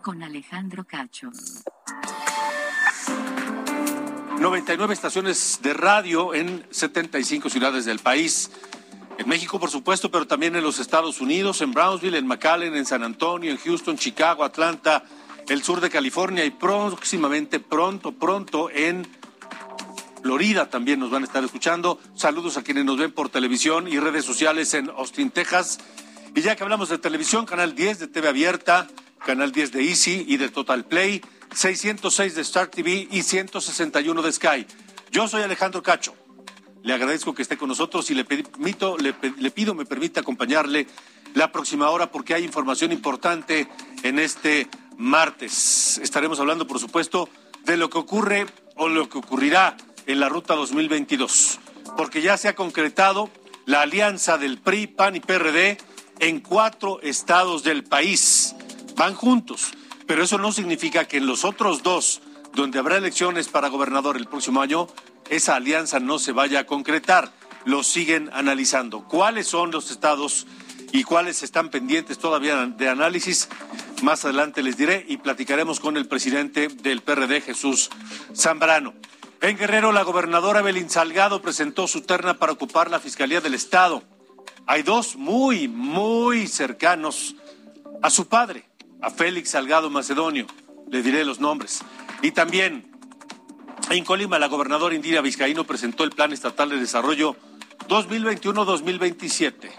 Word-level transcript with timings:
Con 0.00 0.22
Alejandro 0.22 0.84
Cacho. 0.84 1.30
99 4.38 4.94
estaciones 4.94 5.60
de 5.62 5.74
radio 5.74 6.34
en 6.34 6.66
75 6.70 7.50
ciudades 7.50 7.84
del 7.84 7.98
país. 7.98 8.50
En 9.18 9.28
México, 9.28 9.60
por 9.60 9.70
supuesto, 9.70 10.10
pero 10.10 10.26
también 10.26 10.56
en 10.56 10.62
los 10.62 10.78
Estados 10.78 11.20
Unidos, 11.20 11.60
en 11.60 11.72
Brownsville, 11.72 12.16
en 12.16 12.26
McAllen, 12.26 12.74
en 12.74 12.86
San 12.86 13.02
Antonio, 13.02 13.50
en 13.50 13.58
Houston, 13.58 13.98
Chicago, 13.98 14.44
Atlanta, 14.44 15.04
el 15.48 15.62
sur 15.62 15.80
de 15.80 15.90
California 15.90 16.44
y 16.44 16.50
próximamente, 16.50 17.60
pronto, 17.60 18.12
pronto 18.12 18.70
en 18.70 19.06
Florida 20.22 20.70
también 20.70 21.00
nos 21.00 21.10
van 21.10 21.22
a 21.22 21.26
estar 21.26 21.44
escuchando. 21.44 21.98
Saludos 22.14 22.56
a 22.56 22.62
quienes 22.62 22.84
nos 22.84 22.98
ven 22.98 23.12
por 23.12 23.28
televisión 23.28 23.88
y 23.88 23.98
redes 23.98 24.24
sociales 24.24 24.72
en 24.74 24.88
Austin, 24.90 25.30
Texas. 25.30 25.78
Y 26.34 26.42
ya 26.42 26.56
que 26.56 26.62
hablamos 26.62 26.88
de 26.88 26.98
televisión, 26.98 27.44
Canal 27.44 27.74
10 27.74 27.98
de 27.98 28.06
TV 28.06 28.28
Abierta, 28.28 28.86
Canal 29.24 29.52
10 29.52 29.72
de 29.72 29.82
Easy 29.82 30.24
y 30.26 30.36
de 30.36 30.48
Total 30.48 30.84
Play, 30.84 31.22
606 31.54 32.34
de 32.34 32.42
Star 32.42 32.68
TV 32.68 33.08
y 33.10 33.22
161 33.22 34.22
de 34.22 34.32
Sky. 34.32 34.66
Yo 35.10 35.28
soy 35.28 35.42
Alejandro 35.42 35.82
Cacho. 35.82 36.14
Le 36.82 36.94
agradezco 36.94 37.34
que 37.34 37.42
esté 37.42 37.56
con 37.58 37.68
nosotros 37.68 38.10
y 38.10 38.14
le, 38.14 38.24
permito, 38.24 38.96
le, 38.96 39.14
le 39.38 39.50
pido 39.50 39.74
me 39.74 39.84
permita 39.84 40.20
acompañarle 40.20 40.86
la 41.34 41.52
próxima 41.52 41.90
hora 41.90 42.10
porque 42.10 42.34
hay 42.34 42.44
información 42.44 42.92
importante 42.92 43.68
en 44.02 44.18
este 44.18 44.68
martes. 44.96 45.98
Estaremos 45.98 46.40
hablando, 46.40 46.66
por 46.66 46.78
supuesto, 46.78 47.28
de 47.64 47.76
lo 47.76 47.90
que 47.90 47.98
ocurre 47.98 48.46
o 48.76 48.88
lo 48.88 49.08
que 49.08 49.18
ocurrirá 49.18 49.76
en 50.06 50.20
la 50.20 50.28
ruta 50.28 50.54
2022, 50.54 51.58
porque 51.96 52.22
ya 52.22 52.36
se 52.36 52.48
ha 52.48 52.54
concretado 52.54 53.30
la 53.66 53.82
alianza 53.82 54.38
del 54.38 54.58
PRI, 54.58 54.86
PAN 54.88 55.16
y 55.16 55.20
PRD 55.20 55.78
en 56.18 56.40
cuatro 56.40 57.00
estados 57.02 57.62
del 57.62 57.84
país. 57.84 58.49
Van 59.00 59.14
juntos, 59.14 59.70
pero 60.06 60.22
eso 60.22 60.36
no 60.36 60.52
significa 60.52 61.08
que 61.08 61.16
en 61.16 61.26
los 61.26 61.46
otros 61.46 61.82
dos, 61.82 62.20
donde 62.52 62.78
habrá 62.78 62.98
elecciones 62.98 63.48
para 63.48 63.68
gobernador 63.68 64.18
el 64.18 64.26
próximo 64.26 64.60
año, 64.60 64.88
esa 65.30 65.54
alianza 65.54 66.00
no 66.00 66.18
se 66.18 66.32
vaya 66.32 66.60
a 66.60 66.66
concretar. 66.66 67.32
Lo 67.64 67.82
siguen 67.82 68.28
analizando. 68.34 69.08
¿Cuáles 69.08 69.46
son 69.46 69.70
los 69.70 69.90
estados 69.90 70.46
y 70.92 71.04
cuáles 71.04 71.42
están 71.42 71.70
pendientes 71.70 72.18
todavía 72.18 72.66
de 72.66 72.90
análisis? 72.90 73.48
Más 74.02 74.26
adelante 74.26 74.62
les 74.62 74.76
diré 74.76 75.06
y 75.08 75.16
platicaremos 75.16 75.80
con 75.80 75.96
el 75.96 76.06
presidente 76.06 76.68
del 76.68 77.00
PRD, 77.00 77.40
Jesús 77.40 77.88
Zambrano. 78.36 78.92
En 79.40 79.56
Guerrero, 79.56 79.92
la 79.92 80.02
gobernadora 80.02 80.60
Belín 80.60 80.90
Salgado 80.90 81.40
presentó 81.40 81.88
su 81.88 82.02
terna 82.02 82.34
para 82.34 82.52
ocupar 82.52 82.90
la 82.90 83.00
Fiscalía 83.00 83.40
del 83.40 83.54
Estado. 83.54 84.02
Hay 84.66 84.82
dos 84.82 85.16
muy, 85.16 85.68
muy 85.68 86.48
cercanos 86.48 87.34
a 88.02 88.10
su 88.10 88.28
padre, 88.28 88.69
a 89.02 89.10
Félix 89.10 89.50
Salgado 89.50 89.90
Macedonio. 89.90 90.46
Le 90.90 91.02
diré 91.02 91.24
los 91.24 91.40
nombres. 91.40 91.80
Y 92.22 92.32
también 92.32 92.90
en 93.90 94.04
Colima, 94.04 94.38
la 94.38 94.46
gobernadora 94.46 94.94
Indira 94.94 95.20
Vizcaíno 95.20 95.64
presentó 95.64 96.04
el 96.04 96.10
Plan 96.10 96.32
Estatal 96.32 96.68
de 96.70 96.76
Desarrollo 96.76 97.36
2021-2027. 97.88 99.70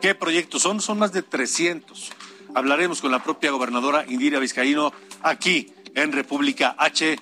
¿Qué 0.00 0.14
proyectos 0.14 0.62
son? 0.62 0.80
Son 0.80 0.98
más 0.98 1.12
de 1.12 1.22
300. 1.22 2.10
Hablaremos 2.54 3.02
con 3.02 3.10
la 3.10 3.22
propia 3.22 3.50
gobernadora 3.50 4.06
Indira 4.08 4.38
Vizcaíno 4.38 4.92
aquí 5.22 5.72
en 5.94 6.12
República 6.12 6.74
H 6.78 7.18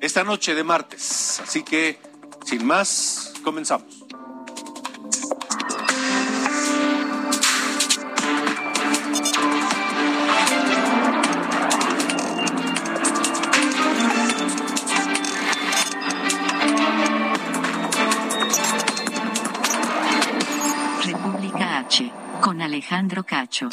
esta 0.00 0.24
noche 0.24 0.54
de 0.54 0.64
martes. 0.64 1.40
Así 1.40 1.62
que, 1.62 1.98
sin 2.46 2.66
más, 2.66 3.34
comenzamos. 3.44 3.99
Alejandro 22.70 23.24
Cacho. 23.24 23.68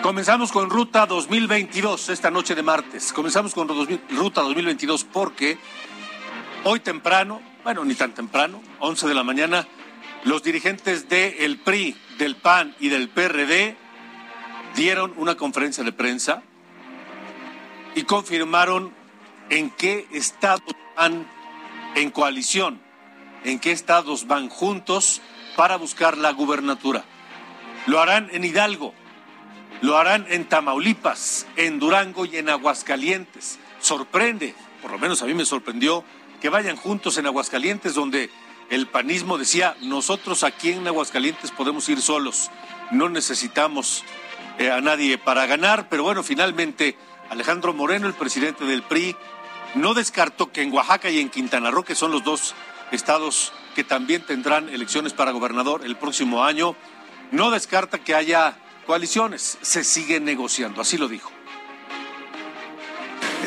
Comenzamos 0.00 0.52
con 0.52 0.70
Ruta 0.70 1.06
2022 1.06 2.08
esta 2.10 2.30
noche 2.30 2.54
de 2.54 2.62
martes. 2.62 3.12
Comenzamos 3.12 3.52
con 3.52 3.66
Ruta 3.66 4.42
2022 4.42 5.02
porque 5.12 5.58
hoy 6.62 6.78
temprano, 6.78 7.42
bueno, 7.64 7.84
ni 7.84 7.96
tan 7.96 8.14
temprano, 8.14 8.62
11 8.78 9.08
de 9.08 9.14
la 9.14 9.24
mañana, 9.24 9.66
los 10.22 10.44
dirigentes 10.44 11.08
del 11.08 11.58
PRI, 11.58 11.96
del 12.18 12.36
PAN 12.36 12.76
y 12.78 12.90
del 12.90 13.08
PRD 13.08 13.76
dieron 14.76 15.14
una 15.16 15.34
conferencia 15.34 15.82
de 15.82 15.90
prensa 15.90 16.44
y 17.96 18.04
confirmaron 18.04 18.94
en 19.48 19.70
qué 19.70 20.06
estados 20.12 20.76
van 20.96 21.39
en 21.94 22.10
coalición, 22.10 22.80
en 23.44 23.58
qué 23.58 23.72
estados 23.72 24.26
van 24.26 24.48
juntos 24.48 25.20
para 25.56 25.76
buscar 25.76 26.16
la 26.18 26.32
gubernatura. 26.32 27.04
Lo 27.86 28.00
harán 28.00 28.28
en 28.32 28.44
Hidalgo, 28.44 28.94
lo 29.80 29.96
harán 29.96 30.26
en 30.28 30.48
Tamaulipas, 30.48 31.46
en 31.56 31.78
Durango 31.78 32.24
y 32.26 32.36
en 32.36 32.48
Aguascalientes. 32.48 33.58
Sorprende, 33.80 34.54
por 34.82 34.92
lo 34.92 34.98
menos 34.98 35.22
a 35.22 35.26
mí 35.26 35.34
me 35.34 35.44
sorprendió, 35.44 36.04
que 36.40 36.48
vayan 36.48 36.76
juntos 36.76 37.18
en 37.18 37.26
Aguascalientes, 37.26 37.94
donde 37.94 38.30
el 38.70 38.86
panismo 38.86 39.36
decía, 39.36 39.76
nosotros 39.82 40.44
aquí 40.44 40.70
en 40.70 40.86
Aguascalientes 40.86 41.50
podemos 41.50 41.88
ir 41.88 42.00
solos, 42.00 42.50
no 42.90 43.08
necesitamos 43.08 44.04
eh, 44.58 44.70
a 44.70 44.80
nadie 44.80 45.18
para 45.18 45.46
ganar, 45.46 45.88
pero 45.88 46.02
bueno, 46.02 46.22
finalmente 46.22 46.96
Alejandro 47.30 47.72
Moreno, 47.72 48.06
el 48.06 48.14
presidente 48.14 48.64
del 48.64 48.82
PRI, 48.82 49.16
no 49.74 49.94
descartó 49.94 50.52
que 50.52 50.62
en 50.62 50.72
Oaxaca 50.72 51.10
y 51.10 51.20
en 51.20 51.30
Quintana 51.30 51.70
Roo, 51.70 51.84
que 51.84 51.94
son 51.94 52.12
los 52.12 52.24
dos 52.24 52.54
estados 52.92 53.52
que 53.74 53.84
también 53.84 54.22
tendrán 54.22 54.68
elecciones 54.68 55.12
para 55.12 55.30
gobernador 55.30 55.84
el 55.84 55.96
próximo 55.96 56.44
año, 56.44 56.74
no 57.30 57.50
descarta 57.50 57.98
que 57.98 58.14
haya 58.14 58.56
coaliciones. 58.86 59.58
Se 59.62 59.84
sigue 59.84 60.20
negociando, 60.20 60.80
así 60.80 60.98
lo 60.98 61.08
dijo. 61.08 61.30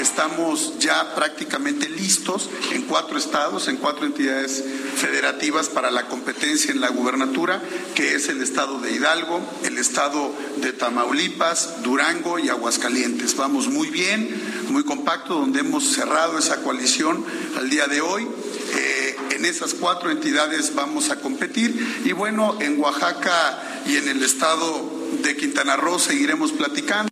Estamos 0.03 0.80
ya 0.80 1.16
prácticamente 1.16 1.88
listos 1.88 2.50
en 2.74 2.81
cuatro 2.81 3.18
estados, 3.18 3.69
en 3.69 3.78
cuatro 3.78 4.06
entidades 4.06 4.62
federativas 4.97 5.69
para 5.69 5.91
la 5.91 6.08
competencia 6.08 6.74
en 6.74 6.81
la 6.81 6.90
gubernatura, 6.90 7.62
que 7.96 8.13
es 8.13 8.28
el 8.28 8.42
estado 8.42 8.81
de 8.81 8.92
Hidalgo, 8.92 9.40
el 9.63 9.78
estado 9.78 10.36
de 10.57 10.74
Tamaulipas, 10.74 11.83
Durango 11.83 12.38
y 12.38 12.50
Aguascalientes. 12.50 13.38
Vamos 13.38 13.69
muy 13.69 13.89
bien, 13.92 14.30
muy 14.72 14.83
compacto, 14.83 15.36
donde 15.36 15.62
hemos 15.62 15.86
cerrado 15.86 16.38
esa 16.38 16.57
coalición 16.57 17.24
al 17.57 17.69
día 17.69 17.88
de 17.88 18.01
hoy. 18.01 18.28
Eh, 18.75 19.16
en 19.31 19.45
esas 19.45 19.74
cuatro 19.74 20.12
entidades 20.12 20.75
vamos 20.75 21.12
a 21.12 21.22
competir 21.22 22.01
y 22.04 22.12
bueno, 22.12 22.57
en 22.60 22.78
Oaxaca 22.78 23.81
y 23.88 23.95
en 23.95 24.10
el 24.10 24.22
estado 24.22 24.92
de 25.24 25.38
Quintana 25.38 25.78
Roo 25.78 25.98
seguiremos 25.98 26.51
platicando. 26.51 27.10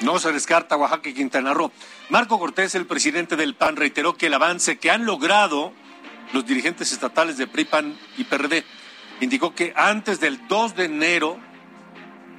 No 0.00 0.18
se 0.18 0.32
descarta 0.32 0.76
Oaxaca 0.76 1.08
y 1.08 1.14
Quintana 1.14 1.52
Roo. 1.54 1.72
Marco 2.08 2.38
Cortés, 2.38 2.74
el 2.74 2.86
presidente 2.86 3.36
del 3.36 3.54
PAN, 3.54 3.76
reiteró 3.76 4.16
que 4.16 4.26
el 4.26 4.34
avance 4.34 4.78
que 4.78 4.90
han 4.90 5.04
logrado 5.04 5.72
los 6.32 6.46
dirigentes 6.46 6.92
estatales 6.92 7.36
de 7.36 7.46
PRI, 7.46 7.64
PAN 7.64 7.98
y 8.16 8.24
PRD 8.24 8.64
indicó 9.20 9.54
que 9.54 9.72
antes 9.76 10.20
del 10.20 10.46
2 10.48 10.76
de 10.76 10.84
enero 10.84 11.38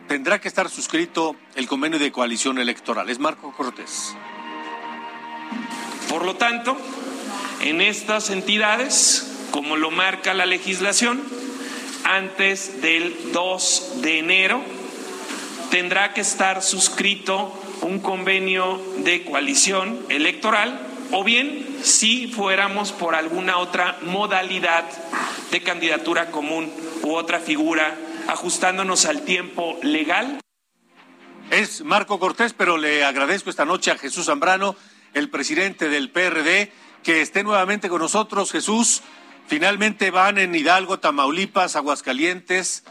tendrá 0.07 0.39
que 0.39 0.47
estar 0.47 0.69
suscrito 0.69 1.35
el 1.55 1.67
convenio 1.67 1.99
de 1.99 2.11
coalición 2.11 2.57
electoral. 2.57 3.09
Es 3.09 3.19
Marco 3.19 3.53
Cortés. 3.53 4.15
Por 6.09 6.25
lo 6.25 6.35
tanto, 6.35 6.77
en 7.61 7.81
estas 7.81 8.29
entidades, 8.29 9.47
como 9.51 9.77
lo 9.77 9.91
marca 9.91 10.33
la 10.33 10.45
legislación, 10.45 11.21
antes 12.03 12.81
del 12.81 13.31
2 13.31 14.01
de 14.01 14.19
enero. 14.19 14.80
Tendrá 15.71 16.13
que 16.13 16.19
estar 16.19 16.61
suscrito 16.61 17.57
un 17.79 18.01
convenio 18.01 18.77
de 18.97 19.23
coalición 19.23 20.05
electoral 20.09 20.85
o 21.13 21.23
bien 21.23 21.77
si 21.81 22.27
fuéramos 22.27 22.91
por 22.91 23.15
alguna 23.15 23.57
otra 23.57 23.97
modalidad 24.01 24.83
de 25.49 25.63
candidatura 25.63 26.29
común 26.29 26.69
u 27.03 27.13
otra 27.13 27.39
figura 27.39 27.95
ajustándonos 28.27 29.05
al 29.05 29.21
tiempo 29.21 29.79
legal. 29.81 30.41
Es 31.51 31.85
Marco 31.85 32.19
Cortés, 32.19 32.51
pero 32.51 32.77
le 32.77 33.05
agradezco 33.05 33.49
esta 33.49 33.63
noche 33.63 33.91
a 33.91 33.97
Jesús 33.97 34.25
Zambrano, 34.25 34.75
el 35.13 35.29
presidente 35.29 35.87
del 35.87 36.09
PRD, 36.09 36.69
que 37.01 37.21
esté 37.21 37.43
nuevamente 37.43 37.87
con 37.87 38.01
nosotros. 38.01 38.51
Jesús, 38.51 39.03
finalmente 39.47 40.11
van 40.11 40.37
en 40.37 40.53
Hidalgo, 40.53 40.99
Tamaulipas, 40.99 41.77
Aguascalientes 41.77 42.83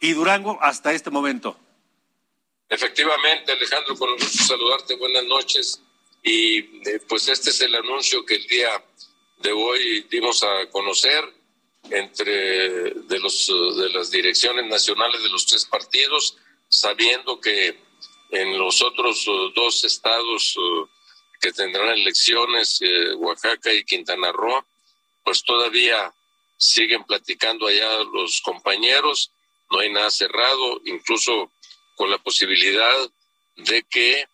y 0.00 0.12
Durango 0.12 0.58
hasta 0.62 0.92
este 0.92 1.10
momento. 1.10 1.58
Efectivamente, 2.68 3.52
Alejandro, 3.52 3.96
con 3.96 4.12
gusto 4.12 4.44
saludarte. 4.44 4.96
Buenas 4.96 5.24
noches. 5.24 5.80
Y 6.22 6.58
eh, 6.58 7.00
pues 7.08 7.28
este 7.28 7.50
es 7.50 7.60
el 7.62 7.74
anuncio 7.74 8.24
que 8.24 8.34
el 8.34 8.46
día 8.46 8.84
de 9.38 9.52
hoy 9.52 10.06
dimos 10.10 10.42
a 10.42 10.68
conocer 10.70 11.24
entre 11.90 12.90
de 12.90 13.18
los 13.20 13.46
de 13.46 13.88
las 13.90 14.10
direcciones 14.10 14.66
nacionales 14.66 15.22
de 15.22 15.28
los 15.30 15.46
tres 15.46 15.64
partidos, 15.64 16.36
sabiendo 16.68 17.40
que 17.40 17.78
en 18.30 18.58
los 18.58 18.82
otros 18.82 19.26
uh, 19.26 19.50
dos 19.54 19.84
estados 19.84 20.56
uh, 20.56 20.86
que 21.40 21.52
tendrán 21.52 21.90
elecciones, 21.90 22.78
eh, 22.82 23.14
Oaxaca 23.14 23.72
y 23.72 23.84
Quintana 23.84 24.32
Roo, 24.32 24.64
pues 25.24 25.42
todavía 25.44 26.12
siguen 26.56 27.04
platicando 27.04 27.68
allá 27.68 28.02
los 28.12 28.40
compañeros, 28.42 29.30
no 29.70 29.78
hay 29.78 29.90
nada 29.92 30.10
cerrado, 30.10 30.80
incluso 30.84 31.52
con 31.98 32.10
la 32.10 32.18
posibilidad 32.18 33.10
de 33.56 33.82
que, 33.82 34.26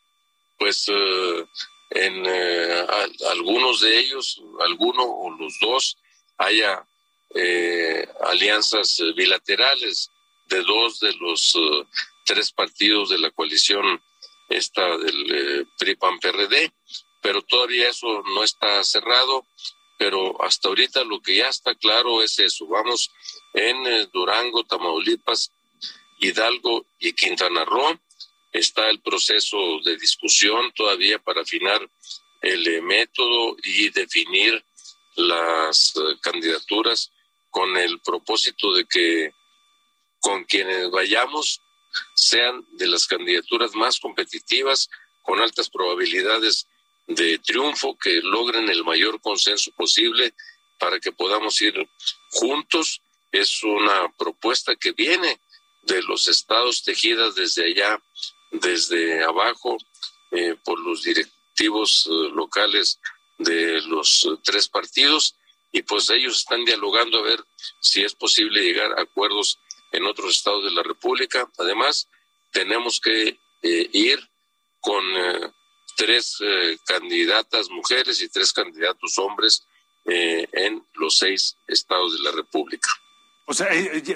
pues, 0.58 0.86
uh, 0.88 1.48
en 1.90 2.24
eh, 2.26 2.86
algunos 3.32 3.80
de 3.80 3.98
ellos, 3.98 4.40
alguno 4.60 5.02
o 5.04 5.30
los 5.30 5.58
dos, 5.60 5.96
haya 6.38 6.86
eh, 7.34 8.06
alianzas 8.26 9.02
bilaterales 9.16 10.10
de 10.48 10.62
dos 10.62 11.00
de 11.00 11.12
los 11.14 11.54
eh, 11.56 11.86
tres 12.24 12.52
partidos 12.52 13.10
de 13.10 13.18
la 13.18 13.30
coalición 13.30 14.00
esta 14.48 14.96
del 14.98 15.34
eh, 15.34 15.66
PRI-PAN-PRD, 15.78 16.72
pero 17.22 17.42
todavía 17.42 17.88
eso 17.88 18.22
no 18.34 18.44
está 18.44 18.84
cerrado, 18.84 19.46
pero 19.98 20.42
hasta 20.44 20.68
ahorita 20.68 21.02
lo 21.04 21.20
que 21.20 21.36
ya 21.36 21.48
está 21.48 21.74
claro 21.74 22.22
es 22.22 22.38
eso, 22.38 22.66
vamos 22.66 23.10
en 23.54 24.08
Durango, 24.12 24.64
Tamaulipas, 24.64 25.50
Hidalgo 26.24 26.86
y 26.98 27.12
Quintana 27.12 27.64
Roo, 27.64 27.98
está 28.52 28.88
el 28.88 29.00
proceso 29.00 29.56
de 29.84 29.96
discusión 29.96 30.72
todavía 30.72 31.18
para 31.18 31.42
afinar 31.42 31.88
el 32.40 32.66
eh, 32.66 32.80
método 32.80 33.56
y 33.62 33.90
definir 33.90 34.64
las 35.16 35.94
eh, 35.96 36.16
candidaturas 36.20 37.10
con 37.50 37.76
el 37.76 38.00
propósito 38.00 38.72
de 38.72 38.84
que 38.86 39.32
con 40.20 40.44
quienes 40.44 40.90
vayamos 40.90 41.60
sean 42.14 42.64
de 42.72 42.86
las 42.86 43.06
candidaturas 43.06 43.74
más 43.74 44.00
competitivas, 44.00 44.88
con 45.22 45.40
altas 45.40 45.70
probabilidades 45.70 46.66
de 47.06 47.38
triunfo, 47.38 47.96
que 47.98 48.20
logren 48.22 48.68
el 48.68 48.84
mayor 48.84 49.20
consenso 49.20 49.70
posible 49.72 50.34
para 50.78 50.98
que 50.98 51.12
podamos 51.12 51.60
ir 51.60 51.74
juntos. 52.30 53.00
Es 53.30 53.62
una 53.62 54.12
propuesta 54.16 54.74
que 54.76 54.92
viene 54.92 55.38
de 55.86 56.02
los 56.02 56.28
estados 56.28 56.82
tejidas 56.82 57.34
desde 57.34 57.66
allá 57.66 58.00
desde 58.60 59.24
abajo 59.24 59.76
eh, 60.30 60.56
por 60.64 60.78
los 60.80 61.02
directivos 61.02 62.06
eh, 62.06 62.30
locales 62.34 63.00
de 63.38 63.80
los 63.82 64.24
eh, 64.24 64.38
tres 64.42 64.68
partidos 64.68 65.36
y 65.72 65.82
pues 65.82 66.08
ellos 66.10 66.38
están 66.38 66.64
dialogando 66.64 67.18
a 67.18 67.22
ver 67.22 67.44
si 67.80 68.02
es 68.02 68.14
posible 68.14 68.62
llegar 68.62 68.92
a 68.98 69.02
acuerdos 69.02 69.58
en 69.92 70.06
otros 70.06 70.36
estados 70.36 70.64
de 70.64 70.70
la 70.70 70.82
República. 70.82 71.50
Además, 71.58 72.08
tenemos 72.52 73.00
que 73.00 73.38
ir 73.62 74.20
con 74.80 75.02
tres 75.96 76.38
candidatas 76.86 77.70
mujeres 77.70 78.22
y 78.22 78.28
tres 78.28 78.52
candidatos 78.52 79.18
hombres 79.18 79.66
en 80.04 80.86
los 80.94 81.18
seis 81.18 81.56
estados 81.66 82.16
de 82.16 82.22
la 82.22 82.30
República. 82.30 82.88
O 83.46 83.54
sea, 83.54 83.68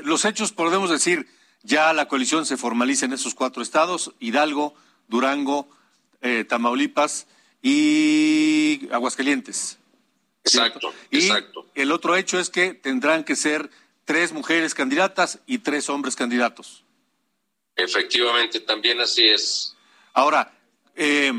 los 0.05 0.25
hechos 0.25 0.53
podemos 0.53 0.91
decir 0.91 1.27
ya 1.63 1.93
la 1.93 2.09
coalición 2.09 2.47
se 2.47 2.57
formaliza 2.57 3.07
en 3.07 3.13
esos 3.13 3.35
cuatro 3.35 3.63
estados, 3.63 4.13
Hidalgo, 4.21 4.75
Durango, 5.09 5.69
eh, 6.21 6.45
Tamaulipas 6.45 7.27
y 7.63 8.89
Aguascalientes. 8.93 9.79
Exacto, 10.45 10.93
y 11.11 11.19
exacto. 11.19 11.67
El 11.75 11.93
otro 11.93 12.17
hecho 12.17 12.39
es 12.39 12.49
que 12.51 12.75
tendrán 12.75 13.25
que 13.25 13.37
ser 13.37 13.71
tres 14.05 14.33
mujeres 14.33 14.75
candidatas 14.75 15.41
y 15.47 15.59
tres 15.59 15.91
hombres 15.91 16.17
candidatos. 16.17 16.85
Efectivamente, 17.77 18.61
también 18.61 19.01
así 19.01 19.29
es. 19.29 19.77
Ahora, 20.15 20.53
eh, 20.97 21.33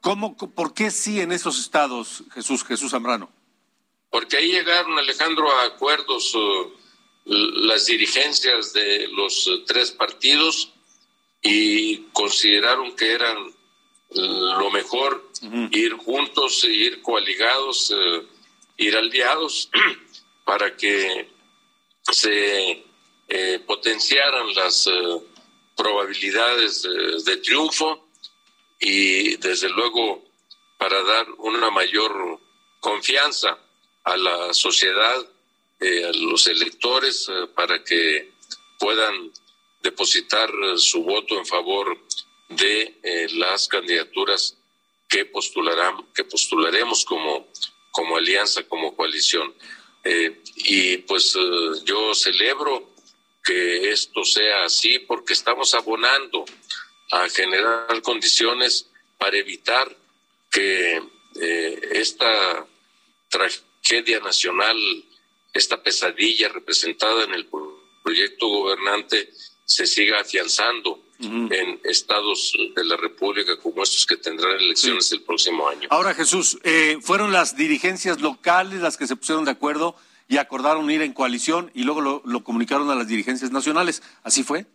¿cómo, 0.00 0.36
¿por 0.36 0.74
qué 0.74 0.90
sí 0.90 1.20
en 1.20 1.32
esos 1.32 1.58
estados, 1.58 2.24
Jesús, 2.32 2.64
Jesús 2.64 2.90
Zambrano? 2.90 3.30
Porque 4.10 4.36
ahí 4.36 4.52
llegaron, 4.52 4.96
Alejandro, 4.98 5.50
a 5.50 5.64
acuerdos 5.64 6.34
uh, 6.34 6.72
las 7.24 7.86
dirigencias 7.86 8.72
de 8.72 9.08
los 9.08 9.46
eh, 9.46 9.64
tres 9.66 9.90
partidos 9.92 10.70
y 11.42 11.98
consideraron 12.12 12.94
que 12.96 13.12
eran 13.12 13.36
eh, 13.48 13.54
lo 14.14 14.70
mejor 14.70 15.30
ir 15.70 15.94
juntos, 15.94 16.64
ir 16.64 17.02
coaligados, 17.02 17.92
eh, 17.94 18.22
ir 18.78 18.96
aliados 18.96 19.70
para 20.44 20.76
que 20.76 21.28
se 22.10 22.84
potenciaran 23.66 24.54
las 24.54 24.88
probabilidades 25.74 26.82
de 26.82 27.36
triunfo 27.38 28.06
y 28.78 29.36
desde 29.36 29.70
luego 29.70 30.22
para 30.78 31.02
dar 31.02 31.26
una 31.38 31.70
mayor 31.70 32.38
confianza 32.80 33.58
a 34.04 34.16
la 34.18 34.52
sociedad 34.52 35.26
eh, 35.86 36.02
a 36.02 36.12
los 36.12 36.46
electores 36.46 37.28
eh, 37.28 37.46
para 37.54 37.84
que 37.84 38.32
puedan 38.78 39.30
depositar 39.82 40.48
eh, 40.48 40.78
su 40.78 41.02
voto 41.02 41.36
en 41.38 41.44
favor 41.44 41.98
de 42.48 43.28
las 43.34 43.68
candidaturas 43.68 44.56
que 45.10 45.26
postularán, 45.26 46.06
que 46.14 46.24
postularemos 46.24 47.04
como, 47.04 47.48
como 47.90 48.16
alianza, 48.16 48.62
como 48.62 48.96
coalición. 48.96 49.54
y 50.56 50.98
pues 50.98 51.34
yo 51.84 52.14
celebro 52.14 52.94
que 53.42 53.90
esto 53.90 54.24
sea 54.24 54.64
así 54.64 55.00
porque 55.00 55.32
estamos 55.34 55.74
abonando 55.74 56.44
a 57.10 57.28
generar 57.28 58.00
condiciones 58.02 58.88
para 59.18 59.36
evitar 59.36 59.86
que 60.50 61.02
esta 61.90 62.66
tragedia 63.28 64.20
nacional 64.20 64.76
esta 65.54 65.82
pesadilla 65.82 66.48
representada 66.48 67.24
en 67.24 67.32
el 67.32 67.48
proyecto 68.02 68.48
gobernante 68.48 69.30
se 69.64 69.86
siga 69.86 70.20
afianzando 70.20 71.00
en 71.20 71.80
estados 71.84 72.52
de 72.74 72.84
la 72.84 72.96
República 72.96 73.56
como 73.56 73.82
estos 73.82 74.04
que 74.04 74.16
tendrán 74.16 74.56
elecciones 74.56 75.10
el 75.12 75.22
próximo 75.22 75.66
año. 75.68 75.88
Ahora, 75.90 76.12
Jesús, 76.12 76.58
eh, 76.64 76.98
fueron 77.00 77.32
las 77.32 77.56
dirigencias 77.56 78.20
locales 78.20 78.80
las 78.80 78.98
que 78.98 79.06
se 79.06 79.16
pusieron 79.16 79.44
de 79.44 79.52
acuerdo 79.52 79.96
y 80.28 80.36
acordaron 80.36 80.90
ir 80.90 81.00
en 81.02 81.12
coalición 81.12 81.70
y 81.72 81.84
luego 81.84 82.00
lo, 82.00 82.22
lo 82.26 82.44
comunicaron 82.44 82.90
a 82.90 82.94
las 82.94 83.08
dirigencias 83.08 83.52
nacionales. 83.52 84.02
¿Así 84.22 84.42
fue? 84.42 84.66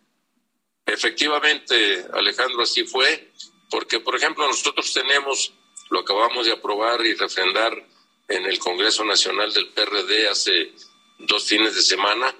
Efectivamente, 0.85 2.05
Alejandro, 2.13 2.63
así 2.63 2.83
fue, 2.83 3.31
porque, 3.69 3.99
por 3.99 4.15
ejemplo, 4.15 4.47
nosotros 4.47 4.91
tenemos, 4.91 5.53
lo 5.91 5.99
acabamos 5.99 6.47
de 6.47 6.53
aprobar 6.53 7.05
y 7.05 7.13
refrendar 7.13 7.85
en 8.29 8.45
el 8.45 8.59
Congreso 8.59 9.03
Nacional 9.03 9.51
del 9.51 9.69
PRD 9.69 10.27
hace 10.27 10.71
dos 11.17 11.45
fines 11.45 11.75
de 11.75 11.81
semana 11.81 12.33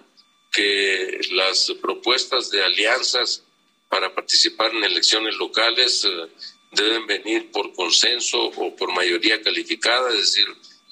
que 0.51 1.19
las 1.31 1.71
propuestas 1.81 2.49
de 2.51 2.63
alianzas 2.63 3.43
para 3.89 4.13
participar 4.13 4.73
en 4.73 4.83
elecciones 4.83 5.35
locales 5.35 6.05
eh, 6.05 6.27
deben 6.71 7.07
venir 7.07 7.51
por 7.51 7.73
consenso 7.73 8.39
o 8.45 8.75
por 8.75 8.93
mayoría 8.93 9.41
calificada, 9.41 10.09
es 10.11 10.19
decir, 10.19 10.45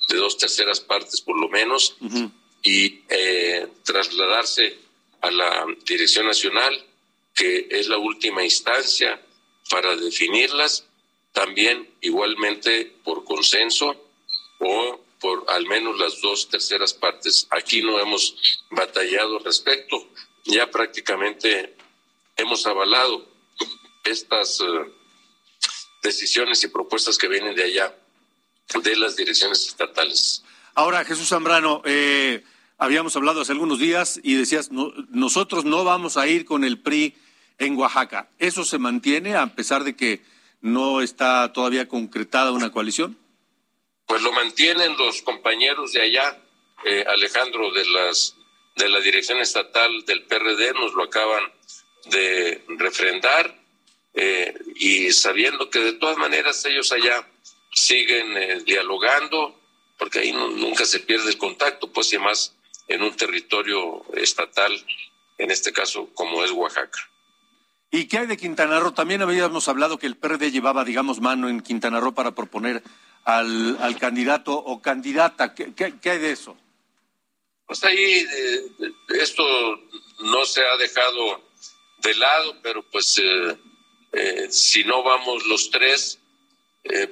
de 0.09 0.17
dos 0.17 0.37
terceras 0.37 0.79
partes 0.79 1.21
por 1.21 1.39
lo 1.39 1.47
menos, 1.49 1.95
y 2.63 3.01
eh, 3.09 3.67
trasladarse 3.83 4.77
a 5.21 5.29
la 5.29 5.65
Dirección 5.85 6.25
Nacional, 6.25 6.83
que 7.35 7.67
es 7.69 7.87
la 7.87 7.97
última 7.97 8.43
instancia 8.43 9.21
para 9.69 9.95
definirlas, 9.95 10.85
también 11.33 11.87
igualmente 12.01 12.91
por 13.03 13.23
consenso 13.25 14.06
o 14.59 14.99
por 15.19 15.45
al 15.49 15.65
menos 15.65 15.97
las 15.97 16.21
dos 16.21 16.49
terceras 16.49 16.93
partes. 16.93 17.47
Aquí 17.49 17.81
no 17.81 17.99
hemos 17.99 18.63
batallado 18.69 19.37
al 19.37 19.43
respecto, 19.43 20.07
ya 20.45 20.69
prácticamente 20.69 21.75
hemos 22.35 22.65
avalado 22.67 23.27
estas 24.03 24.61
eh, 24.61 24.65
decisiones 26.03 26.63
y 26.63 26.67
propuestas 26.67 27.17
que 27.17 27.27
vienen 27.27 27.55
de 27.55 27.63
allá, 27.63 27.95
de 28.81 28.95
las 28.95 29.15
direcciones 29.15 29.67
estatales. 29.67 30.43
Ahora, 30.75 31.03
Jesús 31.03 31.29
Zambrano, 31.29 31.81
eh, 31.85 32.43
habíamos 32.77 33.15
hablado 33.15 33.41
hace 33.41 33.51
algunos 33.51 33.79
días 33.79 34.19
y 34.23 34.35
decías, 34.35 34.69
nosotros 34.71 35.65
no 35.65 35.83
vamos 35.83 36.17
a 36.17 36.27
ir 36.27 36.45
con 36.45 36.63
el 36.63 36.79
PRI 36.79 37.15
en 37.57 37.75
Oaxaca. 37.75 38.29
¿Eso 38.37 38.63
se 38.63 38.77
mantiene 38.77 39.35
a 39.35 39.47
pesar 39.55 39.83
de 39.83 39.95
que 39.95 40.21
no 40.61 41.01
está 41.01 41.51
todavía 41.53 41.87
concretada 41.87 42.51
una 42.51 42.71
coalición? 42.71 43.17
Pues 44.07 44.21
lo 44.21 44.31
mantienen 44.31 44.97
los 44.97 45.21
compañeros 45.21 45.93
de 45.93 46.01
allá, 46.01 46.41
eh, 46.85 47.05
Alejandro, 47.07 47.71
de 47.71 47.85
las 47.85 48.35
de 48.77 48.89
la 48.89 48.99
dirección 48.99 49.39
estatal 49.39 50.05
del 50.05 50.23
PRD, 50.23 50.73
nos 50.73 50.93
lo 50.93 51.03
acaban 51.03 51.43
de 52.05 52.63
refrendar 52.67 53.55
eh, 54.13 54.53
y 54.75 55.11
sabiendo 55.11 55.69
que 55.69 55.79
de 55.79 55.93
todas 55.93 56.17
maneras 56.17 56.63
ellos 56.65 56.91
allá 56.91 57.27
siguen 57.73 58.37
eh, 58.37 58.61
dialogando, 58.65 59.59
porque 59.97 60.19
ahí 60.19 60.31
nunca 60.31 60.85
se 60.85 60.99
pierde 60.99 61.29
el 61.29 61.37
contacto, 61.37 61.91
pues 61.91 62.13
y 62.13 62.19
más 62.19 62.55
en 62.87 63.01
un 63.01 63.15
territorio 63.15 64.05
estatal, 64.15 64.73
en 65.37 65.51
este 65.51 65.73
caso 65.73 66.09
como 66.13 66.43
es 66.43 66.51
Oaxaca. 66.51 66.99
¿Y 67.89 68.07
qué 68.07 68.19
hay 68.19 68.27
de 68.27 68.37
Quintana 68.37 68.79
Roo? 68.79 68.91
También 68.91 69.21
habíamos 69.21 69.67
hablado 69.67 69.97
que 69.97 70.07
el 70.07 70.17
PRD 70.17 70.51
llevaba, 70.51 70.83
digamos, 70.83 71.19
mano 71.21 71.47
en 71.49 71.61
Quintana 71.61 71.99
Roo 71.99 72.13
para 72.13 72.35
proponer 72.35 72.83
al, 73.27 73.77
al 73.81 73.99
candidato 73.99 74.53
o 74.53 74.81
candidata. 74.81 75.53
¿Qué, 75.53 75.73
qué, 75.75 76.09
hay 76.09 76.19
de 76.19 76.31
eso? 76.31 76.55
Pues 77.65 77.83
ahí 77.83 78.25
eh, 78.25 78.61
esto 79.19 79.43
no 80.19 80.45
se 80.45 80.61
ha 80.65 80.77
dejado 80.77 81.43
de 81.97 82.15
lado, 82.15 82.55
pero 82.63 82.83
pues 82.89 83.17
eh, 83.17 83.57
eh, 84.13 84.47
si 84.49 84.85
no 84.85 85.03
vamos 85.03 85.45
los 85.45 85.69
tres 85.69 86.19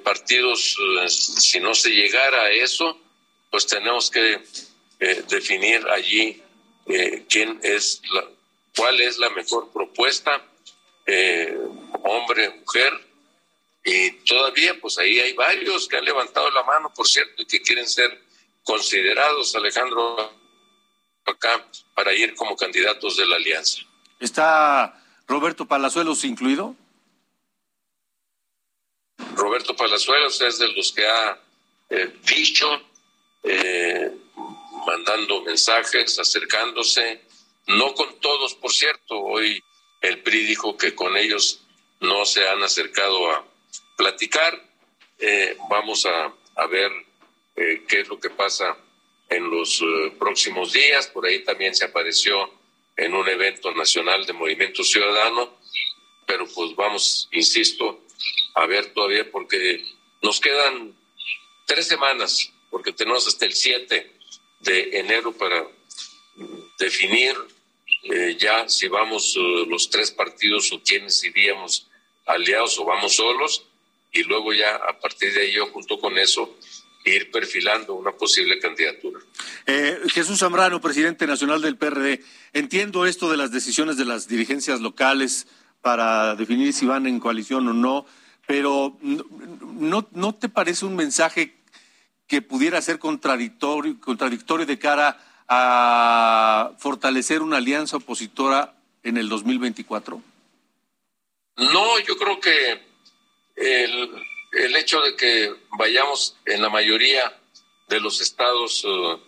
partidos, 0.05 0.77
si 1.09 1.59
no 1.59 1.75
se 1.75 1.89
llegara 1.89 2.43
a 2.43 2.49
eso, 2.49 2.97
pues 3.51 3.67
tenemos 3.67 4.09
que 4.09 4.41
definir 5.27 5.85
allí 5.89 6.41
quién 7.27 7.59
es 7.61 8.01
la, 8.09 8.23
cuál 8.73 9.01
es 9.01 9.17
la 9.17 9.29
mejor 9.31 9.73
propuesta 9.73 10.41
eh, 11.05 11.55
hombre, 12.03 12.49
mujer, 12.49 12.93
y 13.85 14.11
todavía 14.25 14.75
pues 14.81 14.97
ahí 14.97 15.19
hay 15.19 15.33
varios 15.33 15.87
que 15.87 15.97
han 15.97 16.05
levantado 16.05 16.49
la 16.49 16.63
mano, 16.63 16.91
por 16.93 17.07
cierto, 17.07 17.43
y 17.43 17.45
que 17.45 17.61
quieren 17.61 17.87
ser 17.87 18.19
considerados, 18.63 19.55
Alejandro, 19.55 20.33
acá 21.23 21.69
para 21.93 22.11
ir 22.13 22.33
como 22.33 22.55
candidatos 22.55 23.15
de 23.15 23.27
la 23.27 23.35
alianza. 23.35 23.81
¿Está 24.19 25.03
Roberto 25.27 25.67
Palazuelos 25.67 26.23
incluido? 26.23 26.75
Roberto 29.35 29.75
Palazuelos 29.75 30.41
es 30.41 30.57
de 30.57 30.67
los 30.69 30.91
que 30.91 31.05
ha 31.07 31.39
eh, 31.89 32.11
dicho, 32.23 32.67
eh, 33.43 34.11
mandando 34.87 35.43
mensajes, 35.43 36.17
acercándose, 36.17 37.21
no 37.67 37.93
con 37.93 38.19
todos, 38.19 38.55
por 38.55 38.71
cierto, 38.71 39.19
hoy 39.19 39.63
el 40.01 40.23
PRI 40.23 40.45
dijo 40.45 40.75
que 40.75 40.95
con 40.95 41.15
ellos 41.17 41.61
no 41.99 42.25
se 42.25 42.47
han 42.47 42.63
acercado 42.63 43.31
a 43.31 43.45
platicar. 43.95 44.61
Eh, 45.19 45.57
vamos 45.69 46.05
a, 46.05 46.33
ver 46.67 46.91
eh, 47.55 47.83
qué 47.87 48.01
es 48.01 48.07
lo 48.07 48.19
que 48.19 48.29
pasa 48.29 48.77
en 49.29 49.49
los 49.49 49.81
eh, 49.81 50.11
próximos 50.17 50.73
días. 50.73 51.07
Por 51.07 51.25
ahí 51.25 51.43
también 51.43 51.75
se 51.75 51.85
apareció 51.85 52.51
en 52.97 53.13
un 53.13 53.27
evento 53.27 53.73
nacional 53.73 54.25
de 54.25 54.33
Movimiento 54.33 54.83
Ciudadano, 54.83 55.57
pero 56.25 56.47
pues 56.47 56.75
vamos, 56.75 57.27
insisto, 57.31 58.01
a 58.55 58.65
ver 58.65 58.93
todavía 58.93 59.29
porque 59.29 59.83
nos 60.21 60.39
quedan 60.39 60.95
tres 61.65 61.87
semanas, 61.87 62.51
porque 62.69 62.93
tenemos 62.93 63.27
hasta 63.27 63.45
el 63.45 63.53
7 63.53 64.11
de 64.61 64.99
enero 64.99 65.33
para 65.33 65.67
definir 66.79 67.35
ya 68.37 68.69
si 68.69 68.87
vamos 68.87 69.35
los 69.35 69.89
tres 69.89 70.11
partidos 70.11 70.71
o 70.71 70.81
quienes 70.81 71.23
iríamos 71.23 71.87
aliados 72.25 72.79
o 72.79 72.85
vamos 72.85 73.15
solos 73.15 73.65
y 74.15 74.23
luego 74.23 74.53
ya 74.53 74.75
a 74.75 74.97
partir 74.97 75.33
de 75.33 75.41
ahí 75.41 75.51
yo 75.51 75.67
junto 75.67 75.99
con 75.99 76.17
eso 76.17 76.57
ir 77.03 77.29
perfilando 77.29 77.93
una 77.93 78.11
posible 78.11 78.57
candidatura. 78.57 79.19
Eh, 79.67 79.99
Jesús 80.07 80.39
Zambrano, 80.39 80.81
presidente 80.81 81.27
nacional 81.27 81.61
del 81.61 81.77
PRD, 81.77 82.23
entiendo 82.53 83.05
esto 83.05 83.29
de 83.29 83.37
las 83.37 83.51
decisiones 83.51 83.97
de 83.97 84.05
las 84.05 84.27
dirigencias 84.27 84.79
locales 84.79 85.47
para 85.81 86.35
definir 86.35 86.73
si 86.73 86.87
van 86.87 87.05
en 87.05 87.19
coalición 87.19 87.67
o 87.67 87.73
no, 87.73 88.07
pero 88.47 88.97
¿no, 89.01 90.07
no 90.11 90.33
te 90.33 90.49
parece 90.49 90.85
un 90.85 90.95
mensaje 90.95 91.55
que 92.25 92.41
pudiera 92.41 92.81
ser 92.81 92.97
contradictorio, 92.97 93.99
contradictorio 93.99 94.65
de 94.65 94.79
cara 94.79 95.19
a 95.47 96.71
fortalecer 96.79 97.41
una 97.43 97.57
alianza 97.57 97.97
opositora 97.97 98.73
en 99.03 99.17
el 99.17 99.29
2024? 99.29 100.21
No, 101.57 101.99
yo 101.99 102.17
creo 102.17 102.39
que 102.39 102.94
el, 103.55 104.09
el 104.51 104.75
hecho 104.75 105.01
de 105.01 105.15
que 105.15 105.53
vayamos 105.77 106.35
en 106.45 106.61
la 106.61 106.69
mayoría 106.69 107.39
de 107.87 107.99
los 107.99 108.21
estados 108.21 108.83
uh, 108.85 109.19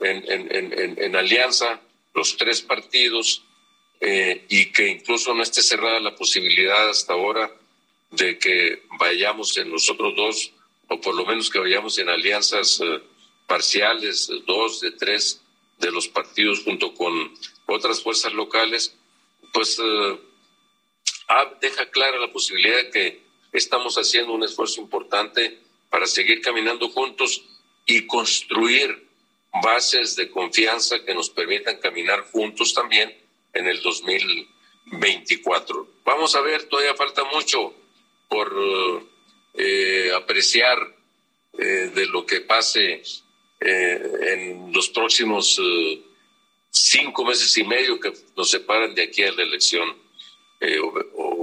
en, 0.00 0.24
en, 0.30 0.98
en, 0.98 1.16
alianza, 1.16 1.80
los 2.14 2.36
tres 2.36 2.62
partidos, 2.62 3.42
eh, 4.00 4.44
y 4.48 4.72
que 4.72 4.88
incluso 4.88 5.34
no 5.34 5.42
esté 5.42 5.62
cerrada 5.62 6.00
la 6.00 6.14
posibilidad 6.14 6.90
hasta 6.90 7.14
ahora 7.14 7.50
de 8.10 8.38
que 8.38 8.82
vayamos 8.98 9.56
en 9.56 9.70
los 9.70 9.88
otros 9.90 10.14
dos, 10.14 10.52
o 10.88 11.00
por 11.00 11.14
lo 11.14 11.24
menos 11.24 11.50
que 11.50 11.58
vayamos 11.58 11.98
en 11.98 12.08
alianzas 12.08 12.80
uh, 12.80 13.00
parciales, 13.46 14.30
dos 14.46 14.80
de 14.80 14.92
tres, 14.92 15.42
de 15.78 15.90
los 15.90 16.08
partidos 16.08 16.62
junto 16.64 16.94
con 16.94 17.34
otras 17.66 18.02
fuerzas 18.02 18.32
locales, 18.32 18.94
pues 19.52 19.78
eh, 19.78 20.18
deja 21.60 21.90
clara 21.90 22.18
la 22.18 22.32
posibilidad 22.32 22.76
de 22.76 22.90
que 22.90 23.25
estamos 23.58 23.96
haciendo 23.96 24.32
un 24.32 24.44
esfuerzo 24.44 24.80
importante 24.80 25.58
para 25.90 26.06
seguir 26.06 26.40
caminando 26.40 26.88
juntos 26.88 27.44
y 27.86 28.06
construir 28.06 29.06
bases 29.62 30.16
de 30.16 30.30
confianza 30.30 31.04
que 31.04 31.14
nos 31.14 31.30
permitan 31.30 31.78
caminar 31.78 32.20
juntos 32.30 32.74
también 32.74 33.16
en 33.54 33.66
el 33.66 33.80
2024. 33.82 35.88
Vamos 36.04 36.34
a 36.34 36.42
ver, 36.42 36.64
todavía 36.64 36.94
falta 36.94 37.24
mucho 37.24 37.74
por 38.28 38.52
eh, 39.54 40.10
apreciar 40.14 40.94
eh, 41.58 41.90
de 41.94 42.06
lo 42.06 42.26
que 42.26 42.42
pase 42.42 43.02
eh, 43.60 44.12
en 44.32 44.72
los 44.72 44.90
próximos 44.90 45.58
eh, 45.58 46.02
cinco 46.70 47.24
meses 47.24 47.56
y 47.56 47.64
medio 47.64 47.98
que 47.98 48.12
nos 48.36 48.50
separan 48.50 48.94
de 48.94 49.04
aquí 49.04 49.22
a 49.22 49.32
la 49.32 49.42
elección, 49.42 49.96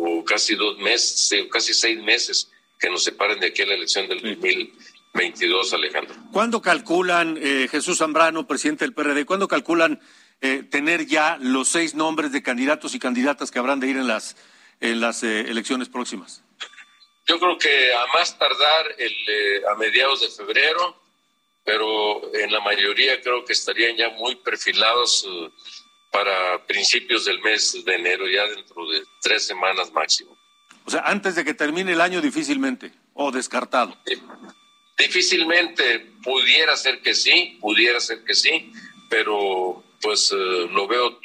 o, 0.05 0.23
casi 0.23 0.55
dos 0.55 0.77
meses, 0.79 1.31
casi 1.51 1.73
seis 1.73 2.01
meses 2.01 2.51
que 2.79 2.89
nos 2.89 3.03
separan 3.03 3.39
de 3.39 3.47
aquí 3.47 3.61
a 3.61 3.65
la 3.65 3.75
elección 3.75 4.07
del 4.07 4.21
2022, 4.21 5.73
Alejandro. 5.73 6.15
¿Cuándo 6.31 6.61
calculan, 6.61 7.37
Jesús 7.69 7.99
Zambrano, 7.99 8.45
presidente 8.45 8.83
del 8.83 8.93
PRD, 8.93 9.25
cuándo 9.25 9.47
calculan 9.47 10.01
tener 10.69 11.05
ya 11.05 11.37
los 11.39 11.69
seis 11.69 11.95
nombres 11.95 12.33
de 12.33 12.43
candidatos 12.43 12.93
y 12.93 12.99
candidatas 12.99 13.49
que 13.51 13.59
habrán 13.59 13.79
de 13.79 13.87
ir 13.87 13.95
en 13.95 14.07
las, 14.07 14.35
en 14.81 14.99
las 14.99 15.23
elecciones 15.23 15.87
próximas? 15.87 16.43
Yo 17.25 17.39
creo 17.39 17.57
que 17.57 17.93
a 17.93 18.05
más 18.17 18.37
tardar 18.37 18.95
el, 18.97 19.65
a 19.71 19.75
mediados 19.75 20.21
de 20.21 20.27
febrero 20.27 21.03
pero 21.63 22.33
en 22.35 22.51
la 22.51 22.59
mayoría 22.59 23.21
creo 23.21 23.45
que 23.45 23.53
estarían 23.53 23.95
ya 23.95 24.09
muy 24.09 24.35
perfilados 24.35 25.25
eh, 25.27 25.49
para 26.13 26.63
principios 26.67 27.25
del 27.25 27.41
mes 27.41 27.83
de 27.83 27.95
enero, 27.95 28.27
ya 28.27 28.45
dentro 28.45 28.87
de 28.87 29.03
tres 29.19 29.47
semanas 29.47 29.91
máximo. 29.91 30.37
O 30.85 30.91
sea, 30.91 31.01
antes 31.01 31.33
de 31.35 31.43
que 31.43 31.55
termine 31.55 31.93
el 31.93 32.01
año 32.01 32.21
difícilmente, 32.21 32.91
o 33.13 33.31
descartado. 33.31 33.97
Difícilmente 34.97 36.11
pudiera 36.23 36.77
ser 36.77 37.01
que 37.01 37.15
sí, 37.15 37.57
pudiera 37.59 37.99
ser 37.99 38.23
que 38.23 38.35
sí, 38.35 38.71
pero 39.09 39.83
pues 40.01 40.31
eh, 40.31 40.35
lo 40.71 40.87
veo 40.87 41.19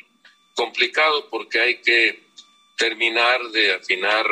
complicado 0.54 1.28
porque 1.28 1.60
hay 1.60 1.82
que 1.82 2.28
terminar 2.76 3.42
de 3.50 3.74
afinar 3.74 4.26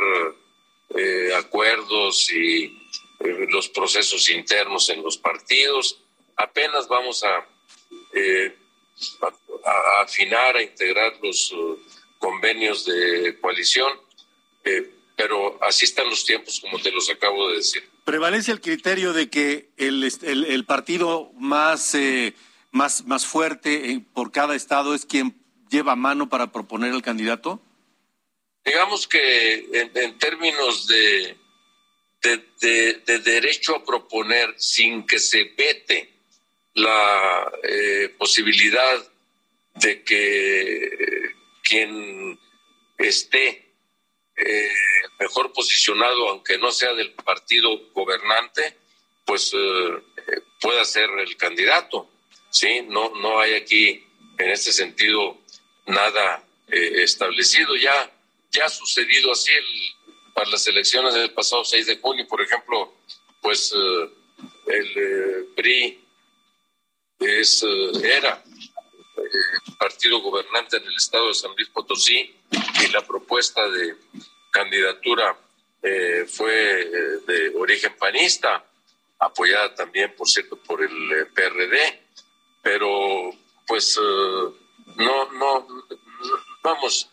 eh, 0.96 1.34
acuerdos 1.36 2.30
y 2.32 2.64
eh, 2.64 3.46
los 3.50 3.68
procesos 3.68 4.30
internos 4.30 4.88
en 4.88 5.02
los 5.02 5.18
partidos. 5.18 5.98
Apenas 6.36 6.88
vamos 6.88 7.22
a, 7.24 7.46
eh, 9.66 10.02
afinar, 10.02 10.56
a 10.56 10.62
integrar 10.62 11.18
los 11.22 11.52
uh, 11.52 11.78
convenios 12.18 12.84
de 12.84 13.38
coalición, 13.40 13.92
eh, 14.64 14.90
pero 15.16 15.58
así 15.62 15.84
están 15.84 16.08
los 16.08 16.24
tiempos, 16.24 16.60
como 16.60 16.78
te 16.78 16.90
los 16.92 17.08
acabo 17.10 17.48
de 17.50 17.56
decir. 17.56 17.82
Prevalece 18.04 18.52
el 18.52 18.60
criterio 18.60 19.12
de 19.12 19.28
que 19.28 19.70
el, 19.76 20.04
el, 20.22 20.44
el 20.44 20.64
partido 20.64 21.32
más, 21.34 21.94
eh, 21.94 22.34
más, 22.70 23.04
más 23.04 23.26
fuerte 23.26 24.02
por 24.14 24.30
cada 24.30 24.54
estado 24.54 24.94
es 24.94 25.04
quien 25.06 25.34
lleva 25.70 25.96
mano 25.96 26.28
para 26.28 26.52
proponer 26.52 26.92
al 26.92 27.02
candidato. 27.02 27.60
Digamos 28.64 29.08
que 29.08 29.54
en, 29.72 29.90
en 29.94 30.18
términos 30.18 30.86
de, 30.86 31.36
de, 32.22 32.44
de, 32.60 32.92
de, 33.06 33.18
derecho 33.20 33.76
a 33.76 33.84
proponer 33.84 34.54
sin 34.56 35.06
que 35.06 35.18
se 35.18 35.44
vete 35.56 36.12
la 36.74 37.50
eh, 37.62 38.14
posibilidad 38.18 39.06
de 39.76 40.02
que 40.02 40.90
quien 41.62 42.38
esté 42.98 43.74
eh, 44.36 44.72
mejor 45.18 45.52
posicionado, 45.52 46.28
aunque 46.28 46.58
no 46.58 46.70
sea 46.70 46.92
del 46.94 47.12
partido 47.12 47.90
gobernante, 47.92 48.76
pues 49.24 49.52
eh, 49.54 50.02
pueda 50.60 50.84
ser 50.84 51.08
el 51.18 51.36
candidato. 51.36 52.08
Sí, 52.50 52.82
no, 52.86 53.10
no 53.16 53.40
hay 53.40 53.54
aquí 53.54 54.04
en 54.38 54.50
este 54.50 54.72
sentido 54.72 55.38
nada 55.86 56.44
eh, 56.68 57.02
establecido. 57.02 57.76
Ya, 57.76 58.12
ya 58.50 58.66
ha 58.66 58.70
sucedido 58.70 59.32
así 59.32 59.52
el, 59.52 60.14
para 60.34 60.50
las 60.50 60.66
elecciones 60.66 61.14
del 61.14 61.32
pasado 61.32 61.64
6 61.64 61.86
de 61.86 61.98
junio, 61.98 62.26
por 62.28 62.40
ejemplo, 62.40 62.94
pues 63.40 63.72
el 64.66 65.48
PRI 65.54 66.04
es, 67.20 67.64
era 68.02 68.42
partido 69.78 70.20
gobernante 70.20 70.76
en 70.76 70.84
el 70.84 70.96
estado 70.96 71.28
de 71.28 71.34
San 71.34 71.52
Luis 71.56 71.68
Potosí 71.68 72.34
y 72.50 72.88
la 72.92 73.06
propuesta 73.06 73.68
de 73.68 73.96
candidatura 74.50 75.36
eh, 75.82 76.26
fue 76.26 76.82
eh, 76.82 76.88
de 77.26 77.52
origen 77.56 77.94
panista, 77.98 78.64
apoyada 79.18 79.74
también, 79.74 80.14
por 80.16 80.28
cierto, 80.28 80.56
por 80.56 80.82
el 80.82 81.12
eh, 81.12 81.26
PRD, 81.26 82.02
pero 82.62 83.30
pues 83.66 83.98
no, 84.96 85.32
no, 85.32 85.66
vamos, 86.62 87.08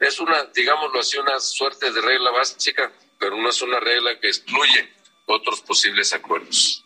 es 0.00 0.20
una, 0.20 0.44
digámoslo 0.46 1.00
así, 1.00 1.18
una 1.18 1.38
suerte 1.40 1.92
de 1.92 2.00
regla 2.00 2.30
básica, 2.30 2.92
pero 3.18 3.36
no 3.36 3.48
es 3.48 3.60
una 3.62 3.80
regla 3.80 4.18
que 4.18 4.28
excluye 4.28 4.92
otros 5.26 5.60
posibles 5.60 6.12
acuerdos. 6.12 6.84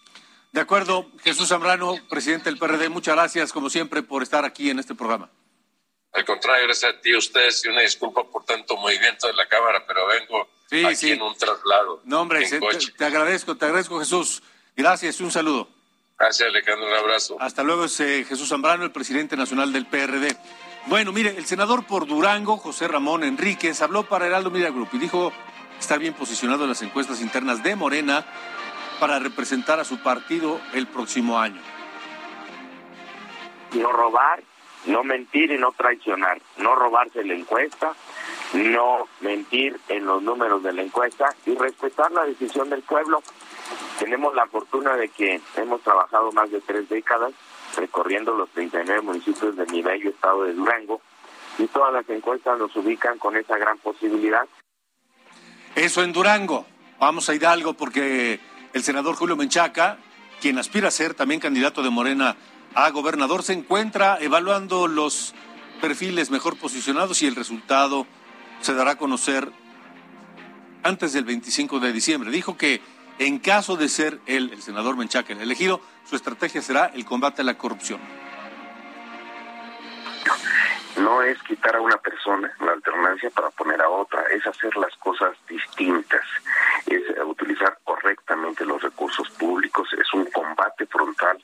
De 0.52 0.60
acuerdo, 0.60 1.06
Jesús 1.22 1.48
Zambrano, 1.48 1.94
presidente 2.08 2.50
del 2.50 2.58
PRD, 2.58 2.88
muchas 2.88 3.14
gracias 3.14 3.52
como 3.52 3.70
siempre 3.70 4.02
por 4.02 4.22
estar 4.22 4.44
aquí 4.44 4.70
en 4.70 4.80
este 4.80 4.96
programa. 4.96 5.30
Al 6.12 6.24
contrario, 6.24 6.64
gracias 6.64 6.92
a 6.92 7.00
ti, 7.00 7.14
a 7.14 7.18
ustedes, 7.18 7.64
y 7.64 7.68
una 7.68 7.82
disculpa 7.82 8.24
por 8.24 8.44
tanto 8.44 8.76
movimiento 8.76 9.28
de 9.28 9.34
la 9.34 9.46
Cámara, 9.46 9.84
pero 9.86 10.08
vengo 10.08 10.48
sí, 10.68 10.84
aquí 10.84 10.96
sí. 10.96 11.12
en 11.12 11.22
un 11.22 11.36
traslado. 11.36 12.00
No, 12.04 12.22
hombre, 12.22 12.48
te, 12.48 12.58
te, 12.98 13.04
agradezco, 13.04 13.56
te 13.56 13.64
agradezco, 13.66 14.00
Jesús. 14.00 14.42
Gracias 14.76 15.20
y 15.20 15.22
un 15.22 15.30
saludo. 15.30 15.68
Gracias, 16.18 16.48
Alejandro, 16.48 16.88
un 16.88 16.94
abrazo. 16.94 17.36
Hasta 17.38 17.62
luego, 17.62 17.84
es 17.84 18.00
eh, 18.00 18.24
Jesús 18.28 18.48
Zambrano, 18.48 18.82
el 18.82 18.90
presidente 18.90 19.36
nacional 19.36 19.72
del 19.72 19.86
PRD. 19.86 20.36
Bueno, 20.86 21.12
mire, 21.12 21.36
el 21.36 21.46
senador 21.46 21.86
por 21.86 22.06
Durango, 22.06 22.56
José 22.56 22.88
Ramón 22.88 23.22
Enríquez, 23.22 23.80
habló 23.80 24.02
para 24.02 24.26
Heraldo 24.26 24.50
Media 24.50 24.70
Group 24.70 24.88
y 24.94 24.98
dijo 24.98 25.32
está 25.78 25.96
bien 25.96 26.12
posicionado 26.12 26.64
en 26.64 26.68
las 26.68 26.82
encuestas 26.82 27.20
internas 27.20 27.62
de 27.62 27.74
Morena 27.74 28.26
para 29.00 29.18
representar 29.18 29.80
a 29.80 29.84
su 29.84 29.98
partido 30.02 30.60
el 30.74 30.86
próximo 30.86 31.40
año. 31.40 31.60
No 33.72 33.90
robar, 33.90 34.42
no 34.86 35.02
mentir 35.02 35.50
y 35.50 35.58
no 35.58 35.72
traicionar, 35.72 36.40
no 36.58 36.74
robarse 36.74 37.24
la 37.24 37.34
encuesta, 37.34 37.94
no 38.52 39.08
mentir 39.20 39.80
en 39.88 40.04
los 40.04 40.22
números 40.22 40.62
de 40.62 40.72
la 40.72 40.82
encuesta 40.82 41.34
y 41.46 41.54
respetar 41.54 42.12
la 42.12 42.24
decisión 42.24 42.68
del 42.68 42.82
pueblo. 42.82 43.22
Tenemos 43.98 44.34
la 44.34 44.46
fortuna 44.46 44.96
de 44.96 45.08
que 45.08 45.40
hemos 45.56 45.80
trabajado 45.82 46.30
más 46.32 46.50
de 46.50 46.60
tres 46.60 46.88
décadas 46.88 47.32
recorriendo 47.76 48.34
los 48.34 48.50
39 48.50 49.00
municipios 49.02 49.56
de 49.56 49.66
mi 49.66 49.80
bello 49.80 50.10
estado 50.10 50.44
de 50.44 50.54
Durango 50.54 51.00
y 51.58 51.66
todas 51.68 51.92
las 51.92 52.08
encuestas 52.10 52.58
nos 52.58 52.74
ubican 52.76 53.18
con 53.18 53.36
esa 53.36 53.56
gran 53.56 53.78
posibilidad. 53.78 54.46
Eso 55.74 56.02
en 56.02 56.12
Durango. 56.12 56.66
Vamos 56.98 57.28
a 57.30 57.34
Hidalgo 57.34 57.74
porque 57.74 58.40
el 58.72 58.82
senador 58.82 59.16
Julio 59.16 59.36
Menchaca, 59.36 59.98
quien 60.40 60.58
aspira 60.58 60.88
a 60.88 60.90
ser 60.90 61.14
también 61.14 61.40
candidato 61.40 61.82
de 61.82 61.90
Morena 61.90 62.36
a 62.74 62.90
gobernador, 62.90 63.42
se 63.42 63.52
encuentra 63.52 64.18
evaluando 64.20 64.86
los 64.86 65.34
perfiles 65.80 66.30
mejor 66.30 66.56
posicionados 66.56 67.22
y 67.22 67.26
el 67.26 67.36
resultado 67.36 68.06
se 68.60 68.74
dará 68.74 68.92
a 68.92 68.98
conocer 68.98 69.50
antes 70.82 71.12
del 71.12 71.24
25 71.24 71.80
de 71.80 71.92
diciembre. 71.92 72.30
Dijo 72.30 72.56
que 72.56 72.80
en 73.18 73.38
caso 73.38 73.76
de 73.76 73.88
ser 73.88 74.20
él, 74.26 74.50
el 74.52 74.62
senador 74.62 74.96
Menchaca, 74.96 75.32
el 75.32 75.40
elegido, 75.40 75.80
su 76.08 76.16
estrategia 76.16 76.62
será 76.62 76.86
el 76.86 77.04
combate 77.04 77.42
a 77.42 77.44
la 77.44 77.58
corrupción. 77.58 78.00
No 80.96 81.22
es 81.22 81.40
quitar 81.42 81.76
a 81.76 81.80
una 81.80 81.96
persona 81.98 82.52
la 82.60 82.72
alternancia 82.72 83.30
para 83.30 83.50
poner 83.50 83.80
a 83.80 83.88
otra, 83.88 84.22
es 84.30 84.46
hacer 84.46 84.76
las 84.76 84.94
cosas 84.96 85.36
distintas, 85.48 86.24
es 86.86 87.02
utilizar 87.24 87.78
correctamente 87.84 88.64
los 88.64 88.82
recursos 88.82 89.28
públicos, 89.30 89.88
es 89.92 90.12
un 90.14 90.26
combate 90.26 90.86
frontal 90.86 91.42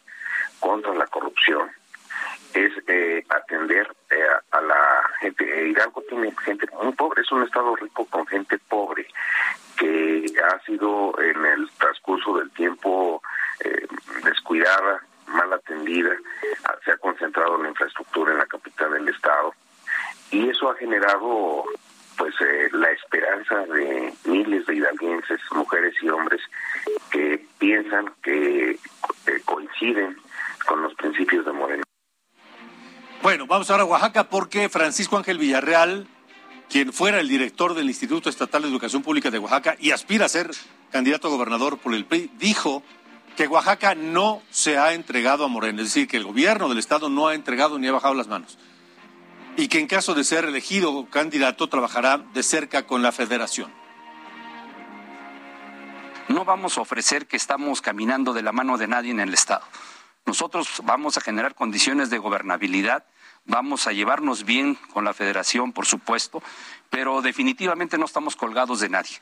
contra 0.61 0.95
la 0.95 1.07
corrupción, 1.07 1.71
es 2.55 2.73
eh, 2.87 3.25
atender 3.29 3.89
eh, 4.11 4.27
a, 4.51 4.61
la 4.61 5.11
gente. 5.21 5.69
Hidalgo 5.69 6.03
tiene 6.09 6.35
gente 6.45 6.67
muy 6.83 6.93
pobre, 6.93 7.23
es 7.23 7.31
un 7.33 7.43
estado 7.43 7.77
rico 7.77 8.07
con 8.07 8.27
gente 8.27 8.59
pobre 8.69 9.07
que 9.77 10.25
ha 10.43 10.59
sido 10.65 11.15
en 11.21 11.45
el 11.45 11.71
transcurso 11.79 12.39
del 12.39 12.51
tiempo 12.53 13.23
eh, 13.61 13.87
descuidada, 14.25 15.03
mal 15.27 15.53
atendida, 15.53 16.11
se 16.85 16.93
ha 16.93 16.97
concentrado 16.97 17.61
la 17.61 17.69
infraestructura 17.69 18.33
en 18.33 18.39
la 18.39 18.47
capital 18.47 18.93
del 18.93 19.09
estado 19.09 19.55
ha 20.71 20.75
generado 20.77 21.65
pues 22.17 22.35
eh, 22.41 22.69
la 22.73 22.91
esperanza 22.91 23.67
de 23.67 24.13
miles 24.25 24.67
de 24.67 24.77
hidalguenses, 24.77 25.41
mujeres 25.53 25.95
y 26.03 26.09
hombres 26.09 26.41
que 27.11 27.47
piensan 27.59 28.13
que 28.23 28.71
eh, 28.71 28.79
coinciden 29.45 30.17
con 30.67 30.83
los 30.83 30.95
principios 30.95 31.45
de 31.45 31.53
Moreno. 31.53 31.83
Bueno, 33.23 33.47
vamos 33.47 33.71
ahora 33.71 33.83
a 33.83 33.87
Oaxaca 33.87 34.29
porque 34.29 34.69
Francisco 34.69 35.17
Ángel 35.17 35.39
Villarreal, 35.39 36.07
quien 36.71 36.93
fuera 36.93 37.21
el 37.21 37.29
director 37.29 37.75
del 37.75 37.87
Instituto 37.87 38.31
Estatal 38.31 38.63
de 38.63 38.69
Educación 38.69 39.03
Pública 39.03 39.31
de 39.31 39.39
Oaxaca 39.39 39.77
y 39.79 39.91
aspira 39.91 40.27
a 40.27 40.29
ser 40.29 40.51
candidato 40.91 41.29
a 41.29 41.31
gobernador 41.31 41.79
por 41.79 41.95
el 41.95 42.05
PRI, 42.05 42.31
dijo 42.39 42.83
que 43.37 43.47
Oaxaca 43.47 43.95
no 43.95 44.43
se 44.51 44.79
ha 44.79 44.95
entregado 44.95 45.45
a 45.45 45.49
Moreno, 45.49 45.83
es 45.83 45.89
decir, 45.89 46.09
que 46.09 46.17
el 46.17 46.25
gobierno 46.25 46.69
del 46.69 46.79
estado 46.79 47.11
no 47.11 47.29
ha 47.29 47.35
entregado 47.35 47.79
ni 47.79 47.89
ha 47.89 47.93
bajado 47.93 48.15
las 48.15 48.29
manos 48.29 48.59
y 49.57 49.69
que 49.69 49.79
en 49.79 49.87
caso 49.87 50.15
de 50.15 50.25
ser 50.25 50.45
elegido 50.45 51.07
candidato 51.11 51.69
trabajará 51.69 52.19
de 52.19 52.43
cerca 52.43 52.87
con 52.87 53.03
la 53.03 53.13
federación. 53.13 53.73
No 56.29 56.45
vamos 56.45 56.77
a 56.77 56.83
ofrecer 56.83 57.27
que 57.27 57.37
estamos 57.37 57.81
caminando 57.81 58.33
de 58.33 58.43
la 58.43 58.53
mano 58.53 58.77
de 58.77 58.89
nadie 58.89 59.13
en 59.13 59.21
el 59.21 59.33
Estado. 59.33 59.65
Nosotros 60.27 60.69
vamos 60.83 61.17
a 61.17 61.21
generar 61.21 61.55
condiciones 61.55 62.11
de 62.11 62.19
gobernabilidad, 62.19 63.05
vamos 63.45 63.87
a 63.87 63.93
llevarnos 63.93 64.45
bien 64.45 64.75
con 64.93 65.05
la 65.05 65.15
federación, 65.15 65.73
por 65.73 65.87
supuesto, 65.87 66.43
pero 66.91 67.23
definitivamente 67.23 67.97
no 67.97 68.05
estamos 68.05 68.35
colgados 68.35 68.81
de 68.81 68.89
nadie. 68.89 69.19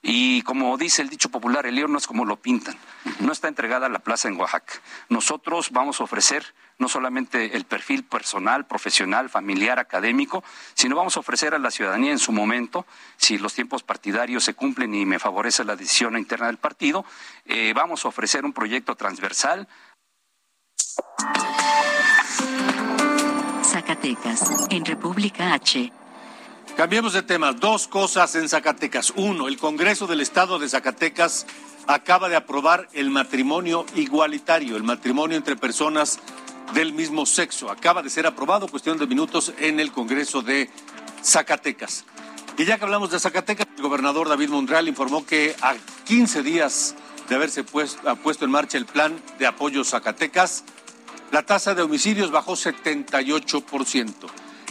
Y 0.00 0.42
como 0.42 0.76
dice 0.76 1.02
el 1.02 1.08
dicho 1.08 1.28
popular, 1.28 1.66
el 1.66 1.74
león 1.74 1.92
no 1.92 1.98
es 1.98 2.06
como 2.06 2.24
lo 2.24 2.36
pintan. 2.36 2.76
No 3.20 3.32
está 3.32 3.48
entregada 3.48 3.88
la 3.88 3.98
plaza 3.98 4.28
en 4.28 4.38
Oaxaca. 4.38 4.74
Nosotros 5.08 5.70
vamos 5.72 6.00
a 6.00 6.04
ofrecer 6.04 6.54
no 6.78 6.88
solamente 6.88 7.56
el 7.56 7.64
perfil 7.64 8.04
personal, 8.04 8.66
profesional, 8.66 9.28
familiar, 9.28 9.80
académico, 9.80 10.44
sino 10.74 10.94
vamos 10.94 11.16
a 11.16 11.20
ofrecer 11.20 11.54
a 11.54 11.58
la 11.58 11.72
ciudadanía 11.72 12.12
en 12.12 12.20
su 12.20 12.30
momento, 12.30 12.86
si 13.16 13.38
los 13.38 13.54
tiempos 13.54 13.82
partidarios 13.82 14.44
se 14.44 14.54
cumplen 14.54 14.94
y 14.94 15.04
me 15.04 15.18
favorece 15.18 15.64
la 15.64 15.74
decisión 15.74 16.16
interna 16.16 16.46
del 16.46 16.58
partido, 16.58 17.04
eh, 17.44 17.72
vamos 17.74 18.04
a 18.04 18.08
ofrecer 18.08 18.44
un 18.44 18.52
proyecto 18.52 18.94
transversal. 18.94 19.66
Zacatecas, 23.64 24.68
en 24.70 24.84
República 24.84 25.52
H. 25.52 25.92
Cambiemos 26.76 27.12
de 27.12 27.22
tema. 27.22 27.52
Dos 27.52 27.88
cosas 27.88 28.34
en 28.34 28.48
Zacatecas. 28.48 29.12
Uno, 29.16 29.48
el 29.48 29.58
Congreso 29.58 30.06
del 30.06 30.20
Estado 30.20 30.58
de 30.58 30.68
Zacatecas 30.68 31.46
acaba 31.86 32.28
de 32.28 32.36
aprobar 32.36 32.88
el 32.92 33.10
matrimonio 33.10 33.84
igualitario, 33.94 34.76
el 34.76 34.82
matrimonio 34.82 35.36
entre 35.36 35.56
personas 35.56 36.20
del 36.74 36.92
mismo 36.92 37.26
sexo. 37.26 37.70
Acaba 37.70 38.02
de 38.02 38.10
ser 38.10 38.26
aprobado, 38.26 38.68
cuestión 38.68 38.98
de 38.98 39.06
minutos, 39.06 39.52
en 39.58 39.80
el 39.80 39.90
Congreso 39.90 40.42
de 40.42 40.70
Zacatecas. 41.22 42.04
Y 42.56 42.64
ya 42.64 42.78
que 42.78 42.84
hablamos 42.84 43.10
de 43.10 43.20
Zacatecas, 43.20 43.66
el 43.76 43.82
gobernador 43.82 44.28
David 44.28 44.50
Monreal 44.50 44.88
informó 44.88 45.24
que 45.24 45.56
a 45.62 45.74
15 46.04 46.42
días 46.42 46.94
de 47.28 47.34
haberse 47.34 47.64
puesto, 47.64 48.16
puesto 48.16 48.44
en 48.44 48.50
marcha 48.50 48.78
el 48.78 48.86
plan 48.86 49.20
de 49.38 49.46
apoyo 49.46 49.84
Zacatecas, 49.84 50.64
la 51.30 51.42
tasa 51.42 51.74
de 51.74 51.82
homicidios 51.82 52.30
bajó 52.30 52.54
78%. 52.54 54.12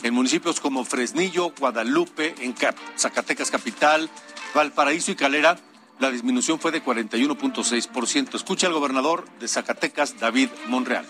En 0.03 0.13
municipios 0.13 0.59
como 0.59 0.85
Fresnillo, 0.85 1.53
Guadalupe, 1.59 2.35
en 2.39 2.55
Zacatecas 2.97 3.51
Capital, 3.51 4.09
Valparaíso 4.53 5.11
y 5.11 5.15
Calera, 5.15 5.59
la 5.99 6.11
disminución 6.11 6.59
fue 6.59 6.71
de 6.71 6.83
41.6%. 6.83 8.35
Escucha 8.35 8.67
al 8.67 8.73
gobernador 8.73 9.25
de 9.39 9.47
Zacatecas, 9.47 10.19
David 10.19 10.49
Monreal. 10.67 11.05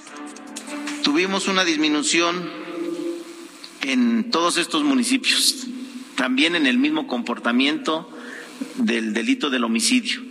Tuvimos 1.04 1.48
una 1.48 1.66
disminución 1.66 2.50
en 3.82 4.32
todos 4.32 4.58
estos 4.58 4.84
municipios, 4.84 5.68
también 6.16 6.56
en 6.56 6.66
el 6.68 6.78
mismo 6.78 7.08
comportamiento 7.08 8.10
del 8.78 9.14
delito 9.14 9.50
del 9.50 9.66
homicidio. 9.66 10.22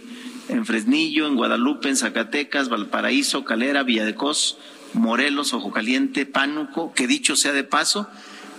En 0.49 0.65
Fresnillo, 0.65 1.27
en 1.27 1.37
Guadalupe, 1.37 1.89
en 1.89 1.97
Zacatecas, 1.97 2.69
Valparaíso, 2.69 3.45
Calera, 3.45 3.83
Villa 3.83 4.05
de 4.05 4.15
Cos, 4.15 4.59
Morelos, 4.95 5.53
Ojo 5.53 5.71
Caliente, 5.71 6.25
Pánuco, 6.25 6.95
que 6.95 7.07
dicho 7.07 7.37
sea 7.37 7.53
de 7.53 7.65
paso, 7.65 8.09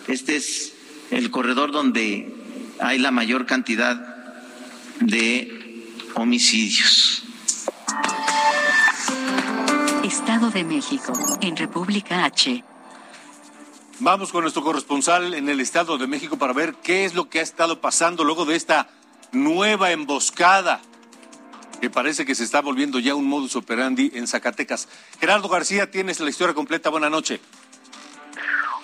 este 0.08 0.36
es 0.36 0.74
el 1.12 1.32
corredor 1.32 1.72
donde 1.72 2.34
hay 2.80 2.98
la 3.00 3.12
mayor 3.12 3.46
cantidad 3.46 3.96
de 5.00 5.86
homicidios. 6.16 7.24
Estado 10.04 10.50
de 10.50 10.64
México, 10.64 11.14
en 11.42 11.56
República 11.58 12.26
H. 12.26 12.64
Vamos 14.00 14.32
con 14.32 14.44
nuestro 14.44 14.64
corresponsal 14.64 15.34
en 15.34 15.50
el 15.50 15.60
Estado 15.60 15.98
de 15.98 16.08
México 16.08 16.38
para 16.38 16.54
ver 16.54 16.76
qué 16.84 17.06
es 17.06 17.16
lo 17.16 17.30
que 17.30 17.40
ha 17.40 17.44
estado 17.44 17.82
pasando 17.82 18.24
luego 18.24 18.46
de 18.46 18.56
esta 18.56 18.90
nueva 19.32 19.92
emboscada 19.92 20.82
que 21.82 21.90
parece 21.90 22.26
que 22.26 22.36
se 22.36 22.44
está 22.44 22.62
volviendo 22.62 23.00
ya 23.00 23.16
un 23.16 23.26
modus 23.26 23.56
operandi 23.56 24.12
en 24.16 24.28
Zacatecas. 24.28 24.88
Gerardo 25.20 25.48
García, 25.50 25.92
tienes 25.92 26.20
la 26.20 26.30
historia 26.30 26.54
completa. 26.54 26.90
Buenas 26.90 27.12
noches. 27.12 27.40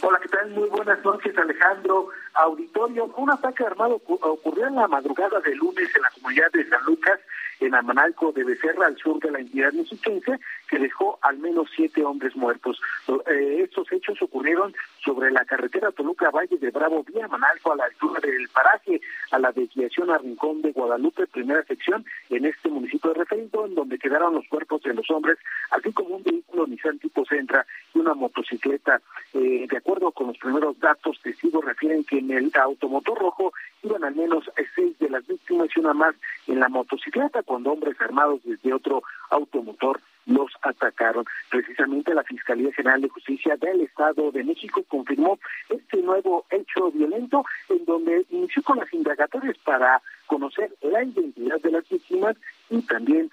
Hola, 0.05 0.19
¿qué 0.21 0.27
tal? 0.27 0.49
Muy 0.49 0.67
buenas 0.67 1.01
noches, 1.05 1.37
Alejandro. 1.37 2.09
Auditorio, 2.33 3.05
un 3.15 3.31
ataque 3.31 3.63
armado 3.63 4.01
ocurrió 4.05 4.67
en 4.67 4.75
la 4.75 4.85
madrugada 4.85 5.39
de 5.39 5.55
lunes 5.55 5.95
en 5.95 6.01
la 6.01 6.09
comunidad 6.09 6.51
de 6.51 6.67
San 6.67 6.83
Lucas 6.83 7.21
en 7.61 7.73
Amanalco 7.73 8.33
de 8.33 8.43
Becerra, 8.43 8.87
al 8.87 8.97
sur 8.97 9.19
de 9.19 9.31
la 9.31 9.39
entidad 9.39 9.71
mexiquense, 9.71 10.39
que 10.67 10.79
dejó 10.79 11.19
al 11.21 11.37
menos 11.37 11.69
siete 11.75 12.03
hombres 12.03 12.35
muertos. 12.35 12.81
Eh, 13.27 13.61
estos 13.63 13.91
hechos 13.91 14.21
ocurrieron 14.21 14.73
sobre 15.03 15.31
la 15.31 15.45
carretera 15.45 15.91
Toluca 15.91 16.29
Valle 16.31 16.57
de 16.57 16.71
Bravo, 16.71 17.03
vía 17.03 17.25
Amanalco, 17.25 17.71
a 17.71 17.77
la 17.77 17.85
altura 17.85 18.19
del 18.21 18.49
paraje, 18.49 18.99
a 19.31 19.39
la 19.39 19.51
desviación 19.51 20.09
a 20.09 20.17
Rincón 20.17 20.61
de 20.61 20.71
Guadalupe, 20.71 21.27
primera 21.27 21.63
sección, 21.63 22.05
en 22.29 22.45
este 22.45 22.69
municipio 22.69 23.13
de 23.13 23.19
referendo, 23.19 23.65
en 23.65 23.75
donde 23.75 23.97
quedaron 23.97 24.33
los 24.33 24.47
cuerpos 24.47 24.81
de 24.83 24.93
los 24.93 25.09
hombres, 25.09 25.37
así 25.71 25.93
como 25.93 26.17
un 26.17 26.23
vehículo 26.23 26.67
Nissan 26.67 26.99
tipo 26.99 27.23
Centra 27.25 27.65
una 28.03 28.13
motocicleta. 28.13 29.01
Eh, 29.33 29.65
de 29.69 29.77
acuerdo 29.77 30.11
con 30.11 30.27
los 30.27 30.37
primeros 30.37 30.79
datos, 30.79 31.19
testigos 31.21 31.65
refieren 31.65 32.03
que 32.03 32.19
en 32.19 32.31
el 32.31 32.51
automotor 32.53 33.17
rojo 33.17 33.53
iban 33.81 34.03
al 34.03 34.15
menos 34.15 34.49
seis 34.75 34.97
de 34.99 35.09
las 35.09 35.25
víctimas 35.25 35.69
y 35.75 35.79
una 35.79 35.93
más 35.93 36.15
en 36.47 36.59
la 36.59 36.69
motocicleta 36.69 37.43
cuando 37.43 37.71
hombres 37.71 37.99
armados 37.99 38.41
desde 38.43 38.73
otro 38.73 39.03
automotor 39.29 39.99
los 40.25 40.51
atacaron. 40.61 41.25
Precisamente 41.49 42.13
la 42.13 42.23
Fiscalía 42.23 42.73
General 42.73 43.01
de 43.01 43.09
Justicia 43.09 43.57
del 43.57 43.81
Estado 43.81 44.31
de 44.31 44.43
México 44.43 44.83
confirmó 44.87 45.39
este 45.69 45.97
nuevo 45.97 46.45
hecho 46.49 46.91
violento 46.91 47.45
en 47.69 47.83
donde 47.85 48.25
inició 48.29 48.63
con 48.63 48.79
las 48.79 48.93
indagatorias 48.93 49.57
para 49.59 50.01
conocer 50.27 50.73
la 50.81 51.03
identidad 51.03 51.59
de 51.61 51.71
las 51.71 51.87
víctimas 51.89 52.35
y 52.69 52.81
también 52.83 53.29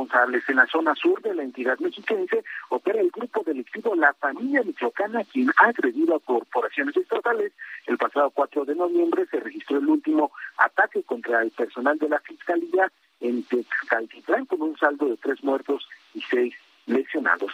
responsables. 0.00 0.48
En 0.48 0.56
la 0.56 0.66
zona 0.66 0.94
sur 0.94 1.20
de 1.22 1.34
la 1.34 1.42
entidad 1.42 1.78
mexiquense 1.78 2.44
opera 2.68 3.00
el 3.00 3.10
grupo 3.10 3.42
delictivo 3.44 3.94
La 3.94 4.12
Familia 4.14 4.62
Michoacana, 4.62 5.24
quien 5.24 5.50
ha 5.56 5.68
agredido 5.68 6.16
a 6.16 6.20
corporaciones 6.20 6.96
estatales. 6.96 7.52
El 7.86 7.98
pasado 7.98 8.30
4 8.30 8.64
de 8.64 8.74
noviembre 8.74 9.26
se 9.30 9.40
registró 9.40 9.78
el 9.78 9.88
último 9.88 10.32
ataque 10.56 11.02
contra 11.02 11.42
el 11.42 11.50
personal 11.50 11.98
de 11.98 12.08
la 12.08 12.20
Fiscalía 12.20 12.90
en 13.20 13.42
Texcaltitlán 13.44 14.46
con 14.46 14.62
un 14.62 14.76
saldo 14.78 15.06
de 15.06 15.16
tres 15.16 15.42
muertos 15.44 15.86
y 16.14 16.22
seis 16.22 16.54
lesionados. 16.86 17.52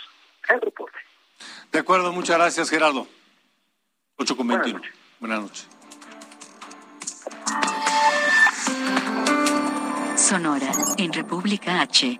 El 0.48 0.60
reporte. 0.60 0.98
De 1.72 1.80
acuerdo, 1.80 2.12
muchas 2.12 2.38
gracias 2.38 2.70
Gerardo. 2.70 3.06
8 4.16 4.36
con 4.36 4.46
21. 4.48 4.80
Buenas 5.20 5.40
noches. 5.40 5.68
Sonora, 10.16 10.72
en 10.96 11.12
República 11.12 11.82
H. 11.82 12.18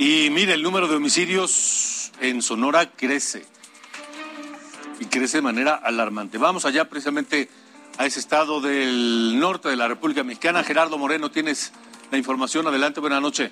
Y 0.00 0.30
mire, 0.30 0.54
el 0.54 0.62
número 0.62 0.86
de 0.86 0.94
homicidios 0.94 2.12
en 2.20 2.40
Sonora 2.40 2.88
crece. 2.94 3.44
Y 5.00 5.06
crece 5.06 5.38
de 5.38 5.42
manera 5.42 5.74
alarmante. 5.74 6.38
Vamos 6.38 6.64
allá 6.64 6.88
precisamente 6.88 7.48
a 7.98 8.06
ese 8.06 8.20
estado 8.20 8.60
del 8.60 9.40
norte 9.40 9.68
de 9.68 9.74
la 9.74 9.88
República 9.88 10.22
Mexicana. 10.22 10.62
Gerardo 10.62 10.98
Moreno, 10.98 11.32
tienes 11.32 11.72
la 12.12 12.18
información. 12.18 12.68
Adelante, 12.68 13.00
buenas 13.00 13.20
noches. 13.20 13.50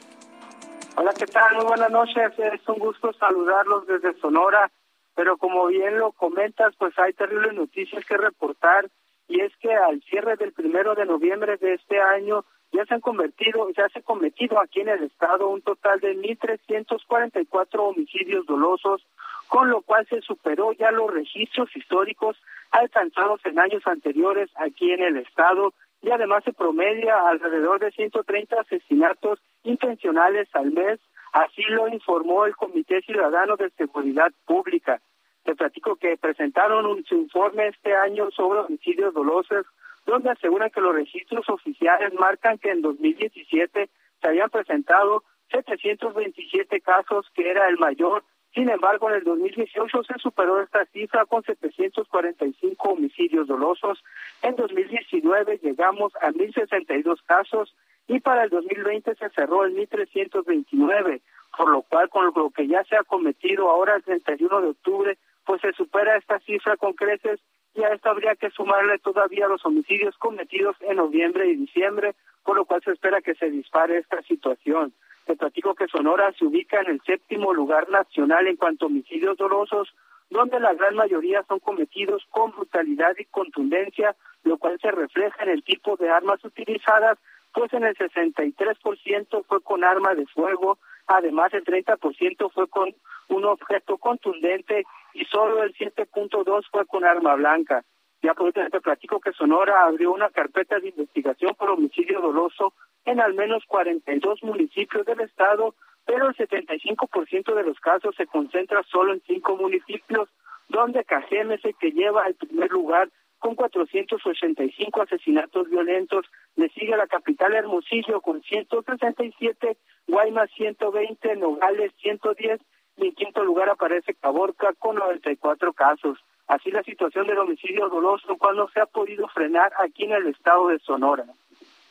Hola, 0.94 1.12
¿qué 1.18 1.26
tal? 1.26 1.56
Muy 1.56 1.64
buenas 1.64 1.90
noches. 1.90 2.32
Es 2.38 2.68
un 2.68 2.78
gusto 2.78 3.12
saludarlos 3.14 3.84
desde 3.88 4.16
Sonora. 4.20 4.70
Pero 5.16 5.38
como 5.38 5.66
bien 5.66 5.98
lo 5.98 6.12
comentas, 6.12 6.74
pues 6.78 6.96
hay 6.96 7.12
terribles 7.14 7.54
noticias 7.54 8.04
que 8.04 8.16
reportar. 8.16 8.88
Y 9.26 9.40
es 9.40 9.52
que 9.56 9.74
al 9.74 10.00
cierre 10.02 10.36
del 10.36 10.52
primero 10.52 10.94
de 10.94 11.06
noviembre 11.06 11.56
de 11.56 11.74
este 11.74 12.00
año, 12.00 12.44
ya 12.76 12.84
se 12.84 12.94
han 12.94 13.00
convertido, 13.00 13.68
ya 13.70 13.88
se 13.88 14.00
ha 14.00 14.02
cometido 14.02 14.60
aquí 14.60 14.80
en 14.80 14.90
el 14.90 15.04
estado 15.04 15.48
un 15.48 15.62
total 15.62 15.98
de 16.00 16.14
1.344 16.16 17.78
homicidios 17.78 18.44
dolosos, 18.44 19.02
con 19.48 19.70
lo 19.70 19.80
cual 19.80 20.06
se 20.08 20.20
superó 20.20 20.72
ya 20.72 20.90
los 20.90 21.10
registros 21.12 21.74
históricos 21.74 22.36
alcanzados 22.70 23.40
en 23.46 23.58
años 23.58 23.82
anteriores 23.86 24.50
aquí 24.56 24.92
en 24.92 25.02
el 25.02 25.16
estado 25.16 25.72
y 26.02 26.10
además 26.10 26.44
se 26.44 26.52
promedia 26.52 27.28
alrededor 27.28 27.80
de 27.80 27.90
130 27.92 28.60
asesinatos 28.60 29.40
intencionales 29.64 30.48
al 30.54 30.70
mes, 30.72 31.00
así 31.32 31.62
lo 31.70 31.88
informó 31.88 32.44
el 32.44 32.54
Comité 32.54 33.00
Ciudadano 33.00 33.56
de 33.56 33.70
Seguridad 33.70 34.30
Pública. 34.44 35.00
Te 35.44 35.54
platico 35.54 35.96
que 35.96 36.16
presentaron 36.18 36.84
un 36.84 37.04
informe 37.10 37.68
este 37.68 37.94
año 37.94 38.30
sobre 38.32 38.60
homicidios 38.60 39.14
dolosos 39.14 39.64
donde 40.06 40.30
aseguran 40.30 40.70
que 40.70 40.80
los 40.80 40.94
registros 40.94 41.48
oficiales 41.48 42.14
marcan 42.14 42.58
que 42.58 42.70
en 42.70 42.80
2017 42.80 43.90
se 44.20 44.26
habían 44.26 44.50
presentado 44.50 45.24
727 45.50 46.80
casos, 46.80 47.26
que 47.34 47.50
era 47.50 47.68
el 47.68 47.76
mayor. 47.78 48.24
Sin 48.54 48.70
embargo, 48.70 49.10
en 49.10 49.16
el 49.16 49.24
2018 49.24 50.04
se 50.04 50.18
superó 50.18 50.62
esta 50.62 50.86
cifra 50.86 51.26
con 51.26 51.42
745 51.42 52.88
homicidios 52.88 53.46
dolosos. 53.48 54.02
En 54.42 54.56
2019 54.56 55.58
llegamos 55.62 56.14
a 56.22 56.30
1.062 56.30 57.18
casos 57.26 57.74
y 58.08 58.20
para 58.20 58.44
el 58.44 58.50
2020 58.50 59.14
se 59.16 59.28
cerró 59.30 59.66
en 59.66 59.76
1.329, 59.76 61.20
por 61.56 61.68
lo 61.68 61.82
cual 61.82 62.08
con 62.08 62.32
lo 62.34 62.50
que 62.50 62.66
ya 62.66 62.82
se 62.84 62.96
ha 62.96 63.02
cometido 63.02 63.68
ahora 63.68 63.96
el 63.96 64.04
31 64.04 64.62
de 64.62 64.68
octubre, 64.68 65.18
pues 65.44 65.60
se 65.60 65.72
supera 65.72 66.16
esta 66.16 66.38
cifra 66.40 66.76
con 66.76 66.94
creces 66.94 67.40
y 67.76 67.84
a 67.84 67.92
esto 67.92 68.10
habría 68.10 68.34
que 68.34 68.50
sumarle 68.50 68.98
todavía 68.98 69.48
los 69.48 69.64
homicidios 69.66 70.16
cometidos 70.18 70.76
en 70.80 70.96
noviembre 70.96 71.46
y 71.46 71.56
diciembre, 71.56 72.14
por 72.42 72.56
lo 72.56 72.64
cual 72.64 72.82
se 72.82 72.92
espera 72.92 73.20
que 73.20 73.34
se 73.34 73.50
dispare 73.50 73.98
esta 73.98 74.22
situación. 74.22 74.92
Te 75.26 75.36
platico 75.36 75.74
que 75.74 75.88
Sonora 75.88 76.32
se 76.38 76.46
ubica 76.46 76.80
en 76.80 76.90
el 76.90 77.00
séptimo 77.02 77.52
lugar 77.52 77.88
nacional 77.90 78.46
en 78.46 78.56
cuanto 78.56 78.86
a 78.86 78.88
homicidios 78.88 79.36
dolosos, 79.36 79.92
donde 80.30 80.58
la 80.58 80.74
gran 80.74 80.94
mayoría 80.94 81.44
son 81.48 81.60
cometidos 81.60 82.24
con 82.30 82.52
brutalidad 82.52 83.14
y 83.18 83.24
contundencia, 83.26 84.16
lo 84.44 84.56
cual 84.56 84.78
se 84.80 84.90
refleja 84.90 85.44
en 85.44 85.50
el 85.50 85.62
tipo 85.62 85.96
de 85.96 86.08
armas 86.08 86.42
utilizadas, 86.44 87.18
pues 87.56 87.72
en 87.72 87.84
el 87.84 87.96
63% 87.96 89.44
fue 89.46 89.62
con 89.62 89.82
arma 89.82 90.14
de 90.14 90.26
fuego, 90.26 90.78
además 91.06 91.54
el 91.54 91.64
30% 91.64 92.52
fue 92.52 92.68
con 92.68 92.94
un 93.28 93.44
objeto 93.46 93.96
contundente 93.96 94.84
y 95.14 95.24
solo 95.24 95.62
el 95.62 95.74
7.2 95.74 96.64
fue 96.70 96.84
con 96.84 97.06
arma 97.06 97.34
blanca. 97.34 97.82
Ya 98.20 98.34
por 98.34 98.48
último 98.48 98.68
te 98.68 98.82
platico 98.82 99.20
que 99.20 99.32
Sonora 99.32 99.86
abrió 99.86 100.12
una 100.12 100.28
carpeta 100.28 100.78
de 100.80 100.90
investigación 100.90 101.54
por 101.54 101.70
homicidio 101.70 102.20
doloso 102.20 102.74
en 103.06 103.20
al 103.20 103.32
menos 103.32 103.64
42 103.66 104.42
municipios 104.42 105.06
del 105.06 105.22
estado, 105.22 105.74
pero 106.04 106.28
el 106.28 106.36
75% 106.36 107.54
de 107.54 107.62
los 107.62 107.80
casos 107.80 108.14
se 108.16 108.26
concentra 108.26 108.82
solo 108.82 109.14
en 109.14 109.22
cinco 109.22 109.56
municipios, 109.56 110.28
donde 110.68 111.04
Cajeme 111.04 111.54
es 111.54 111.76
que 111.80 111.92
lleva 111.92 112.26
el 112.26 112.34
primer 112.34 112.70
lugar 112.70 113.08
con 113.46 113.54
485 113.54 115.02
asesinatos 115.02 115.70
violentos, 115.70 116.26
le 116.56 116.68
sigue 116.70 116.96
la 116.96 117.06
capital 117.06 117.54
Hermosillo 117.54 118.20
con 118.20 118.42
167, 118.42 119.76
Guaymas 120.08 120.50
120, 120.56 121.36
Nogales 121.36 121.92
110 122.02 122.60
y 122.96 123.06
en 123.06 123.12
quinto 123.14 123.44
lugar 123.44 123.68
aparece 123.68 124.14
Caborca 124.14 124.72
con 124.80 124.96
94 124.96 125.72
casos. 125.74 126.18
Así 126.48 126.72
la 126.72 126.82
situación 126.82 127.28
del 127.28 127.38
homicidio 127.38 127.88
doloso, 127.88 128.36
cual 128.36 128.56
no 128.56 128.68
se 128.74 128.80
ha 128.80 128.86
podido 128.86 129.28
frenar 129.28 129.72
aquí 129.78 130.04
en 130.04 130.12
el 130.12 130.26
estado 130.26 130.66
de 130.68 130.80
Sonora. 130.80 131.24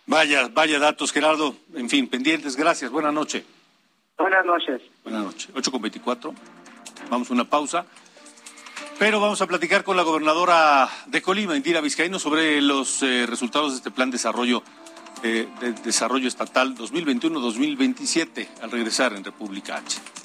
Vaya, 0.08 0.50
vaya 0.52 0.78
datos, 0.78 1.14
Gerardo. 1.14 1.56
En 1.74 1.90
fin, 1.90 2.10
pendientes. 2.10 2.58
Gracias. 2.58 2.92
Buenas 2.92 3.14
noches. 3.14 3.46
Buenas 4.18 4.46
noches. 4.46 4.82
Buenas 5.04 5.24
noches. 5.24 5.50
8 5.56 5.72
con 5.72 5.82
24. 5.82 6.34
Vamos 7.10 7.30
a 7.32 7.34
una 7.34 7.46
pausa. 7.46 7.86
Pero 8.98 9.20
vamos 9.20 9.42
a 9.42 9.48
platicar 9.48 9.84
con 9.84 9.98
la 9.98 10.04
gobernadora 10.04 10.90
de 11.08 11.22
Colima, 11.22 11.56
Indira 11.56 11.82
Vizcaíno, 11.82 12.18
sobre 12.18 12.62
los 12.62 13.04
eh, 13.04 13.26
resultados 13.28 13.72
de 13.72 13.78
este 13.78 13.92
plan 13.92 14.10
de 14.10 14.16
desarrollo, 14.16 14.64
eh, 15.24 15.48
de 15.60 15.74
desarrollo 15.74 16.28
estatal 16.28 16.76
2021-2027 16.78 18.48
al 18.62 18.72
regresar 18.72 19.14
en 19.14 19.24
República 19.24 19.78
H. 19.78 20.25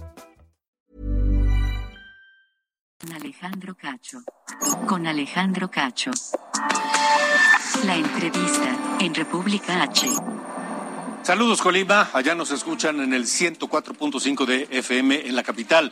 Alejandro 3.41 3.75
Cacho. 3.75 4.19
Con 4.87 5.07
Alejandro 5.07 5.71
Cacho. 5.71 6.11
La 7.85 7.95
entrevista 7.95 8.97
en 8.99 9.15
República 9.15 9.81
H. 9.81 10.07
Saludos 11.23 11.59
Colima, 11.59 12.11
allá 12.13 12.35
nos 12.35 12.51
escuchan 12.51 12.99
en 12.99 13.15
el 13.15 13.23
104.5 13.23 14.45
de 14.45 14.67
FM 14.69 15.27
en 15.27 15.35
la 15.35 15.41
capital. 15.41 15.91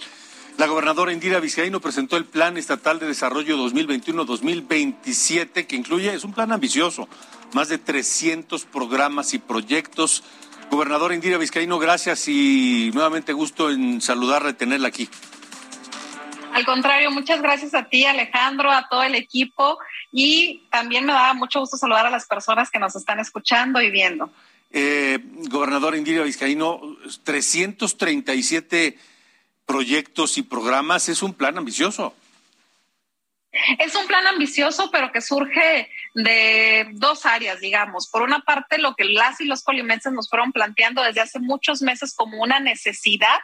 La 0.60 0.68
gobernadora 0.68 1.12
Indira 1.12 1.40
Vizcaíno 1.40 1.82
presentó 1.82 2.18
el 2.18 2.26
Plan 2.26 2.56
Estatal 2.56 3.00
de 3.00 3.08
Desarrollo 3.08 3.58
2021-2027 3.58 5.66
que 5.66 5.76
incluye, 5.76 6.14
es 6.14 6.24
un 6.24 6.34
plan 6.34 6.52
ambicioso, 6.52 7.10
más 7.54 7.70
de 7.70 7.80
300 7.80 8.66
programas 8.66 9.34
y 9.34 9.40
proyectos. 9.40 10.24
Gobernadora 10.70 11.16
Indira 11.16 11.40
Vizcaíno, 11.40 11.80
gracias 11.80 12.28
y 12.28 12.92
nuevamente 12.94 13.34
gusto 13.34 13.72
en 13.72 14.02
saludarla 14.02 14.52
y 14.52 14.54
tenerla 14.54 14.90
aquí. 14.90 15.10
Al 16.54 16.66
contrario, 16.66 17.12
muchas 17.12 17.42
gracias 17.42 17.74
a 17.74 17.86
ti, 17.86 18.06
Alejandro, 18.06 18.72
a 18.72 18.88
todo 18.90 19.04
el 19.04 19.16
equipo 19.16 19.78
y 20.12 20.68
también 20.72 21.06
me 21.06 21.14
da 21.14 21.34
mucho 21.34 21.60
gusto 21.60 21.78
saludar 21.78 22.06
a 22.06 22.10
las 22.10 22.26
personas 22.26 22.70
que 22.70 22.80
nos 22.80 22.96
están 22.96 23.20
escuchando 23.20 23.82
y 23.82 23.92
viendo. 23.92 24.32
Eh, 24.72 25.20
gobernador 25.50 25.96
Indira 25.96 26.24
Vizcaíno, 26.24 26.82
337 27.24 28.98
proyectos 29.66 30.38
y 30.38 30.44
programas, 30.44 31.10
es 31.10 31.22
un 31.22 31.34
plan 31.34 31.58
ambicioso. 31.58 32.14
Es 33.80 33.96
un 33.96 34.06
plan 34.06 34.28
ambicioso, 34.28 34.92
pero 34.92 35.12
que 35.12 35.22
surge 35.22 35.90
de 36.14 36.88
dos 36.94 37.26
áreas, 37.26 37.60
digamos. 37.60 38.08
Por 38.08 38.22
una 38.22 38.42
parte, 38.42 38.78
lo 38.78 38.96
que 38.96 39.06
las 39.06 39.42
y 39.42 39.46
los 39.46 39.64
colimenses 39.64 40.14
nos 40.14 40.30
fueron 40.30 40.52
planteando 40.52 41.02
desde 41.02 41.22
hace 41.22 41.40
muchos 41.40 41.82
meses 41.82 42.14
como 42.16 42.42
una 42.42 42.60
necesidad 42.60 43.40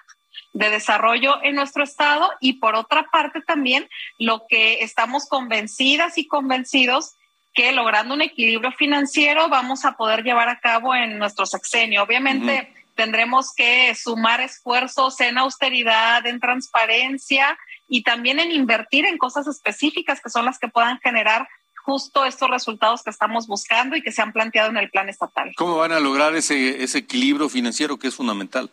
de 0.56 0.70
desarrollo 0.70 1.44
en 1.44 1.54
nuestro 1.54 1.84
estado 1.84 2.32
y 2.40 2.54
por 2.54 2.76
otra 2.76 3.08
parte 3.12 3.42
también 3.42 3.90
lo 4.18 4.46
que 4.48 4.84
estamos 4.84 5.28
convencidas 5.28 6.18
y 6.18 6.28
convencidos 6.28 7.16
que 7.54 7.74
logrando 7.74 8.14
un 8.14 8.22
equilibrio 8.22 8.72
financiero 8.72 9.50
vamos 9.50 9.84
a 9.84 9.98
poder 9.98 10.24
llevar 10.24 10.48
a 10.48 10.62
cabo 10.62 10.96
en 10.96 11.20
nuestro 11.20 11.46
sexenio. 11.46 12.04
Obviamente 12.04 12.74
tendremos 12.96 13.54
que 13.54 13.94
sumar 13.96 14.40
esfuerzos 14.40 15.20
en 15.20 15.38
austeridad, 15.38 16.26
en 16.26 16.40
transparencia 16.40 17.58
y 17.90 18.04
también 18.04 18.40
en 18.40 18.52
invertir 18.52 19.06
en 19.06 19.18
cosas 19.18 19.48
específicas 19.48 20.22
que 20.22 20.30
son 20.30 20.46
las 20.46 20.58
que 20.58 20.70
puedan 20.70 21.00
generar 21.00 21.50
justo 21.84 22.24
estos 22.24 22.50
resultados 22.50 23.04
que 23.04 23.10
estamos 23.10 23.46
buscando 23.46 23.98
y 23.98 24.02
que 24.02 24.14
se 24.14 24.22
han 24.22 24.32
planteado 24.32 24.70
en 24.70 24.78
el 24.78 24.90
plan 24.90 25.10
estatal. 25.10 25.52
¿Cómo 25.58 25.76
van 25.76 25.92
a 25.92 26.00
lograr 26.00 26.34
ese, 26.34 26.82
ese 26.82 27.00
equilibrio 27.00 27.50
financiero 27.50 28.00
que 28.00 28.08
es 28.08 28.16
fundamental? 28.16 28.72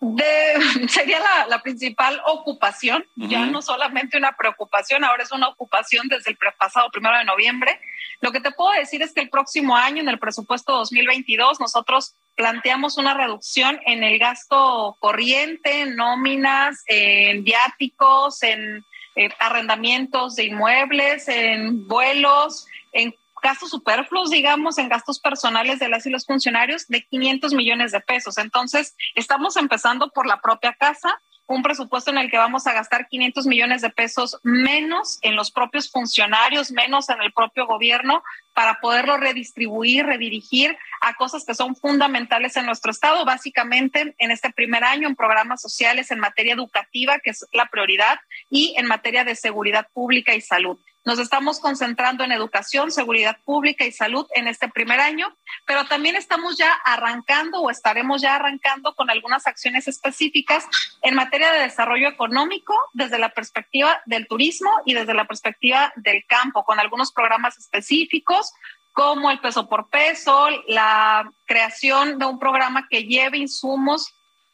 De, 0.00 0.24
sería 0.88 1.20
la, 1.20 1.46
la, 1.46 1.62
principal 1.62 2.20
ocupación, 2.26 3.06
uh 3.16 3.24
-huh. 3.24 3.28
ya 3.28 3.46
no 3.46 3.62
solamente 3.62 4.16
una 4.16 4.36
preocupación, 4.36 5.04
ahora 5.04 5.22
es 5.22 5.32
una 5.32 5.48
ocupación 5.48 6.08
desde 6.08 6.30
el 6.30 6.38
pasado 6.58 6.90
primero 6.90 7.16
de 7.18 7.24
noviembre. 7.24 7.80
Lo 8.20 8.32
que 8.32 8.40
te 8.40 8.50
puedo 8.50 8.72
decir 8.72 9.02
es 9.02 9.12
que 9.12 9.20
el 9.22 9.30
próximo 9.30 9.76
año, 9.76 10.02
en 10.02 10.08
el 10.08 10.18
presupuesto 10.18 10.72
2022, 10.72 11.60
nosotros 11.60 12.14
planteamos 12.36 12.98
una 12.98 13.14
reducción 13.14 13.80
en 13.86 14.02
el 14.02 14.18
gasto 14.18 14.96
corriente, 15.00 15.82
en 15.82 15.96
nóminas, 15.96 16.82
en 16.86 17.44
viáticos, 17.44 18.42
en 18.42 18.84
eh, 19.16 19.28
arrendamientos 19.38 20.36
de 20.36 20.44
inmuebles, 20.44 21.28
en 21.28 21.86
vuelos, 21.88 22.66
en 22.92 23.14
gastos 23.42 23.70
superfluos, 23.70 24.30
digamos, 24.30 24.78
en 24.78 24.88
gastos 24.88 25.18
personales 25.20 25.78
de 25.78 25.88
las 25.88 26.06
y 26.06 26.10
los 26.10 26.26
funcionarios 26.26 26.86
de 26.88 27.04
500 27.04 27.54
millones 27.54 27.92
de 27.92 28.00
pesos. 28.00 28.38
Entonces, 28.38 28.94
estamos 29.14 29.56
empezando 29.56 30.10
por 30.10 30.26
la 30.26 30.40
propia 30.40 30.72
casa, 30.74 31.20
un 31.46 31.62
presupuesto 31.64 32.12
en 32.12 32.18
el 32.18 32.30
que 32.30 32.38
vamos 32.38 32.68
a 32.68 32.72
gastar 32.72 33.08
500 33.08 33.46
millones 33.46 33.82
de 33.82 33.90
pesos 33.90 34.38
menos 34.44 35.18
en 35.22 35.34
los 35.34 35.50
propios 35.50 35.90
funcionarios, 35.90 36.70
menos 36.70 37.08
en 37.08 37.20
el 37.20 37.32
propio 37.32 37.66
gobierno, 37.66 38.22
para 38.54 38.78
poderlo 38.80 39.16
redistribuir, 39.16 40.06
redirigir 40.06 40.76
a 41.00 41.14
cosas 41.14 41.44
que 41.44 41.54
son 41.54 41.74
fundamentales 41.74 42.56
en 42.56 42.66
nuestro 42.66 42.92
Estado, 42.92 43.24
básicamente 43.24 44.14
en 44.18 44.30
este 44.30 44.50
primer 44.50 44.84
año 44.84 45.08
en 45.08 45.16
programas 45.16 45.60
sociales 45.60 46.12
en 46.12 46.20
materia 46.20 46.54
educativa, 46.54 47.18
que 47.18 47.30
es 47.30 47.44
la 47.52 47.66
prioridad, 47.66 48.20
y 48.48 48.74
en 48.76 48.86
materia 48.86 49.24
de 49.24 49.34
seguridad 49.34 49.88
pública 49.92 50.34
y 50.34 50.40
salud. 50.40 50.78
Nos 51.04 51.18
estamos 51.18 51.60
concentrando 51.60 52.24
en 52.24 52.32
educación, 52.32 52.90
seguridad 52.90 53.38
pública 53.44 53.86
y 53.86 53.92
salud 53.92 54.26
en 54.34 54.48
este 54.48 54.68
primer 54.68 55.00
año, 55.00 55.34
pero 55.66 55.86
también 55.86 56.14
estamos 56.14 56.58
ya 56.58 56.72
arrancando 56.84 57.60
o 57.60 57.70
estaremos 57.70 58.20
ya 58.20 58.36
arrancando 58.36 58.94
con 58.94 59.08
algunas 59.08 59.46
acciones 59.46 59.88
específicas 59.88 60.66
en 61.00 61.14
materia 61.14 61.52
de 61.52 61.60
desarrollo 61.60 62.08
económico 62.08 62.74
desde 62.92 63.18
la 63.18 63.30
perspectiva 63.30 64.02
del 64.04 64.28
turismo 64.28 64.70
y 64.84 64.92
desde 64.92 65.14
la 65.14 65.26
perspectiva 65.26 65.92
del 65.96 66.24
campo, 66.26 66.64
con 66.64 66.78
algunos 66.78 67.12
programas 67.12 67.56
específicos 67.56 68.52
como 68.92 69.30
el 69.30 69.40
peso 69.40 69.68
por 69.68 69.88
peso, 69.88 70.48
la 70.66 71.30
creación 71.46 72.18
de 72.18 72.26
un 72.26 72.38
programa 72.38 72.86
que 72.90 73.04
lleve 73.04 73.38
insumos 73.38 74.12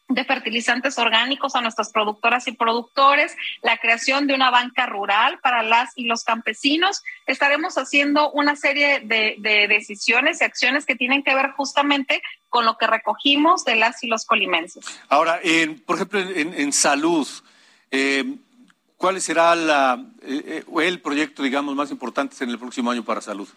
de 0.09 0.25
fertilizantes 0.25 0.99
orgánicos 0.99 1.57
a 1.57 1.61
nuestras 1.61 1.91
productoras 1.91 2.47
y 2.47 2.53
productores, 2.53 3.37
la 3.63 3.77
creación 3.79 4.27
de 4.27 4.35
una 4.35 4.51
banca 4.51 4.87
rural 4.87 5.41
para 5.41 5.63
las 5.63 5.93
y 5.97 6.05
los 6.05 6.23
campesinos. 6.23 7.03
Estaremos 7.27 7.77
haciendo 7.77 8.31
una 8.31 8.55
serie 8.55 9.01
de, 9.01 9.37
de 9.39 9.67
decisiones 9.69 10.41
y 10.41 10.45
acciones 10.45 10.87
que 10.87 10.95
tienen 10.95 11.25
que 11.25 11.35
ver 11.35 11.51
justamente 11.57 12.23
con 12.49 12.65
lo 12.65 12.79
que 12.79 12.87
recogimos 12.87 13.65
de 13.65 13.77
las 13.77 14.03
y 14.03 14.07
los 14.07 14.25
colimenses. 14.25 14.85
Ahora, 15.09 15.41
en, 15.43 15.81
por 15.81 15.97
ejemplo, 15.97 16.21
en, 16.21 16.73
salud, 16.73 17.27
eh, 17.91 18.37
¿cuál 18.97 19.21
será 19.21 19.55
la, 19.55 20.03
eh, 20.23 20.65
el 20.83 21.01
proyecto, 21.01 21.43
digamos, 21.43 21.75
más 21.75 21.91
importante 21.91 22.37
en 22.43 22.51
el 22.51 22.59
próximo 22.59 22.91
año 22.91 23.05
para 23.05 23.21
salud? 23.21 23.49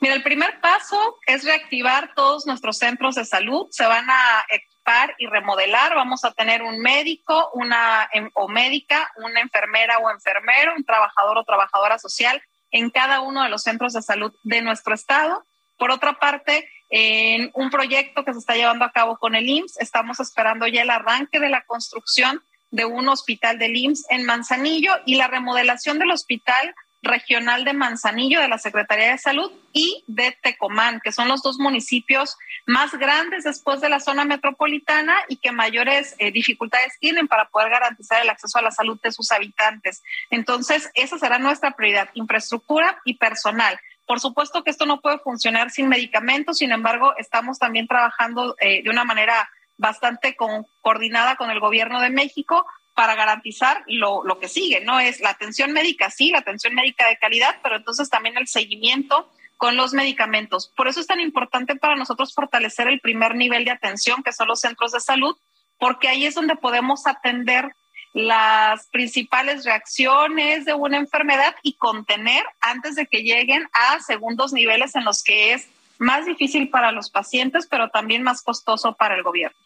Mira, 0.00 0.14
el 0.14 0.22
primer 0.22 0.60
paso 0.62 1.18
es 1.26 1.44
reactivar 1.44 2.14
todos 2.14 2.46
nuestros 2.46 2.78
centros 2.78 3.16
de 3.16 3.26
salud. 3.26 3.66
Se 3.70 3.84
van 3.84 4.08
a 4.08 4.46
equipar 4.48 5.14
y 5.18 5.26
remodelar. 5.26 5.94
Vamos 5.94 6.24
a 6.24 6.32
tener 6.32 6.62
un 6.62 6.78
médico, 6.78 7.50
una 7.52 8.08
o 8.32 8.48
médica, 8.48 9.12
una 9.16 9.40
enfermera 9.40 9.98
o 9.98 10.10
enfermero, 10.10 10.74
un 10.74 10.84
trabajador 10.84 11.36
o 11.36 11.44
trabajadora 11.44 11.98
social 11.98 12.42
en 12.70 12.88
cada 12.88 13.20
uno 13.20 13.42
de 13.42 13.50
los 13.50 13.62
centros 13.62 13.92
de 13.92 14.00
salud 14.00 14.32
de 14.42 14.62
nuestro 14.62 14.94
estado. 14.94 15.44
Por 15.76 15.90
otra 15.90 16.14
parte, 16.14 16.66
en 16.88 17.50
un 17.52 17.68
proyecto 17.68 18.24
que 18.24 18.32
se 18.32 18.38
está 18.38 18.54
llevando 18.54 18.86
a 18.86 18.92
cabo 18.92 19.18
con 19.18 19.34
el 19.34 19.48
IMSS, 19.48 19.80
estamos 19.80 20.18
esperando 20.18 20.66
ya 20.66 20.80
el 20.80 20.90
arranque 20.90 21.40
de 21.40 21.50
la 21.50 21.62
construcción 21.66 22.42
de 22.70 22.86
un 22.86 23.08
hospital 23.08 23.58
del 23.58 23.76
IMSS 23.76 24.06
en 24.10 24.24
Manzanillo 24.24 24.92
y 25.04 25.16
la 25.16 25.28
remodelación 25.28 25.98
del 25.98 26.10
hospital 26.10 26.74
regional 27.02 27.64
de 27.64 27.72
Manzanillo 27.72 28.40
de 28.40 28.48
la 28.48 28.58
Secretaría 28.58 29.12
de 29.12 29.18
Salud 29.18 29.50
y 29.72 30.04
de 30.06 30.36
Tecomán, 30.42 31.00
que 31.02 31.12
son 31.12 31.28
los 31.28 31.42
dos 31.42 31.58
municipios 31.58 32.36
más 32.66 32.92
grandes 32.92 33.44
después 33.44 33.80
de 33.80 33.88
la 33.88 34.00
zona 34.00 34.24
metropolitana 34.24 35.16
y 35.28 35.36
que 35.36 35.52
mayores 35.52 36.14
eh, 36.18 36.30
dificultades 36.30 36.98
tienen 37.00 37.28
para 37.28 37.48
poder 37.48 37.70
garantizar 37.70 38.22
el 38.22 38.30
acceso 38.30 38.58
a 38.58 38.62
la 38.62 38.70
salud 38.70 39.00
de 39.02 39.12
sus 39.12 39.32
habitantes. 39.32 40.02
Entonces, 40.30 40.90
esa 40.94 41.18
será 41.18 41.38
nuestra 41.38 41.72
prioridad, 41.72 42.10
infraestructura 42.14 43.00
y 43.04 43.14
personal. 43.14 43.80
Por 44.06 44.20
supuesto 44.20 44.64
que 44.64 44.70
esto 44.70 44.86
no 44.86 45.00
puede 45.00 45.18
funcionar 45.18 45.70
sin 45.70 45.88
medicamentos, 45.88 46.58
sin 46.58 46.72
embargo, 46.72 47.14
estamos 47.16 47.58
también 47.58 47.86
trabajando 47.86 48.56
eh, 48.60 48.82
de 48.82 48.90
una 48.90 49.04
manera 49.04 49.48
bastante 49.78 50.36
coordinada 50.82 51.36
con 51.36 51.50
el 51.50 51.58
gobierno 51.58 52.00
de 52.00 52.10
México 52.10 52.66
para 53.00 53.14
garantizar 53.14 53.82
lo, 53.86 54.22
lo 54.24 54.38
que 54.38 54.46
sigue, 54.46 54.82
¿no? 54.82 55.00
Es 55.00 55.20
la 55.20 55.30
atención 55.30 55.72
médica, 55.72 56.10
sí, 56.10 56.32
la 56.32 56.40
atención 56.40 56.74
médica 56.74 57.08
de 57.08 57.16
calidad, 57.16 57.56
pero 57.62 57.76
entonces 57.76 58.10
también 58.10 58.36
el 58.36 58.46
seguimiento 58.46 59.32
con 59.56 59.74
los 59.74 59.94
medicamentos. 59.94 60.70
Por 60.76 60.86
eso 60.86 61.00
es 61.00 61.06
tan 61.06 61.18
importante 61.18 61.76
para 61.76 61.96
nosotros 61.96 62.34
fortalecer 62.34 62.88
el 62.88 63.00
primer 63.00 63.36
nivel 63.36 63.64
de 63.64 63.70
atención, 63.70 64.22
que 64.22 64.34
son 64.34 64.48
los 64.48 64.60
centros 64.60 64.92
de 64.92 65.00
salud, 65.00 65.34
porque 65.78 66.08
ahí 66.08 66.26
es 66.26 66.34
donde 66.34 66.56
podemos 66.56 67.06
atender 67.06 67.74
las 68.12 68.86
principales 68.88 69.64
reacciones 69.64 70.66
de 70.66 70.74
una 70.74 70.98
enfermedad 70.98 71.56
y 71.62 71.78
contener 71.78 72.44
antes 72.60 72.96
de 72.96 73.06
que 73.06 73.22
lleguen 73.22 73.66
a 73.72 73.98
segundos 74.00 74.52
niveles 74.52 74.94
en 74.94 75.06
los 75.06 75.22
que 75.22 75.54
es 75.54 75.70
más 76.00 76.24
difícil 76.24 76.70
para 76.70 76.92
los 76.92 77.10
pacientes, 77.10 77.66
pero 77.66 77.90
también 77.90 78.22
más 78.22 78.42
costoso 78.42 78.94
para 78.94 79.14
el 79.14 79.22
gobierno. 79.22 79.56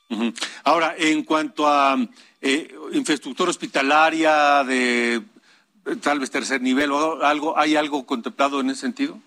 Ahora, 0.64 0.94
en 0.98 1.22
cuanto 1.22 1.66
a 1.66 1.96
eh, 2.44 2.74
infraestructura 2.92 3.50
hospitalaria 3.50 4.62
de 4.64 5.14
eh, 5.14 5.96
tal 6.02 6.20
vez 6.20 6.30
tercer 6.30 6.60
nivel 6.60 6.92
o 6.92 7.24
algo, 7.24 7.58
¿hay 7.58 7.74
algo 7.74 8.04
contemplado 8.04 8.60
en 8.60 8.68
ese 8.68 8.82
sentido? 8.82 9.18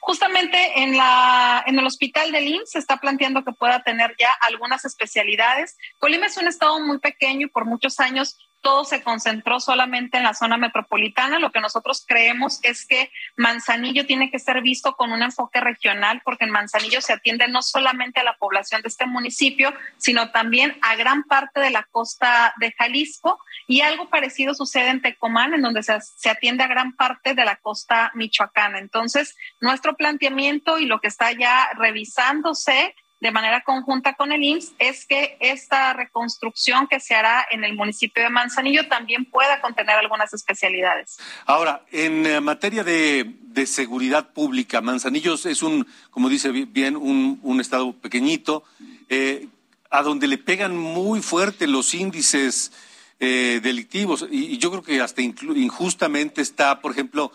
Justamente 0.00 0.82
en, 0.82 0.96
la, 0.96 1.64
en 1.66 1.78
el 1.78 1.86
hospital 1.86 2.30
de 2.30 2.42
IMSS 2.42 2.70
se 2.70 2.78
está 2.78 2.98
planteando 2.98 3.44
que 3.44 3.52
pueda 3.52 3.82
tener 3.82 4.14
ya 4.20 4.30
algunas 4.42 4.84
especialidades. 4.84 5.76
Colima 5.98 6.26
es 6.26 6.36
un 6.36 6.46
estado 6.46 6.78
muy 6.80 6.98
pequeño 6.98 7.46
y 7.46 7.50
por 7.50 7.64
muchos 7.64 7.98
años 7.98 8.38
todo 8.60 8.84
se 8.84 9.02
concentró 9.02 9.60
solamente 9.60 10.18
en 10.18 10.24
la 10.24 10.34
zona 10.34 10.56
metropolitana. 10.56 11.38
Lo 11.38 11.52
que 11.52 11.60
nosotros 11.60 12.04
creemos 12.06 12.60
es 12.62 12.86
que 12.86 13.10
Manzanillo 13.36 14.06
tiene 14.06 14.30
que 14.30 14.38
ser 14.38 14.60
visto 14.62 14.94
con 14.96 15.12
un 15.12 15.22
enfoque 15.22 15.60
regional, 15.60 16.20
porque 16.24 16.44
en 16.44 16.50
Manzanillo 16.50 17.00
se 17.00 17.12
atiende 17.12 17.48
no 17.48 17.62
solamente 17.62 18.20
a 18.20 18.24
la 18.24 18.36
población 18.36 18.82
de 18.82 18.88
este 18.88 19.06
municipio, 19.06 19.72
sino 19.96 20.30
también 20.30 20.78
a 20.82 20.96
gran 20.96 21.24
parte 21.24 21.60
de 21.60 21.70
la 21.70 21.84
costa 21.84 22.54
de 22.58 22.72
Jalisco. 22.72 23.40
Y 23.66 23.80
algo 23.80 24.08
parecido 24.10 24.54
sucede 24.54 24.90
en 24.90 25.02
Tecomán, 25.02 25.54
en 25.54 25.62
donde 25.62 25.82
se, 25.82 25.98
se 26.00 26.30
atiende 26.30 26.64
a 26.64 26.68
gran 26.68 26.94
parte 26.96 27.34
de 27.34 27.44
la 27.44 27.56
costa 27.56 28.10
michoacana. 28.14 28.78
Entonces, 28.78 29.36
nuestro 29.60 29.96
planteamiento 29.96 30.78
y 30.78 30.86
lo 30.86 31.00
que 31.00 31.08
está 31.08 31.32
ya 31.32 31.70
revisándose 31.76 32.94
de 33.20 33.30
manera 33.30 33.62
conjunta 33.62 34.14
con 34.14 34.32
el 34.32 34.42
IMSS 34.42 34.72
es 34.78 35.06
que 35.06 35.36
esta 35.40 35.92
reconstrucción 35.92 36.86
que 36.88 37.00
se 37.00 37.14
hará 37.14 37.46
en 37.50 37.64
el 37.64 37.74
municipio 37.74 38.22
de 38.22 38.30
Manzanillo 38.30 38.88
también 38.88 39.26
pueda 39.26 39.60
contener 39.60 39.96
algunas 39.96 40.32
especialidades. 40.32 41.18
Ahora, 41.44 41.84
en 41.92 42.26
eh, 42.26 42.40
materia 42.40 42.82
de, 42.82 43.36
seguridad 43.66 44.32
pública, 44.32 44.80
Manzanillo 44.80 45.34
es 45.34 45.62
un, 45.62 45.86
como 46.10 46.30
dice 46.30 46.50
bien, 46.50 46.96
un, 46.96 47.60
estado 47.60 47.92
pequeñito, 47.92 48.64
eh, 49.10 49.48
a 49.90 50.02
donde 50.02 50.26
le 50.26 50.38
pegan 50.38 50.74
muy 50.76 51.20
fuerte 51.20 51.66
los 51.66 51.92
índices 51.92 52.72
eh, 53.18 53.60
delictivos 53.62 54.26
y, 54.30 54.56
yo 54.56 54.70
creo 54.70 54.82
que 54.82 55.02
hasta 55.02 55.20
injustamente 55.20 56.40
está, 56.40 56.80
por 56.80 56.92
ejemplo, 56.92 57.32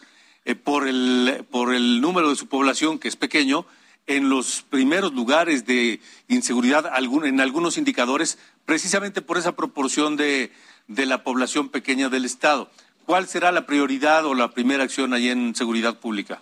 por, 0.63 0.87
el, 0.87 1.45
por 1.51 1.75
el 1.75 2.01
número 2.01 2.29
de 2.29 2.35
su 2.35 2.47
población, 2.47 2.97
que 2.97 3.07
es 3.07 3.15
pequeño, 3.15 3.67
en 4.07 4.29
los 4.29 4.61
primeros 4.61 5.13
lugares 5.13 5.65
de 5.65 5.99
inseguridad 6.27 6.91
en 7.23 7.41
algunos 7.41 7.77
indicadores, 7.77 8.37
precisamente 8.65 9.21
por 9.21 9.37
esa 9.37 9.55
proporción 9.55 10.15
de, 10.15 10.51
la 10.87 11.23
población 11.23 11.69
pequeña 11.69 12.09
del 12.09 12.25
Estado. 12.25 12.69
¿Cuál 13.05 13.27
será 13.27 13.51
la 13.51 13.65
prioridad 13.65 14.25
o 14.25 14.33
la 14.33 14.51
primera 14.51 14.83
acción 14.83 15.13
allí 15.13 15.29
en 15.29 15.55
seguridad 15.55 15.99
pública? 15.99 16.41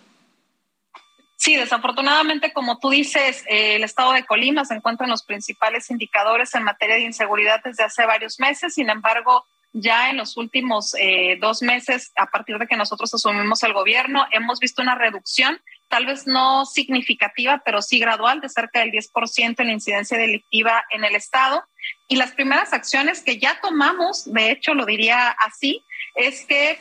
Sí, 1.36 1.56
desafortunadamente, 1.56 2.52
como 2.52 2.78
tú 2.78 2.90
dices, 2.90 3.44
eh, 3.48 3.76
el 3.76 3.84
estado 3.84 4.12
de 4.12 4.24
Colima 4.24 4.64
se 4.64 4.74
encuentra 4.74 5.04
en 5.04 5.10
los 5.10 5.24
principales 5.24 5.90
indicadores 5.90 6.54
en 6.54 6.62
materia 6.62 6.96
de 6.96 7.02
inseguridad 7.02 7.60
desde 7.62 7.84
hace 7.84 8.06
varios 8.06 8.40
meses. 8.40 8.72
Sin 8.72 8.88
embargo, 8.88 9.44
ya 9.74 10.08
en 10.08 10.16
los 10.16 10.36
últimos 10.36 10.94
eh, 10.98 11.36
dos 11.40 11.60
meses, 11.60 12.12
a 12.16 12.26
partir 12.26 12.56
de 12.58 12.66
que 12.66 12.76
nosotros 12.76 13.12
asumimos 13.12 13.62
el 13.64 13.72
gobierno, 13.72 14.24
hemos 14.30 14.60
visto 14.60 14.80
una 14.80 14.94
reducción 14.94 15.60
tal 15.88 16.06
vez 16.06 16.26
no 16.26 16.64
significativa, 16.64 17.62
pero 17.64 17.82
sí 17.82 17.98
gradual, 17.98 18.40
de 18.40 18.48
cerca 18.48 18.80
del 18.80 18.90
10% 18.90 19.56
en 19.58 19.66
la 19.66 19.72
incidencia 19.72 20.16
delictiva 20.16 20.84
en 20.90 21.04
el 21.04 21.14
Estado. 21.14 21.62
Y 22.08 22.16
las 22.16 22.32
primeras 22.32 22.72
acciones 22.72 23.22
que 23.22 23.38
ya 23.38 23.60
tomamos, 23.60 24.32
de 24.32 24.50
hecho 24.50 24.74
lo 24.74 24.86
diría 24.86 25.28
así, 25.30 25.84
es 26.14 26.46
que 26.46 26.80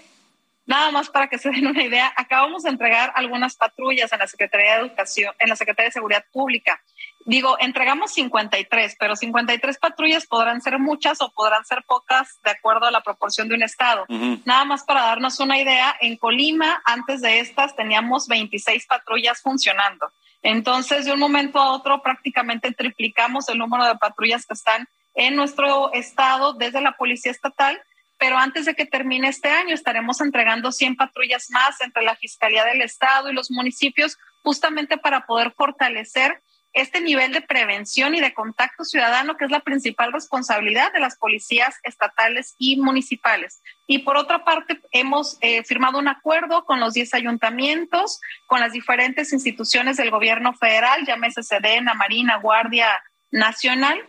Nada 0.66 0.92
más 0.92 1.10
para 1.10 1.28
que 1.28 1.38
se 1.38 1.50
den 1.50 1.68
una 1.68 1.84
idea, 1.84 2.14
acabamos 2.16 2.64
de 2.64 2.70
entregar 2.70 3.12
algunas 3.16 3.56
patrullas 3.56 4.14
en 4.14 4.20
la 4.20 4.28
Secretaría 4.28 4.76
de 4.76 4.82
Educación, 4.82 5.34
en 5.40 5.50
la 5.50 5.56
Secretaría 5.56 5.90
de 5.90 5.94
Seguridad 5.94 6.26
Pública. 6.32 6.82
Digo, 7.26 7.58
entregamos 7.60 8.14
53, 8.14 8.96
pero 9.00 9.16
53 9.16 9.78
patrullas 9.78 10.26
podrán 10.26 10.62
ser 10.62 10.80
muchas 10.80 11.22
o 11.22 11.32
podrán 11.32 11.66
ser 11.66 11.84
pocas 11.84 12.40
de 12.44 12.52
acuerdo 12.52 12.86
a 12.86 12.92
la 12.92 13.02
proporción 13.02 13.48
de 13.48 13.56
un 13.56 13.64
estado. 13.64 14.06
Nada 14.46 14.66
más 14.66 14.84
para 14.84 15.04
darnos 15.04 15.40
una 15.40 15.58
idea, 15.58 15.96
en 16.00 16.18
Colima 16.18 16.82
antes 16.86 17.22
de 17.22 17.40
estas 17.40 17.76
teníamos 17.76 18.28
26 18.28 18.86
patrullas 18.88 19.42
funcionando. 19.42 20.12
Entonces, 20.42 21.06
de 21.06 21.14
un 21.14 21.20
momento 21.20 21.60
a 21.60 21.72
otro 21.72 22.02
prácticamente 22.02 22.74
triplicamos 22.74 23.48
el 23.48 23.58
número 23.58 23.86
de 23.86 23.96
patrullas 23.96 24.46
que 24.46 24.54
están 24.54 24.88
en 25.16 25.36
nuestro 25.36 25.94
estado 25.94 26.54
desde 26.54 26.82
la 26.82 26.94
Policía 26.94 27.32
Estatal 27.32 27.82
pero 28.18 28.38
antes 28.38 28.66
de 28.66 28.76
que 28.76 28.86
termine 28.86 29.28
este 29.28 29.50
año 29.50 29.74
estaremos 29.74 30.22
entregando 30.22 30.72
100 30.72 30.96
patrullas 30.96 31.50
más 31.52 31.82
entre 31.82 32.04
la 32.04 32.16
Fiscalía 32.16 32.64
del 32.66 32.82
Estado 32.82 33.30
y 33.30 33.34
los 33.34 33.52
municipios, 33.52 34.18
justamente 34.44 34.98
para 34.98 35.26
poder 35.26 35.52
fortalecer 35.52 36.42
este 36.74 37.02
nivel 37.02 37.32
de 37.32 37.42
prevención 37.42 38.16
y 38.16 38.20
de 38.20 38.34
contacto 38.34 38.84
ciudadano, 38.84 39.38
que 39.38 39.46
es 39.46 39.52
la 39.52 39.60
principal 39.60 40.12
responsabilidad 40.12 40.92
de 40.92 41.00
las 41.00 41.16
policías 41.18 41.76
estatales 41.84 42.56
y 42.58 42.78
municipales. 42.78 43.62
Y 43.86 44.00
por 44.00 44.18
otra 44.18 44.44
parte, 44.44 44.82
hemos 44.92 45.38
eh, 45.42 45.64
firmado 45.64 46.00
un 46.00 46.08
acuerdo 46.08 46.66
con 46.66 46.80
los 46.80 46.94
10 46.96 47.14
ayuntamientos, 47.14 48.20
con 48.48 48.60
las 48.60 48.74
diferentes 48.74 49.34
instituciones 49.34 49.98
del 49.98 50.10
gobierno 50.10 50.54
federal, 50.54 51.06
llámese 51.06 51.44
Sedena, 51.44 51.94
Marina, 51.94 52.38
Guardia 52.38 53.04
Nacional, 53.30 54.00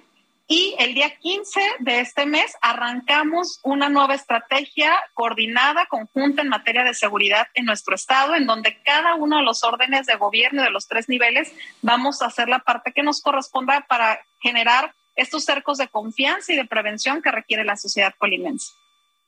y 0.46 0.76
el 0.78 0.94
día 0.94 1.16
15 1.16 1.60
de 1.80 2.00
este 2.00 2.26
mes 2.26 2.54
arrancamos 2.60 3.60
una 3.62 3.88
nueva 3.88 4.14
estrategia 4.14 4.92
coordinada, 5.14 5.86
conjunta 5.86 6.42
en 6.42 6.50
materia 6.50 6.84
de 6.84 6.92
seguridad 6.92 7.48
en 7.54 7.64
nuestro 7.64 7.94
estado, 7.94 8.34
en 8.34 8.46
donde 8.46 8.78
cada 8.84 9.14
uno 9.14 9.38
de 9.38 9.42
los 9.42 9.64
órdenes 9.64 10.06
de 10.06 10.16
gobierno 10.16 10.62
de 10.62 10.70
los 10.70 10.86
tres 10.86 11.08
niveles 11.08 11.50
vamos 11.80 12.20
a 12.20 12.26
hacer 12.26 12.48
la 12.48 12.58
parte 12.58 12.92
que 12.92 13.02
nos 13.02 13.22
corresponda 13.22 13.86
para 13.88 14.20
generar 14.40 14.94
estos 15.16 15.44
cercos 15.44 15.78
de 15.78 15.88
confianza 15.88 16.52
y 16.52 16.56
de 16.56 16.66
prevención 16.66 17.22
que 17.22 17.30
requiere 17.30 17.64
la 17.64 17.76
sociedad 17.76 18.14
colimense. 18.18 18.72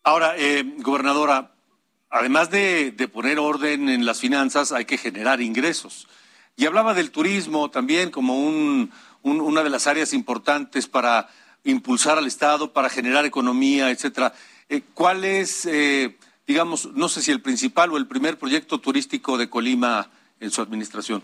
Ahora, 0.03 0.35
eh, 0.37 0.65
gobernadora, 0.79 1.53
además 2.11 2.51
de, 2.51 2.91
de 2.91 3.09
poner 3.09 3.39
orden 3.39 3.89
en 3.89 4.05
las 4.05 4.21
finanzas, 4.21 4.71
hay 4.71 4.85
que 4.85 4.99
generar 4.99 5.41
ingresos. 5.41 6.09
Y 6.57 6.67
hablaba 6.67 6.95
del 6.95 7.11
turismo 7.11 7.71
también 7.71 8.11
como 8.11 8.39
un 8.39 8.93
una 9.31 9.63
de 9.63 9.71
las 9.71 9.87
áreas 9.87 10.13
importantes 10.13 10.87
para 10.87 11.29
impulsar 11.65 12.19
al 12.19 12.27
Estado, 12.27 12.73
para 12.73 12.89
generar 12.89 13.25
economía, 13.25 13.91
etcétera. 13.91 14.33
Eh, 14.69 14.83
¿Cuál 14.95 15.25
es, 15.25 15.67
eh, 15.67 16.17
digamos, 16.47 16.87
no 16.93 17.09
sé 17.09 17.23
si 17.23 17.33
el 17.33 17.43
principal 17.43 17.93
o 17.93 17.97
el 17.97 18.07
primer 18.07 18.39
proyecto 18.39 18.79
turístico 18.79 19.37
de 19.37 19.51
Colima 19.51 20.11
en 20.39 20.51
su 20.51 20.63
administración? 20.63 21.23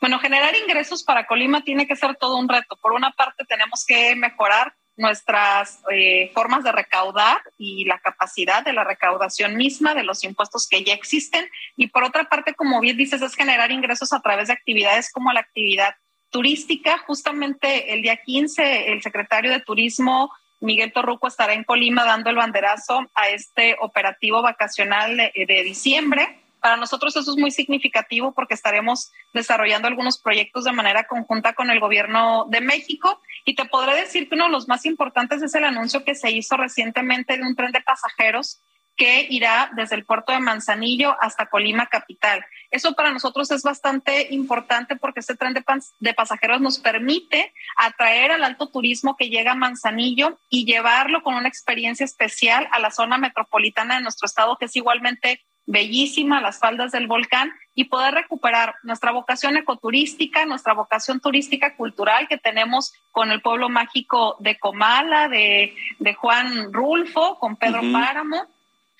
Bueno, 0.00 0.18
generar 0.18 0.54
ingresos 0.54 1.02
para 1.02 1.26
Colima 1.26 1.64
tiene 1.64 1.86
que 1.86 1.96
ser 1.96 2.16
todo 2.16 2.36
un 2.36 2.48
reto. 2.48 2.76
Por 2.76 2.92
una 2.92 3.12
parte, 3.12 3.44
tenemos 3.48 3.84
que 3.86 4.14
mejorar 4.14 4.74
nuestras 4.96 5.82
eh, 5.90 6.30
formas 6.34 6.64
de 6.64 6.72
recaudar 6.72 7.42
y 7.58 7.84
la 7.84 7.98
capacidad 7.98 8.64
de 8.64 8.72
la 8.72 8.84
recaudación 8.84 9.56
misma 9.56 9.94
de 9.94 10.04
los 10.04 10.24
impuestos 10.24 10.68
que 10.68 10.84
ya 10.84 10.94
existen. 10.94 11.46
Y 11.76 11.88
por 11.88 12.04
otra 12.04 12.28
parte, 12.28 12.54
como 12.54 12.80
bien 12.80 12.96
dices, 12.96 13.20
es 13.20 13.34
generar 13.34 13.70
ingresos 13.72 14.12
a 14.12 14.20
través 14.20 14.48
de 14.48 14.54
actividades 14.54 15.10
como 15.12 15.32
la 15.32 15.40
actividad 15.40 15.96
turística. 16.30 16.98
Justamente 16.98 17.92
el 17.92 18.02
día 18.02 18.16
15, 18.16 18.92
el 18.92 19.02
secretario 19.02 19.50
de 19.50 19.60
Turismo 19.60 20.30
Miguel 20.60 20.92
Torruco 20.92 21.28
estará 21.28 21.52
en 21.52 21.64
Colima 21.64 22.04
dando 22.04 22.30
el 22.30 22.36
banderazo 22.36 23.10
a 23.14 23.28
este 23.28 23.76
operativo 23.80 24.42
vacacional 24.42 25.16
de, 25.16 25.32
de 25.46 25.62
diciembre. 25.62 26.40
Para 26.60 26.76
nosotros 26.76 27.14
eso 27.16 27.30
es 27.30 27.36
muy 27.36 27.50
significativo 27.50 28.32
porque 28.32 28.54
estaremos 28.54 29.12
desarrollando 29.34 29.86
algunos 29.86 30.18
proyectos 30.18 30.64
de 30.64 30.72
manera 30.72 31.06
conjunta 31.06 31.52
con 31.52 31.70
el 31.70 31.78
gobierno 31.78 32.46
de 32.48 32.60
México 32.60 33.20
y 33.44 33.54
te 33.54 33.66
podré 33.66 33.94
decir 33.94 34.28
que 34.28 34.34
uno 34.34 34.46
de 34.46 34.50
los 34.50 34.66
más 34.66 34.86
importantes 34.86 35.42
es 35.42 35.54
el 35.54 35.64
anuncio 35.64 36.04
que 36.04 36.14
se 36.14 36.30
hizo 36.30 36.56
recientemente 36.56 37.36
de 37.36 37.42
un 37.42 37.54
tren 37.54 37.72
de 37.72 37.82
pasajeros 37.82 38.60
que 38.96 39.26
irá 39.30 39.70
desde 39.74 39.96
el 39.96 40.04
puerto 40.04 40.32
de 40.32 40.40
Manzanillo 40.40 41.16
hasta 41.20 41.46
Colima 41.46 41.86
Capital. 41.86 42.44
Eso 42.70 42.94
para 42.94 43.12
nosotros 43.12 43.50
es 43.50 43.62
bastante 43.62 44.28
importante 44.30 44.96
porque 44.96 45.20
este 45.20 45.36
tren 45.36 45.54
de, 45.54 45.62
de, 46.00 46.14
pasajeros 46.14 46.60
nos 46.60 46.78
permite 46.78 47.52
atraer 47.76 48.32
al 48.32 48.44
alto 48.44 48.68
turismo 48.68 49.16
que 49.16 49.28
llega 49.28 49.52
a 49.52 49.56
Manzanillo 49.56 50.38
y 50.48 50.64
llevarlo 50.64 51.22
con 51.22 51.34
una 51.34 51.48
experiencia 51.48 52.04
especial 52.04 52.68
a 52.72 52.78
la 52.78 52.90
zona 52.90 53.18
metropolitana 53.18 53.96
de 53.96 54.02
nuestro 54.02 54.26
estado, 54.26 54.56
que 54.56 54.64
es 54.64 54.76
igualmente 54.76 55.44
bellísima, 55.66 56.40
las 56.40 56.60
faldas 56.60 56.92
del 56.92 57.08
volcán, 57.08 57.52
y 57.74 57.84
poder 57.84 58.14
recuperar 58.14 58.76
nuestra 58.84 59.10
vocación 59.10 59.56
ecoturística, 59.56 60.46
nuestra 60.46 60.72
vocación 60.72 61.20
turística 61.20 61.76
cultural 61.76 62.28
que 62.28 62.38
tenemos 62.38 62.94
con 63.10 63.32
el 63.32 63.42
pueblo 63.42 63.68
mágico 63.68 64.36
de 64.38 64.58
Comala, 64.58 65.28
de, 65.28 65.74
de 65.98 66.14
Juan 66.14 66.72
Rulfo, 66.72 67.38
con 67.38 67.56
Pedro 67.56 67.82
Páramo 67.92 68.46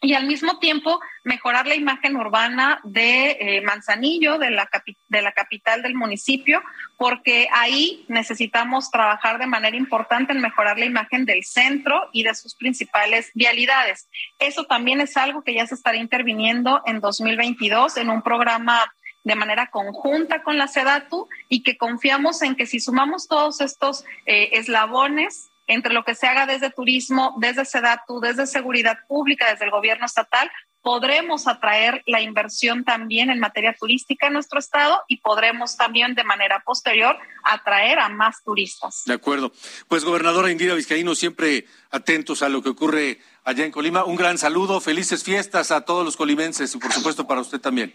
y 0.02 0.14
al 0.14 0.26
mismo 0.26 0.58
tiempo 0.58 1.00
mejorar 1.24 1.66
la 1.66 1.74
imagen 1.74 2.16
urbana 2.16 2.80
de 2.84 3.36
eh, 3.40 3.60
Manzanillo, 3.62 4.38
de 4.38 4.50
la, 4.50 4.68
de 5.08 5.22
la 5.22 5.32
capital 5.32 5.82
del 5.82 5.94
municipio, 5.94 6.62
porque 6.98 7.48
ahí 7.52 8.04
necesitamos 8.08 8.90
trabajar 8.90 9.38
de 9.38 9.46
manera 9.46 9.76
importante 9.76 10.32
en 10.32 10.40
mejorar 10.40 10.78
la 10.78 10.84
imagen 10.84 11.24
del 11.24 11.44
centro 11.44 12.08
y 12.12 12.24
de 12.24 12.34
sus 12.34 12.54
principales 12.54 13.30
vialidades. 13.34 14.08
Eso 14.38 14.64
también 14.64 15.00
es 15.00 15.16
algo 15.16 15.42
que 15.42 15.54
ya 15.54 15.66
se 15.66 15.74
estará 15.74 15.96
interviniendo 15.96 16.82
en 16.84 17.00
2022 17.00 17.96
en 17.96 18.10
un 18.10 18.22
programa 18.22 18.92
de 19.24 19.34
manera 19.34 19.70
conjunta 19.70 20.42
con 20.42 20.56
la 20.56 20.68
SEDATU 20.68 21.28
y 21.48 21.64
que 21.64 21.76
confiamos 21.76 22.42
en 22.42 22.54
que 22.54 22.66
si 22.66 22.78
sumamos 22.78 23.26
todos 23.26 23.60
estos 23.60 24.04
eh, 24.24 24.50
eslabones, 24.52 25.50
entre 25.66 25.92
lo 25.92 26.04
que 26.04 26.14
se 26.14 26.26
haga 26.26 26.46
desde 26.46 26.70
turismo, 26.70 27.34
desde 27.38 27.64
SEDATU, 27.64 28.20
desde 28.20 28.46
seguridad 28.46 28.98
pública, 29.08 29.50
desde 29.50 29.64
el 29.64 29.70
gobierno 29.70 30.06
estatal, 30.06 30.50
podremos 30.86 31.48
atraer 31.48 32.04
la 32.06 32.20
inversión 32.20 32.84
también 32.84 33.28
en 33.28 33.40
materia 33.40 33.74
turística 33.76 34.28
en 34.28 34.34
nuestro 34.34 34.60
estado 34.60 35.02
y 35.08 35.16
podremos 35.16 35.76
también 35.76 36.14
de 36.14 36.22
manera 36.22 36.62
posterior 36.64 37.18
atraer 37.42 37.98
a 37.98 38.08
más 38.08 38.44
turistas. 38.44 39.02
De 39.04 39.14
acuerdo. 39.14 39.52
Pues 39.88 40.04
gobernadora 40.04 40.52
Indira 40.52 40.74
Vizcaíno, 40.74 41.16
siempre 41.16 41.66
atentos 41.90 42.42
a 42.42 42.48
lo 42.48 42.62
que 42.62 42.68
ocurre 42.68 43.18
allá 43.42 43.64
en 43.64 43.72
Colima. 43.72 44.04
Un 44.04 44.14
gran 44.14 44.38
saludo, 44.38 44.80
felices 44.80 45.24
fiestas 45.24 45.72
a 45.72 45.80
todos 45.80 46.04
los 46.04 46.16
colimenses 46.16 46.72
y 46.72 46.78
por 46.78 46.92
supuesto 46.92 47.26
para 47.26 47.40
usted 47.40 47.60
también. 47.60 47.92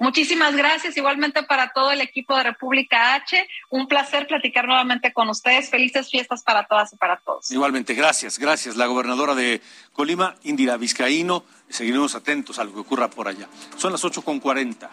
Muchísimas 0.00 0.54
gracias, 0.54 0.96
igualmente 0.96 1.42
para 1.42 1.72
todo 1.72 1.90
el 1.90 2.00
equipo 2.00 2.36
de 2.36 2.44
República 2.44 3.14
H. 3.14 3.48
Un 3.70 3.88
placer 3.88 4.28
platicar 4.28 4.66
nuevamente 4.66 5.12
con 5.12 5.28
ustedes. 5.28 5.70
Felices 5.70 6.08
fiestas 6.08 6.44
para 6.44 6.66
todas 6.66 6.92
y 6.92 6.96
para 6.96 7.16
todos. 7.16 7.50
Igualmente, 7.50 7.94
gracias, 7.94 8.38
gracias. 8.38 8.76
La 8.76 8.86
gobernadora 8.86 9.34
de 9.34 9.60
Colima, 9.92 10.36
Indira 10.44 10.76
Vizcaíno. 10.76 11.44
Seguiremos 11.68 12.14
atentos 12.14 12.60
a 12.60 12.64
lo 12.64 12.72
que 12.72 12.78
ocurra 12.78 13.10
por 13.10 13.26
allá. 13.26 13.48
Son 13.76 13.90
las 13.90 14.04
ocho 14.04 14.22
con 14.22 14.38
cuarenta. 14.38 14.90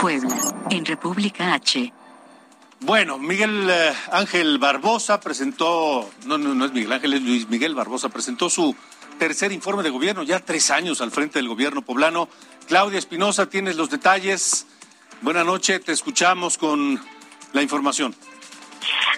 Puebla, 0.00 0.36
en 0.70 0.86
República 0.86 1.52
H. 1.54 1.92
Bueno, 2.80 3.18
Miguel 3.18 3.68
eh, 3.68 3.92
Ángel 4.12 4.58
Barbosa 4.58 5.18
presentó, 5.18 6.08
no, 6.24 6.38
no, 6.38 6.54
no 6.54 6.64
es 6.64 6.72
Miguel 6.72 6.92
Ángel, 6.92 7.14
es 7.14 7.22
Luis 7.22 7.48
Miguel 7.48 7.74
Barbosa, 7.74 8.08
presentó 8.08 8.48
su 8.48 8.76
tercer 9.18 9.52
informe 9.52 9.82
de 9.82 9.90
gobierno, 9.90 10.22
ya 10.22 10.40
tres 10.40 10.70
años 10.70 11.00
al 11.00 11.10
frente 11.10 11.38
del 11.38 11.48
gobierno 11.48 11.82
poblano. 11.82 12.28
Claudia 12.66 12.98
Espinosa, 12.98 13.50
tienes 13.50 13.76
los 13.76 13.90
detalles. 13.90 14.66
Buenas 15.20 15.44
noches, 15.44 15.84
te 15.84 15.92
escuchamos 15.92 16.56
con 16.56 17.00
la 17.52 17.62
información. 17.62 18.14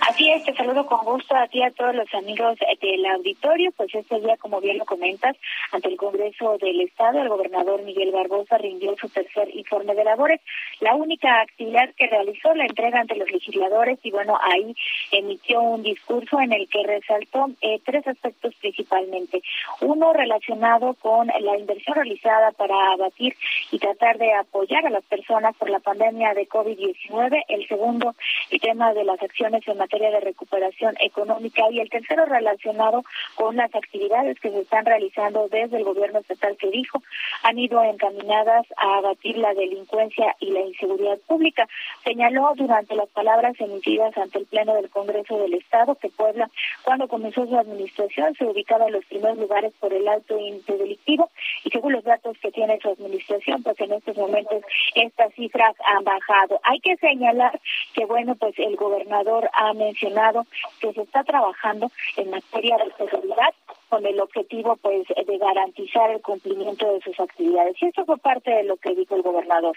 Así 0.09 0.31
es, 0.31 0.45
te 0.45 0.55
saludo 0.55 0.87
con 0.87 1.05
gusto 1.05 1.37
a 1.37 1.47
ti 1.49 1.63
a 1.63 1.71
todos 1.71 1.95
los 1.95 2.13
amigos 2.15 2.59
del 2.81 3.07
auditorio. 3.07 3.71
Pues 3.77 3.95
este 3.95 4.21
día, 4.21 4.37
como 4.37 4.61
bien 4.61 4.79
lo 4.79 4.85
comentas, 4.85 5.37
ante 5.73 5.89
el 5.89 5.97
Congreso 5.97 6.59
del 6.59 6.81
Estado, 6.81 7.21
el 7.21 7.29
gobernador 7.29 7.83
Miguel 7.83 8.11
Barbosa 8.11 8.59
rindió 8.59 8.97
su 8.97 9.09
tercer 9.09 9.55
informe 9.55 9.95
de 9.95 10.05
labores. 10.05 10.41
La 10.81 10.95
única 10.95 11.41
actividad 11.41 11.91
que 11.97 12.07
realizó 12.07 12.55
la 12.55 12.65
entrega 12.65 13.01
ante 13.01 13.17
los 13.17 13.31
legisladores 13.31 13.99
y 14.03 14.11
bueno, 14.11 14.39
ahí 14.43 14.75
emitió 15.13 15.61
un 15.61 15.83
discurso 15.83 16.41
en 16.41 16.53
el 16.53 16.69
que 16.69 16.83
resaltó 16.85 17.51
eh, 17.61 17.81
tres 17.85 18.07
aspectos 18.07 18.55
principalmente. 18.61 19.43
Uno 19.81 20.13
relacionado 20.13 20.95
con 20.95 21.29
la 21.29 21.59
inversión 21.59 21.97
realizada 21.97 22.53
para 22.53 22.93
abatir 22.93 23.37
y 23.71 23.79
tratar 23.79 24.19
de 24.19 24.33
apoyar 24.33 24.87
a 24.87 24.91
las 24.91 25.05
personas 25.05 25.57
por 25.57 25.71
la 25.71 25.81
pandemia 25.81 26.35
de 26.35 26.49
COVID-19. 26.49 27.45
El 27.49 27.69
segundo, 27.69 28.15
el 28.51 28.61
tema 28.61 28.93
de 28.95 29.05
las 29.05 29.23
en 29.67 29.79
materia 29.79 30.11
de 30.11 30.21
recuperación 30.21 30.95
económica 31.01 31.63
y 31.71 31.81
el 31.81 31.91
tercero 31.91 32.25
relacionado 32.27 33.05
con 33.35 33.57
las 33.57 33.75
actividades 33.75 34.39
que 34.41 34.51
se 34.51 34.61
están 34.61 34.85
realizando 34.85 35.49
desde 35.49 35.79
el 35.79 35.85
gobierno 35.85 36.21
estatal 36.21 36.57
que 36.57 36.71
dijo 36.71 37.03
han 37.43 37.59
ido 37.59 37.83
encaminadas 37.83 38.67
a 38.77 38.99
abatir 38.99 39.39
la 39.39 39.55
delincuencia 39.55 40.37
y 40.41 40.51
la 40.51 40.61
inseguridad 40.61 41.19
pública. 41.27 41.69
Señaló 42.05 42.53
durante 42.57 42.95
las 42.95 43.09
palabras 43.09 43.59
emitidas 43.61 44.17
ante 44.17 44.39
el 44.39 44.47
Pleno 44.47 44.75
del 44.75 44.91
Congreso 44.91 45.39
del 45.39 45.55
Estado 45.55 45.95
que 45.95 46.09
Puebla, 46.09 46.51
cuando 46.85 47.09
comenzó 47.09 47.47
su 47.47 47.57
administración, 47.57 48.35
se 48.35 48.45
ubicaba 48.45 48.87
en 48.87 48.93
los 48.93 49.05
primeros 49.07 49.39
lugares 49.39 49.73
por 49.81 49.93
el 49.93 50.07
alto 50.09 50.39
índice 50.39 50.77
delictivo 50.77 51.31
y 51.65 51.71
según 51.71 51.93
los 51.93 52.05
datos 52.05 52.37
que 52.39 52.51
tiene 52.51 52.79
su 52.81 52.89
administración, 52.89 53.63
pues 53.63 53.79
en 53.81 53.93
estos 53.93 54.17
momentos 54.17 54.63
estas 54.95 55.33
cifras 55.35 55.75
han 55.85 56.05
bajado. 56.05 56.61
Hay 56.65 56.81
que 56.81 56.97
señalar 56.97 57.61
que, 57.95 58.05
bueno, 58.05 58.35
pues 58.35 58.59
el 58.59 58.77
gobernador 58.77 59.50
ha 59.55 59.73
mencionado 59.75 60.47
que 60.81 60.93
se 60.93 61.03
está 61.03 61.25
trabajando 61.25 61.91
en 62.17 62.31
materia 62.31 62.77
de 62.79 62.93
seguridad 62.97 63.55
con 63.89 64.07
el 64.07 64.21
objetivo 64.21 64.77
pues 64.77 65.07
de 65.09 65.39
garantizar 65.39 66.11
el 66.11 66.23
cumplimiento 66.23 66.93
de 66.93 67.01
sus 67.01 67.19
actividades. 67.19 67.77
Y 67.81 67.87
esto 67.87 68.05
fue 68.05 68.19
parte 68.19 68.51
de 68.51 68.65
lo 68.65 68.77
que 68.77 68.95
dijo 68.95 69.17
el 69.17 69.23
gobernador. 69.23 69.77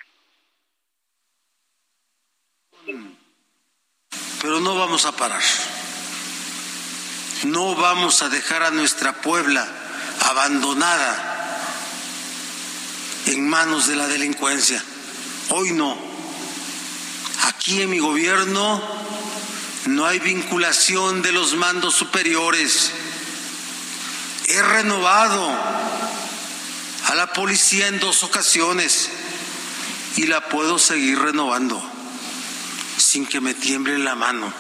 Pero 4.42 4.60
no 4.60 4.78
vamos 4.78 5.06
a 5.06 5.12
parar. 5.14 5.42
No 7.46 7.76
vamos 7.76 8.22
a 8.22 8.30
dejar 8.30 8.64
a 8.64 8.72
nuestra 8.72 9.14
Puebla 9.22 9.68
abandonada 10.30 11.34
en 13.28 13.50
manos 13.50 13.88
de 13.88 13.96
la 13.96 14.08
delincuencia. 14.08 14.84
Hoy 15.50 15.72
no. 15.72 15.98
Aquí 17.48 17.82
en 17.82 17.90
mi 17.90 18.00
gobierno 18.00 18.82
no 19.86 20.06
hay 20.06 20.20
vinculación 20.20 21.22
de 21.22 21.32
los 21.32 21.56
mandos 21.56 21.96
superiores. 21.96 22.92
He 24.48 24.62
renovado 24.62 25.58
a 27.06 27.16
la 27.16 27.28
policía 27.34 27.88
en 27.88 28.00
dos 28.00 28.24
ocasiones 28.24 29.10
y 30.16 30.28
la 30.28 30.48
puedo 30.48 30.80
seguir 30.80 31.20
renovando 31.20 31.82
sin 32.98 33.26
que 33.26 33.42
me 33.42 33.54
tiemble 33.54 33.98
la 34.00 34.16
mano. 34.16 34.54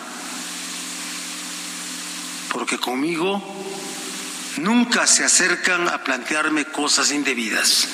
Porque 2.52 2.78
conmigo 2.78 3.42
nunca 4.58 5.08
se 5.08 5.24
acercan 5.24 5.88
a 5.88 6.04
plantearme 6.04 6.66
cosas 6.66 7.12
indebidas. 7.12 7.88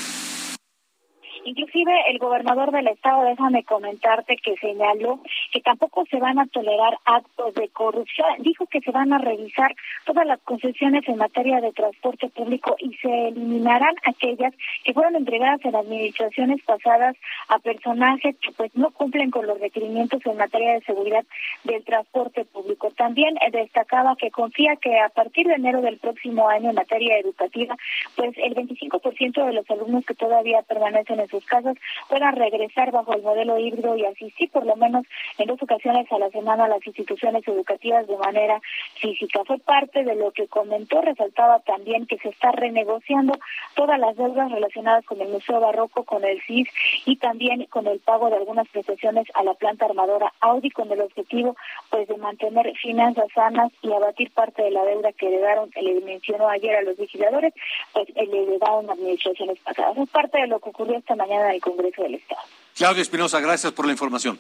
Inclusive 1.50 1.92
el 2.10 2.20
gobernador 2.20 2.72
del 2.72 2.90
estado, 2.90 3.24
déjame 3.24 3.64
comentarte 3.64 4.38
que 4.38 4.56
señaló 4.58 5.20
que 5.52 5.62
tampoco 5.62 6.06
se 6.06 6.20
van 6.20 6.38
a 6.38 6.46
tolerar 6.46 7.00
actos 7.06 7.56
de 7.56 7.70
corrupción. 7.70 8.28
Dijo 8.38 8.68
que 8.68 8.82
se 8.82 8.92
van 8.92 9.14
a 9.14 9.18
revisar 9.18 9.76
todas 10.06 10.28
las 10.28 10.40
concesiones 10.42 11.08
en 11.08 11.18
materia 11.18 11.60
de 11.60 11.72
transporte 11.72 12.30
público 12.30 12.76
y 12.78 12.94
se 12.98 13.30
eliminarán 13.30 13.96
aquellas 14.06 14.54
que 14.84 14.94
fueron 14.94 15.16
entregadas 15.16 15.66
en 15.66 15.76
administraciones 15.76 16.62
pasadas 16.62 17.16
a 17.48 17.58
personajes 17.58 18.36
que 18.38 18.52
pues 18.52 18.70
no 18.76 18.92
cumplen 18.92 19.32
con 19.32 19.48
los 19.48 19.60
requerimientos 19.60 20.24
en 20.28 20.38
materia 20.38 20.74
de 20.74 20.82
seguridad 20.82 21.26
del 21.64 21.84
transporte 21.84 22.46
público. 22.46 22.92
También 22.92 23.34
destacaba 23.52 24.16
que 24.18 24.30
confía 24.30 24.76
que 24.76 25.00
a 25.00 25.10
partir 25.10 25.48
de 25.48 25.56
enero 25.56 25.82
del 25.82 25.98
próximo 25.98 26.48
año 26.48 26.70
en 26.70 26.76
materia 26.76 27.18
educativa, 27.18 27.76
pues 28.16 28.38
el 28.38 28.54
25% 28.54 29.46
de 29.48 29.54
los 29.54 29.68
alumnos 29.72 30.06
que 30.06 30.14
todavía 30.14 30.62
permanecen 30.62 31.20
en 31.20 31.28
sus 31.28 31.39
casas 31.46 31.78
puedan 32.08 32.36
regresar 32.36 32.92
bajo 32.92 33.14
el 33.14 33.22
modelo 33.22 33.58
híbrido 33.58 33.96
y 33.96 34.06
asistir 34.06 34.50
por 34.52 34.66
lo 34.66 34.76
menos 34.76 35.06
en 35.38 35.48
dos 35.48 35.62
ocasiones 35.62 36.12
a 36.12 36.20
la 36.20 36.30
semana 36.30 36.68
las 36.68 36.86
instituciones 36.86 37.48
educativas 37.48 38.08
de 38.08 38.18
manera 38.18 38.62
física. 39.00 39.42
Fue 39.46 39.58
parte 39.58 40.04
de 40.04 40.16
lo 40.16 40.32
que 40.32 40.48
comentó, 40.48 41.02
resaltaba 41.02 41.60
también 41.60 42.06
que 42.06 42.18
se 42.18 42.30
está 42.30 42.52
renegociando 42.52 43.34
todas 43.76 44.00
las 44.00 44.16
deudas 44.16 44.52
relacionadas 44.52 45.06
con 45.06 45.22
el 45.22 45.30
Museo 45.30 45.60
Barroco, 45.60 46.04
con 46.04 46.24
el 46.24 46.42
CIS 46.42 46.68
y 47.06 47.18
también 47.18 47.66
con 47.66 47.88
el 47.88 48.00
pago 48.00 48.30
de 48.30 48.38
algunas 48.38 48.68
prestaciones 48.70 49.28
a 49.34 49.44
la 49.44 49.54
planta 49.54 49.86
armadora 49.86 50.34
Audi 50.42 50.70
con 50.70 50.92
el 50.92 51.02
objetivo 51.02 51.56
pues 51.90 52.08
de 52.08 52.18
mantener 52.18 52.72
finanzas 52.78 53.28
sanas 53.34 53.72
y 53.82 53.92
abatir 53.92 54.32
parte 54.32 54.62
de 54.62 54.72
la 54.72 54.84
deuda 54.86 55.12
que 55.14 55.28
heredaron, 55.28 55.70
le 55.76 56.02
mencionó 56.02 56.48
ayer 56.50 56.76
a 56.76 56.82
los 56.82 56.98
vigiladores, 56.98 57.54
pues 57.94 58.08
le 58.16 58.44
heredaron 58.44 58.90
administraciones 58.90 59.60
pasadas. 59.60 59.98
Es 59.98 60.10
parte 60.10 60.40
de 60.40 60.48
lo 60.48 60.60
que 60.60 60.70
ocurrió 60.70 60.98
esta 60.98 61.16
mañana 61.20 61.50
en 61.50 61.56
el 61.56 61.62
Congreso 61.62 62.02
del 62.02 62.16
Estado. 62.16 62.42
Claudia 62.76 63.02
Espinosa, 63.02 63.40
gracias 63.40 63.74
por 63.74 63.86
la 63.86 63.92
información. 63.92 64.40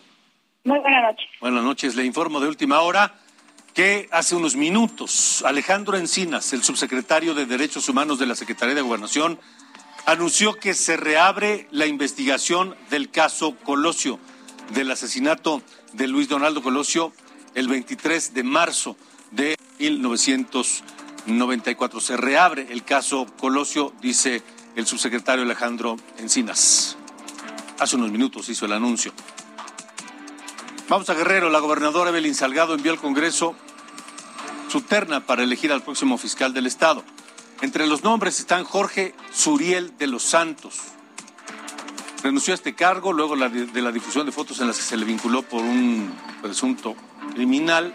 Muy 0.63 0.80
buenas 0.80 1.03
noches. 1.03 1.30
Buenas 1.39 1.63
noches. 1.63 1.95
Le 1.95 2.05
informo 2.05 2.39
de 2.39 2.47
última 2.47 2.82
hora 2.82 3.13
que 3.73 4.09
hace 4.11 4.36
unos 4.36 4.55
minutos 4.55 5.43
Alejandro 5.45 5.97
Encinas, 5.97 6.53
el 6.53 6.63
subsecretario 6.63 7.34
de 7.34 7.45
Derechos 7.45 7.88
Humanos 7.88 8.17
de 8.17 8.25
la 8.25 8.36
Secretaría 8.36 8.75
de 8.75 8.82
Gobernación, 8.82 9.39
anunció 10.05 10.55
que 10.55 10.73
se 10.73 10.97
reabre 10.97 11.67
la 11.71 11.86
investigación 11.86 12.75
del 12.89 13.11
caso 13.11 13.55
Colosio, 13.63 14.19
del 14.73 14.91
asesinato 14.91 15.61
de 15.93 16.07
Luis 16.07 16.30
Donaldo 16.30 16.61
Colosio 16.61 17.13
el 17.55 17.67
23 17.67 18.34
de 18.34 18.43
marzo 18.43 18.95
de 19.32 19.55
1994. 19.80 21.99
Se 21.99 22.17
reabre 22.17 22.67
el 22.69 22.84
caso 22.84 23.25
Colosio, 23.39 23.93
dice 24.01 24.43
el 24.80 24.88
subsecretario 24.88 25.43
Alejandro 25.43 25.97
Encinas. 26.17 26.95
Hace 27.80 27.97
unos 27.97 28.11
minutos 28.11 28.47
hizo 28.47 28.65
el 28.65 28.71
anuncio. 28.71 29.11
Vamos 30.88 31.09
a 31.09 31.13
Guerrero. 31.13 31.49
La 31.49 31.59
gobernadora 31.59 32.09
Evelyn 32.09 32.34
Salgado 32.34 32.75
envió 32.75 32.93
al 32.93 32.99
Congreso 32.99 33.55
su 34.69 34.82
terna 34.82 35.25
para 35.25 35.43
elegir 35.43 35.73
al 35.73 35.84
próximo 35.84 36.17
fiscal 36.17 36.53
del 36.53 36.65
Estado. 36.65 37.03
Entre 37.61 37.88
los 37.88 38.03
nombres 38.03 38.39
están 38.39 38.63
Jorge 38.63 39.13
Suriel 39.34 39.97
de 39.97 40.07
los 40.07 40.23
Santos. 40.23 40.80
Renunció 42.23 42.53
a 42.53 42.55
este 42.55 42.73
cargo 42.73 43.11
luego 43.11 43.36
de 43.36 43.82
la 43.82 43.91
difusión 43.91 44.25
de 44.25 44.32
fotos 44.32 44.61
en 44.61 44.67
las 44.67 44.77
que 44.77 44.84
se 44.84 44.95
le 44.95 45.05
vinculó 45.05 45.41
por 45.41 45.61
un 45.61 46.13
presunto 46.41 46.95
criminal. 47.34 47.93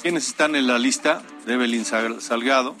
¿Quiénes 0.00 0.28
están 0.28 0.56
en 0.56 0.66
la 0.66 0.78
lista 0.78 1.22
de 1.44 1.54
Evelyn 1.54 1.84
Salgado? 1.84 2.74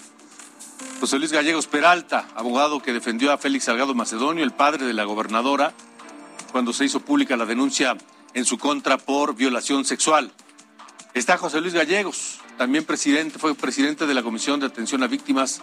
José 1.00 1.18
Luis 1.18 1.32
Gallegos 1.32 1.66
Peralta, 1.66 2.28
abogado 2.34 2.82
que 2.82 2.92
defendió 2.92 3.32
a 3.32 3.38
Félix 3.38 3.64
Salgado 3.64 3.94
Macedonio, 3.94 4.44
el 4.44 4.52
padre 4.52 4.84
de 4.84 4.92
la 4.92 5.04
gobernadora, 5.04 5.72
cuando 6.52 6.72
se 6.72 6.84
hizo 6.84 7.00
pública 7.00 7.36
la 7.36 7.46
denuncia 7.46 7.96
en 8.34 8.44
su 8.44 8.58
contra 8.58 8.98
por 8.98 9.34
violación 9.34 9.84
sexual. 9.84 10.30
Está 11.14 11.38
José 11.38 11.60
Luis 11.60 11.74
Gallegos, 11.74 12.40
también 12.58 12.84
presidente, 12.84 13.38
fue 13.38 13.54
presidente 13.54 14.06
de 14.06 14.14
la 14.14 14.22
Comisión 14.22 14.60
de 14.60 14.66
Atención 14.66 15.02
a 15.02 15.06
Víctimas 15.06 15.62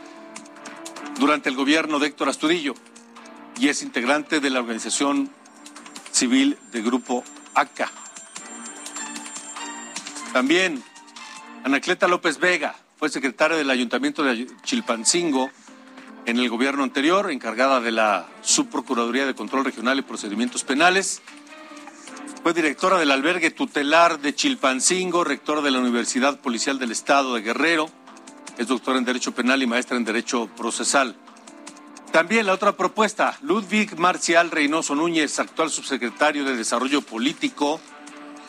durante 1.20 1.50
el 1.50 1.56
gobierno 1.56 2.00
de 2.00 2.08
Héctor 2.08 2.30
Astudillo 2.30 2.74
y 3.60 3.70
es 3.70 3.84
integrante 3.84 4.40
de 4.40 4.50
la 4.50 4.60
organización 4.60 5.30
civil 6.12 6.58
de 6.72 6.82
Grupo 6.82 7.24
ACA. 7.54 7.92
También 10.34 10.84
Anacleta 11.64 12.08
López 12.08 12.40
Vega 12.40 12.76
fue 12.98 13.10
secretaria 13.10 13.56
del 13.56 13.70
Ayuntamiento 13.70 14.24
de 14.24 14.48
Chilpancingo 14.64 15.52
en 16.26 16.40
el 16.40 16.50
gobierno 16.50 16.84
anterior, 16.84 17.32
encargada 17.32 17.80
de 17.80 17.92
la 17.92 18.28
Subprocuraduría 18.42 19.26
de 19.26 19.36
Control 19.36 19.64
Regional 19.64 20.00
y 20.00 20.02
Procedimientos 20.02 20.64
Penales. 20.64 21.22
Fue 22.42 22.54
directora 22.54 22.98
del 22.98 23.12
albergue 23.12 23.52
tutelar 23.52 24.20
de 24.20 24.34
Chilpancingo, 24.34 25.24
rectora 25.24 25.62
de 25.62 25.72
la 25.72 25.80
Universidad 25.80 26.40
Policial 26.40 26.80
del 26.80 26.92
Estado 26.92 27.36
de 27.36 27.42
Guerrero. 27.42 27.90
Es 28.58 28.68
doctora 28.68 28.98
en 28.98 29.06
Derecho 29.06 29.34
Penal 29.34 29.62
y 29.62 29.68
maestra 29.68 29.96
en 29.96 30.04
Derecho 30.04 30.50
Procesal. 30.58 31.16
También 32.12 32.48
la 32.48 32.54
otra 32.54 32.76
propuesta, 32.76 33.38
Ludwig 33.44 34.00
Marcial 34.00 34.50
Reynoso 34.50 34.96
Núñez, 34.96 35.40
actual 35.40 35.70
subsecretario 35.70 36.46
de 36.46 36.56
Desarrollo 36.56 37.02
Político 37.02 37.80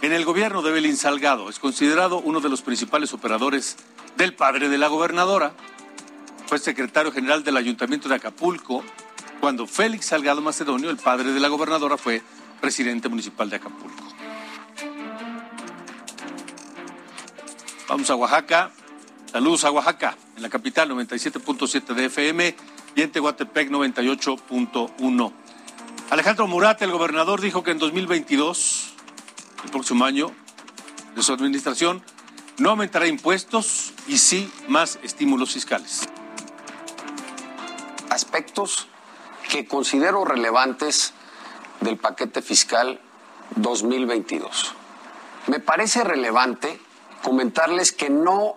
en 0.01 0.13
el 0.13 0.25
gobierno 0.25 0.63
de 0.63 0.71
Belín 0.71 0.97
Salgado. 0.97 1.51
Es 1.51 1.59
considerado 1.59 2.19
uno 2.21 2.41
de 2.41 2.49
los 2.49 2.63
principales 2.63 3.13
operadores 3.13 3.77
del 4.19 4.35
padre 4.35 4.69
de 4.69 4.77
la 4.79 4.89
gobernadora 4.89 5.53
fue 6.47 6.59
secretario 6.59 7.12
general 7.12 7.45
del 7.45 7.57
Ayuntamiento 7.57 8.09
de 8.09 8.16
Acapulco, 8.16 8.83
cuando 9.41 9.66
Félix 9.66 10.07
Salgado 10.07 10.41
Macedonio, 10.41 10.91
el 10.91 10.97
padre 10.97 11.33
de 11.33 11.39
la 11.39 11.47
gobernadora, 11.47 11.97
fue 11.97 12.21
presidente 12.61 13.09
municipal 13.09 13.49
de 13.49 13.57
Acapulco. 13.57 14.03
Vamos 17.89 18.11
a 18.11 18.16
Oaxaca. 18.16 18.73
Saludos 19.31 19.64
a 19.64 19.71
Oaxaca, 19.71 20.16
en 20.37 20.43
la 20.43 20.49
capital 20.49 20.91
97.7 20.91 21.95
de 21.95 22.05
FM 22.07 22.57
y 22.97 23.03
en 23.03 23.12
Tehuantepec 23.12 23.71
98.1. 23.71 25.33
Alejandro 26.11 26.49
Murat, 26.49 26.83
el 26.83 26.91
gobernador, 26.91 27.41
dijo 27.41 27.62
que 27.62 27.71
en 27.71 27.79
2022, 27.79 28.95
el 29.64 29.71
próximo 29.71 30.05
año 30.05 30.33
de 31.14 31.23
su 31.23 31.33
administración, 31.33 32.03
no 32.59 32.71
aumentará 32.71 33.07
impuestos 33.07 33.93
y 34.07 34.19
sí 34.19 34.53
más 34.69 34.99
estímulos 35.03 35.53
fiscales 35.53 36.09
aspectos 38.19 38.89
que 39.49 39.67
considero 39.67 40.25
relevantes 40.25 41.15
del 41.81 41.97
paquete 41.99 42.43
fiscal 42.43 43.01
2022. 43.55 44.75
Me 45.47 45.61
parece 45.61 46.03
relevante 46.03 46.81
comentarles 47.23 47.93
que 47.93 48.11
no 48.11 48.57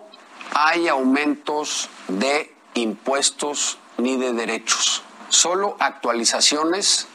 hay 0.52 0.88
aumentos 0.88 1.88
de 2.08 2.52
impuestos 2.74 3.78
ni 3.98 4.16
de 4.16 4.32
derechos, 4.32 5.02
solo 5.28 5.76
actualizaciones 5.78 7.06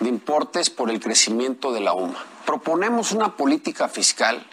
de 0.00 0.08
importes 0.08 0.70
por 0.70 0.90
el 0.90 1.00
crecimiento 1.00 1.72
de 1.72 1.80
la 1.80 1.92
UMA. 1.92 2.24
Proponemos 2.44 3.12
una 3.12 3.36
política 3.36 3.88
fiscal 3.88 4.46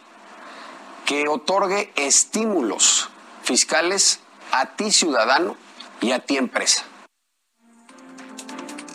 que 1.06 1.28
otorgue 1.28 1.92
estímulos 1.96 3.10
fiscales 3.44 4.20
a 4.52 4.76
ti 4.76 4.92
ciudadano 4.92 5.56
y 6.02 6.12
a 6.12 6.20
ti 6.20 6.38
empresa. 6.38 6.86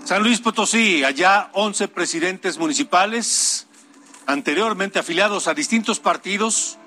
San 0.05 0.23
Luis 0.23 0.41
Potosí, 0.41 1.05
allá 1.05 1.51
11 1.53 1.89
presidentes 1.89 2.57
municipales, 2.57 3.67
anteriormente 4.27 4.99
afiliados 4.99 5.49
a 5.49 5.55
distintos 5.55 6.01
partidos, 6.01 6.79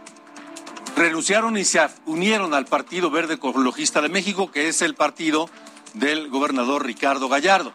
renunciaron 0.96 1.58
y 1.58 1.66
se 1.66 1.80
unieron 2.06 2.54
al 2.54 2.66
Partido 2.66 3.12
Verde 3.12 3.36
Ecologista 3.36 4.02
de 4.02 4.10
México, 4.10 4.52
que 4.52 4.70
es 4.70 4.82
el 4.82 4.96
partido 4.96 5.50
del 5.94 6.30
gobernador 6.30 6.86
Ricardo 6.86 7.30
Gallardo. 7.30 7.74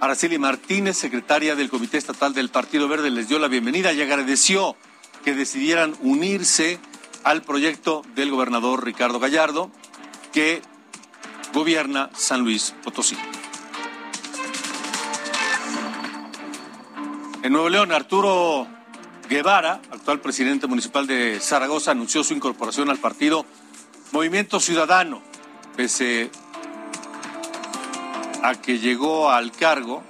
Araceli 0.00 0.38
Martínez, 0.38 0.96
secretaria 0.96 1.54
del 1.54 1.70
Comité 1.70 1.98
Estatal 1.98 2.32
del 2.32 2.50
Partido 2.50 2.88
Verde, 2.88 3.10
les 3.10 3.28
dio 3.28 3.38
la 3.38 3.48
bienvenida 3.48 3.92
y 3.92 4.00
agradeció 4.00 4.76
que 5.24 5.34
decidieran 5.34 5.94
unirse 6.00 6.78
al 7.24 7.42
proyecto 7.42 8.02
del 8.14 8.30
gobernador 8.30 8.84
Ricardo 8.84 9.18
Gallardo, 9.18 9.70
que 10.32 10.62
gobierna 11.52 12.10
San 12.14 12.40
Luis 12.40 12.74
Potosí. 12.82 13.16
En 17.42 17.52
Nuevo 17.52 17.68
León, 17.68 17.92
Arturo 17.92 18.66
Guevara, 19.28 19.80
actual 19.90 20.20
presidente 20.20 20.66
municipal 20.66 21.06
de 21.06 21.38
Zaragoza, 21.40 21.92
anunció 21.92 22.24
su 22.24 22.34
incorporación 22.34 22.90
al 22.90 22.98
partido 22.98 23.46
Movimiento 24.12 24.58
Ciudadano, 24.58 25.22
pese 25.76 26.30
a 28.42 28.54
que 28.54 28.78
llegó 28.78 29.30
al 29.30 29.52
cargo 29.52 30.02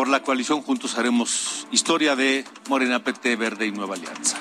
por 0.00 0.08
la 0.08 0.22
coalición 0.22 0.62
Juntos 0.62 0.96
Haremos 0.96 1.66
Historia 1.72 2.16
de 2.16 2.46
Morena 2.70 3.04
PT 3.04 3.36
Verde 3.36 3.66
y 3.66 3.70
Nueva 3.70 3.96
Alianza. 3.96 4.38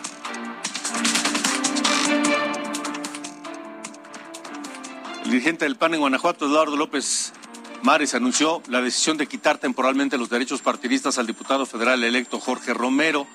El 5.26 5.32
dirigente 5.32 5.66
del 5.66 5.76
PAN 5.76 5.95
en 5.95 5.99
Guanajuato, 5.99 6.45
Eduardo 6.45 6.78
López 6.78 7.34
Mares 7.82 8.16
anunció 8.16 8.64
la 8.70 8.82
decisión 8.82 9.18
de 9.18 9.28
quitar 9.28 9.57
temporalmente 9.57 10.18
los 10.18 10.30
derechos 10.30 10.62
partidistas 10.62 11.18
al 11.18 11.28
diputado 11.28 11.66
federal 11.66 12.01
electo 12.05 12.39
Jorge 12.39 12.74
Romero, 12.74 13.28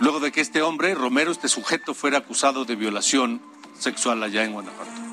luego 0.00 0.18
de 0.18 0.32
que 0.32 0.40
este 0.40 0.62
hombre, 0.62 0.96
Romero, 0.96 1.30
este 1.30 1.48
sujeto, 1.48 1.94
fuera 1.94 2.18
acusado 2.18 2.64
de 2.64 2.74
violación 2.74 3.40
sexual 3.78 4.20
allá 4.20 4.42
en 4.42 4.52
Guanajuato. 4.52 5.07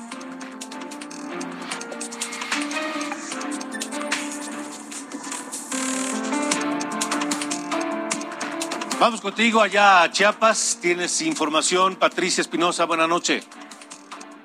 Vamos 8.98 9.20
contigo 9.20 9.60
allá 9.60 10.02
a 10.02 10.10
Chiapas. 10.10 10.78
Tienes 10.80 11.20
información. 11.20 11.96
Patricia 11.96 12.40
Espinosa, 12.40 12.86
buenas 12.86 13.08
noches. 13.08 13.46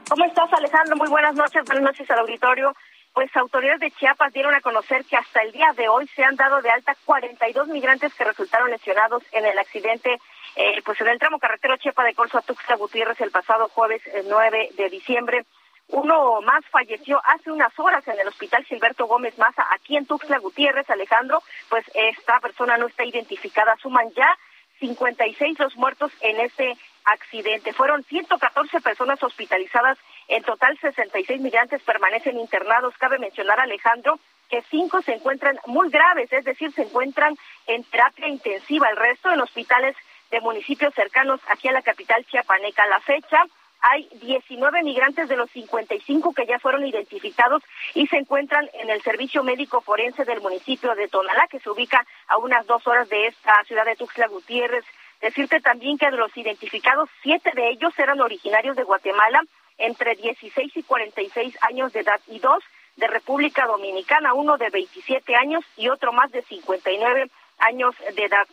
¿Cómo 0.09 0.25
estás, 0.25 0.51
Alejandro? 0.51 0.97
Muy 0.97 1.07
buenas 1.07 1.35
noches. 1.35 1.63
Buenas 1.65 1.83
noches 1.83 2.09
al 2.11 2.19
auditorio. 2.19 2.75
pues 3.13 3.33
autoridades 3.37 3.79
de 3.79 3.91
Chiapas 3.91 4.33
dieron 4.33 4.53
a 4.53 4.59
conocer 4.59 5.05
que 5.05 5.15
hasta 5.15 5.41
el 5.41 5.53
día 5.53 5.71
de 5.77 5.87
hoy 5.87 6.05
se 6.15 6.23
han 6.23 6.35
dado 6.35 6.61
de 6.61 6.69
alta 6.69 6.95
42 7.05 7.69
migrantes 7.69 8.13
que 8.13 8.25
resultaron 8.25 8.69
lesionados 8.69 9.23
en 9.31 9.45
el 9.45 9.57
accidente 9.57 10.19
eh, 10.55 10.81
pues 10.83 10.99
en 10.99 11.07
el 11.07 11.19
tramo 11.19 11.39
carretero 11.39 11.77
Chiapa 11.77 12.03
de 12.03 12.13
Corzo 12.13 12.37
a 12.37 12.41
Tuxtla 12.41 12.75
Gutiérrez 12.75 13.19
el 13.21 13.31
pasado 13.31 13.69
jueves 13.69 14.01
9 14.27 14.71
de 14.75 14.89
diciembre. 14.89 15.45
Uno 15.91 16.41
más 16.41 16.65
falleció 16.67 17.21
hace 17.25 17.51
unas 17.51 17.77
horas 17.77 18.07
en 18.07 18.19
el 18.19 18.27
hospital 18.27 18.63
Gilberto 18.63 19.07
Gómez 19.07 19.37
Maza, 19.37 19.65
aquí 19.71 19.97
en 19.97 20.05
Tuxtla 20.05 20.39
Gutiérrez, 20.39 20.89
Alejandro. 20.89 21.43
Pues 21.69 21.85
esta 21.93 22.39
persona 22.39 22.77
no 22.77 22.87
está 22.87 23.03
identificada. 23.03 23.75
Suman 23.75 24.09
ya 24.11 24.37
56 24.79 25.59
los 25.59 25.75
muertos 25.75 26.11
en 26.21 26.39
este 26.39 26.77
accidente. 27.05 27.73
Fueron 27.73 28.03
114 28.03 28.79
personas 28.79 29.21
hospitalizadas. 29.21 29.97
En 30.29 30.43
total, 30.43 30.77
66 30.79 31.41
migrantes 31.41 31.81
permanecen 31.83 32.39
internados. 32.39 32.97
Cabe 32.97 33.19
mencionar, 33.19 33.59
Alejandro, 33.59 34.17
que 34.49 34.63
cinco 34.69 35.01
se 35.01 35.13
encuentran 35.13 35.59
muy 35.65 35.89
graves, 35.89 36.31
es 36.31 36.45
decir, 36.45 36.71
se 36.73 36.83
encuentran 36.83 37.35
en 37.67 37.83
terapia 37.83 38.27
intensiva. 38.27 38.89
El 38.89 38.97
resto 38.97 39.31
en 39.31 39.41
hospitales 39.41 39.95
de 40.29 40.39
municipios 40.39 40.93
cercanos 40.93 41.41
aquí 41.49 41.67
a 41.67 41.73
la 41.73 41.81
capital 41.81 42.25
chiapaneca. 42.25 42.87
la 42.87 42.99
fecha, 43.01 43.43
hay 43.81 44.07
19 44.21 44.83
migrantes 44.83 45.27
de 45.27 45.35
los 45.35 45.49
55 45.51 46.33
que 46.33 46.45
ya 46.45 46.59
fueron 46.59 46.85
identificados 46.85 47.63
y 47.95 48.07
se 48.07 48.17
encuentran 48.17 48.69
en 48.73 48.89
el 48.89 49.01
servicio 49.01 49.43
médico 49.43 49.81
forense 49.81 50.23
del 50.23 50.41
municipio 50.41 50.93
de 50.95 51.07
Tonalá, 51.07 51.47
que 51.49 51.59
se 51.59 51.69
ubica 51.69 52.05
a 52.27 52.37
unas 52.37 52.65
dos 52.67 52.85
horas 52.87 53.09
de 53.09 53.27
esta 53.27 53.53
ciudad 53.65 53.85
de 53.85 53.95
Tuxtla 53.95 54.27
Gutiérrez. 54.27 54.85
Decirte 55.19 55.59
también 55.61 55.97
que 55.97 56.09
de 56.09 56.17
los 56.17 56.35
identificados, 56.37 57.09
siete 57.21 57.51
de 57.55 57.69
ellos 57.69 57.97
eran 57.97 58.21
originarios 58.21 58.75
de 58.75 58.83
Guatemala, 58.83 59.41
entre 59.77 60.15
16 60.15 60.77
y 60.77 60.83
46 60.83 61.57
años 61.61 61.91
de 61.93 62.01
edad, 62.01 62.19
y 62.27 62.39
dos 62.39 62.63
de 62.97 63.07
República 63.07 63.65
Dominicana, 63.65 64.33
uno 64.33 64.57
de 64.57 64.69
27 64.69 65.35
años 65.35 65.63
y 65.75 65.89
otro 65.89 66.13
más 66.13 66.31
de 66.31 66.43
59 66.43 67.29
años 67.59 67.95
de 68.15 68.25
edad. 68.25 68.45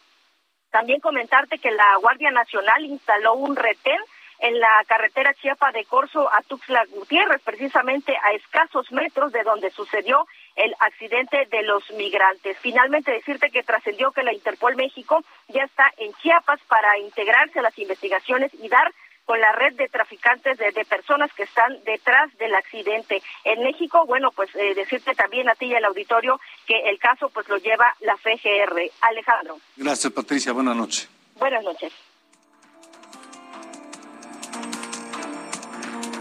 También 0.71 1.01
comentarte 1.01 1.59
que 1.59 1.71
la 1.71 1.97
Guardia 2.01 2.31
Nacional 2.31 2.85
instaló 2.85 3.35
un 3.35 3.57
retén 3.57 3.99
en 4.41 4.59
la 4.61 4.83
carretera 4.87 5.35
Chiapa 5.35 5.73
de 5.73 5.85
Corzo 5.85 6.29
a 6.33 6.43
Tuxtla 6.43 6.85
Gutiérrez, 6.91 7.43
precisamente 7.43 8.17
a 8.17 8.33
escasos 8.33 8.91
metros 8.93 9.33
de 9.33 9.43
donde 9.43 9.71
sucedió 9.71 10.27
el 10.57 10.75
accidente 10.81 11.47
de 11.51 11.63
los 11.63 11.83
migrantes. 11.93 12.57
Finalmente 12.61 13.13
decirte 13.13 13.51
que 13.51 13.63
trascendió 13.63 14.13
que 14.13 14.23
la 14.23 14.33
Interpol 14.33 14.77
México 14.77 15.23
ya 15.49 15.65
está 15.65 15.93
en 15.97 16.13
Chiapas 16.15 16.61
para 16.69 16.99
integrarse 16.99 17.59
a 17.59 17.63
las 17.63 17.79
investigaciones 17.79 18.53
y 18.55 18.69
dar 18.69 18.93
con 19.29 19.39
la 19.43 19.53
red 19.53 19.75
de 19.75 19.89
traficantes 19.89 20.57
de, 20.57 20.73
personas 20.87 21.31
que 21.35 21.43
están 21.43 21.85
detrás 21.85 22.35
del 22.39 22.55
accidente. 22.55 23.23
En 23.45 23.63
México, 23.63 24.07
bueno, 24.07 24.31
pues 24.31 24.49
eh, 24.55 24.75
decirte 24.75 25.15
también 25.15 25.51
a 25.51 25.55
ti 25.55 25.67
y 25.67 25.75
al 25.75 25.85
auditorio 25.85 26.41
que 26.67 26.89
el 26.89 26.99
caso 26.99 27.29
pues 27.29 27.47
lo 27.47 27.59
lleva 27.59 27.95
la 28.01 28.17
FGR. 28.17 28.91
Alejandro. 29.03 29.59
Gracias, 29.77 30.11
Patricia. 30.15 30.53
Buenas 30.53 30.77
noches. 30.77 31.11
Buenas 31.39 31.63
noches. 31.63 31.93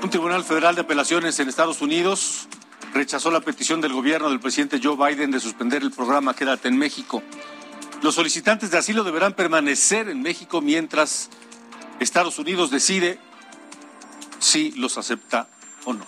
Un 0.04 0.12
tribunal 0.12 0.44
federal 0.44 0.76
de 0.76 0.82
apelaciones 0.82 1.40
en 1.40 1.50
Estados 1.50 1.82
Unidos 1.82 2.48
rechazó 2.94 3.32
la 3.32 3.42
petición 3.42 3.82
del 3.82 3.94
gobierno 3.94 4.30
del 4.30 4.40
presidente 4.40 4.80
Joe 4.82 4.96
Biden 4.96 5.32
de 5.32 5.40
suspender 5.40 5.82
el 5.82 5.92
programa 5.92 6.36
Quédate 6.36 6.68
en 6.68 6.78
México. 6.78 7.24
Los 8.04 8.14
solicitantes 8.14 8.70
de 8.70 8.78
asilo 8.78 9.04
deberán 9.04 9.34
permanecer 9.34 10.08
en 10.10 10.22
México 10.22 10.62
mientras 10.62 11.30
Estados 12.00 12.38
Unidos 12.38 12.70
decide 12.70 13.20
si 14.40 14.72
los 14.74 15.00
acepta 15.00 15.48
o 15.84 15.94
no. 15.94 16.06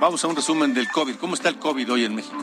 Vamos 0.00 0.24
a 0.24 0.28
un 0.28 0.36
resumen 0.36 0.72
del 0.72 0.88
COVID. 0.90 1.16
¿Cómo 1.16 1.34
está 1.34 1.50
el 1.50 1.58
COVID 1.58 1.92
hoy 1.92 2.04
en 2.04 2.14
México? 2.14 2.36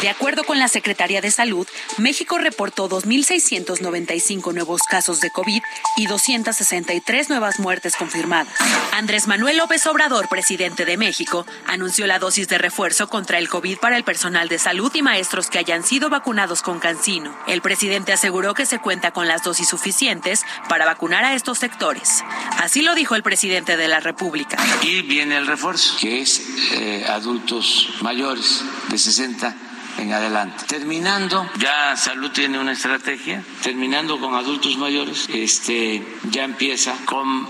De 0.00 0.08
acuerdo 0.08 0.44
con 0.44 0.60
la 0.60 0.68
Secretaría 0.68 1.20
de 1.20 1.32
Salud, 1.32 1.66
México 1.96 2.38
reportó 2.38 2.88
2.695 2.88 4.54
nuevos 4.54 4.82
casos 4.82 5.20
de 5.20 5.30
COVID 5.30 5.60
y 5.96 6.06
263 6.06 7.28
nuevas 7.28 7.58
muertes 7.58 7.96
confirmadas. 7.96 8.54
Andrés 8.92 9.26
Manuel 9.26 9.56
López 9.56 9.84
Obrador, 9.86 10.28
presidente 10.28 10.84
de 10.84 10.96
México, 10.96 11.44
anunció 11.66 12.06
la 12.06 12.20
dosis 12.20 12.46
de 12.46 12.58
refuerzo 12.58 13.08
contra 13.08 13.38
el 13.38 13.48
COVID 13.48 13.78
para 13.78 13.96
el 13.96 14.04
personal 14.04 14.48
de 14.48 14.60
salud 14.60 14.92
y 14.94 15.02
maestros 15.02 15.50
que 15.50 15.58
hayan 15.58 15.82
sido 15.82 16.10
vacunados 16.10 16.62
con 16.62 16.78
Cancino. 16.78 17.36
El 17.48 17.60
presidente 17.60 18.12
aseguró 18.12 18.54
que 18.54 18.66
se 18.66 18.78
cuenta 18.78 19.10
con 19.10 19.26
las 19.26 19.42
dosis 19.42 19.68
suficientes 19.68 20.44
para 20.68 20.86
vacunar 20.86 21.24
a 21.24 21.34
estos 21.34 21.58
sectores. 21.58 22.22
Así 22.58 22.82
lo 22.82 22.94
dijo 22.94 23.16
el 23.16 23.24
presidente 23.24 23.76
de 23.76 23.88
la 23.88 23.98
República. 23.98 24.58
Y 24.82 25.02
viene 25.02 25.36
el 25.36 25.48
refuerzo, 25.48 25.96
que 25.98 26.20
es 26.20 26.40
eh, 26.74 27.04
adultos 27.08 27.88
mayores 28.00 28.62
de 28.90 28.98
60 28.98 29.67
en 29.98 30.12
adelante. 30.12 30.64
Terminando, 30.66 31.48
ya 31.58 31.96
salud 31.96 32.30
tiene 32.30 32.58
una 32.58 32.72
estrategia, 32.72 33.42
terminando 33.62 34.20
con 34.20 34.34
adultos 34.34 34.76
mayores, 34.76 35.28
este 35.28 36.06
ya 36.30 36.44
empieza 36.44 36.94
con 37.04 37.46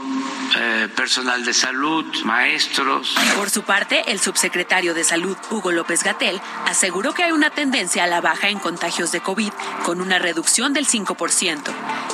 eh, 0.56 0.88
personal 0.94 1.44
de 1.44 1.52
salud, 1.52 2.04
maestros. 2.24 3.14
Por 3.36 3.50
su 3.50 3.62
parte, 3.62 4.10
el 4.10 4.20
subsecretario 4.20 4.94
de 4.94 5.04
Salud, 5.04 5.36
Hugo 5.50 5.72
López 5.72 6.02
Gatel, 6.02 6.40
aseguró 6.66 7.12
que 7.12 7.24
hay 7.24 7.32
una 7.32 7.50
tendencia 7.50 8.04
a 8.04 8.06
la 8.06 8.20
baja 8.20 8.48
en 8.48 8.58
contagios 8.58 9.12
de 9.12 9.20
COVID 9.20 9.52
con 9.84 10.00
una 10.00 10.18
reducción 10.18 10.72
del 10.72 10.86
5%. 10.86 11.62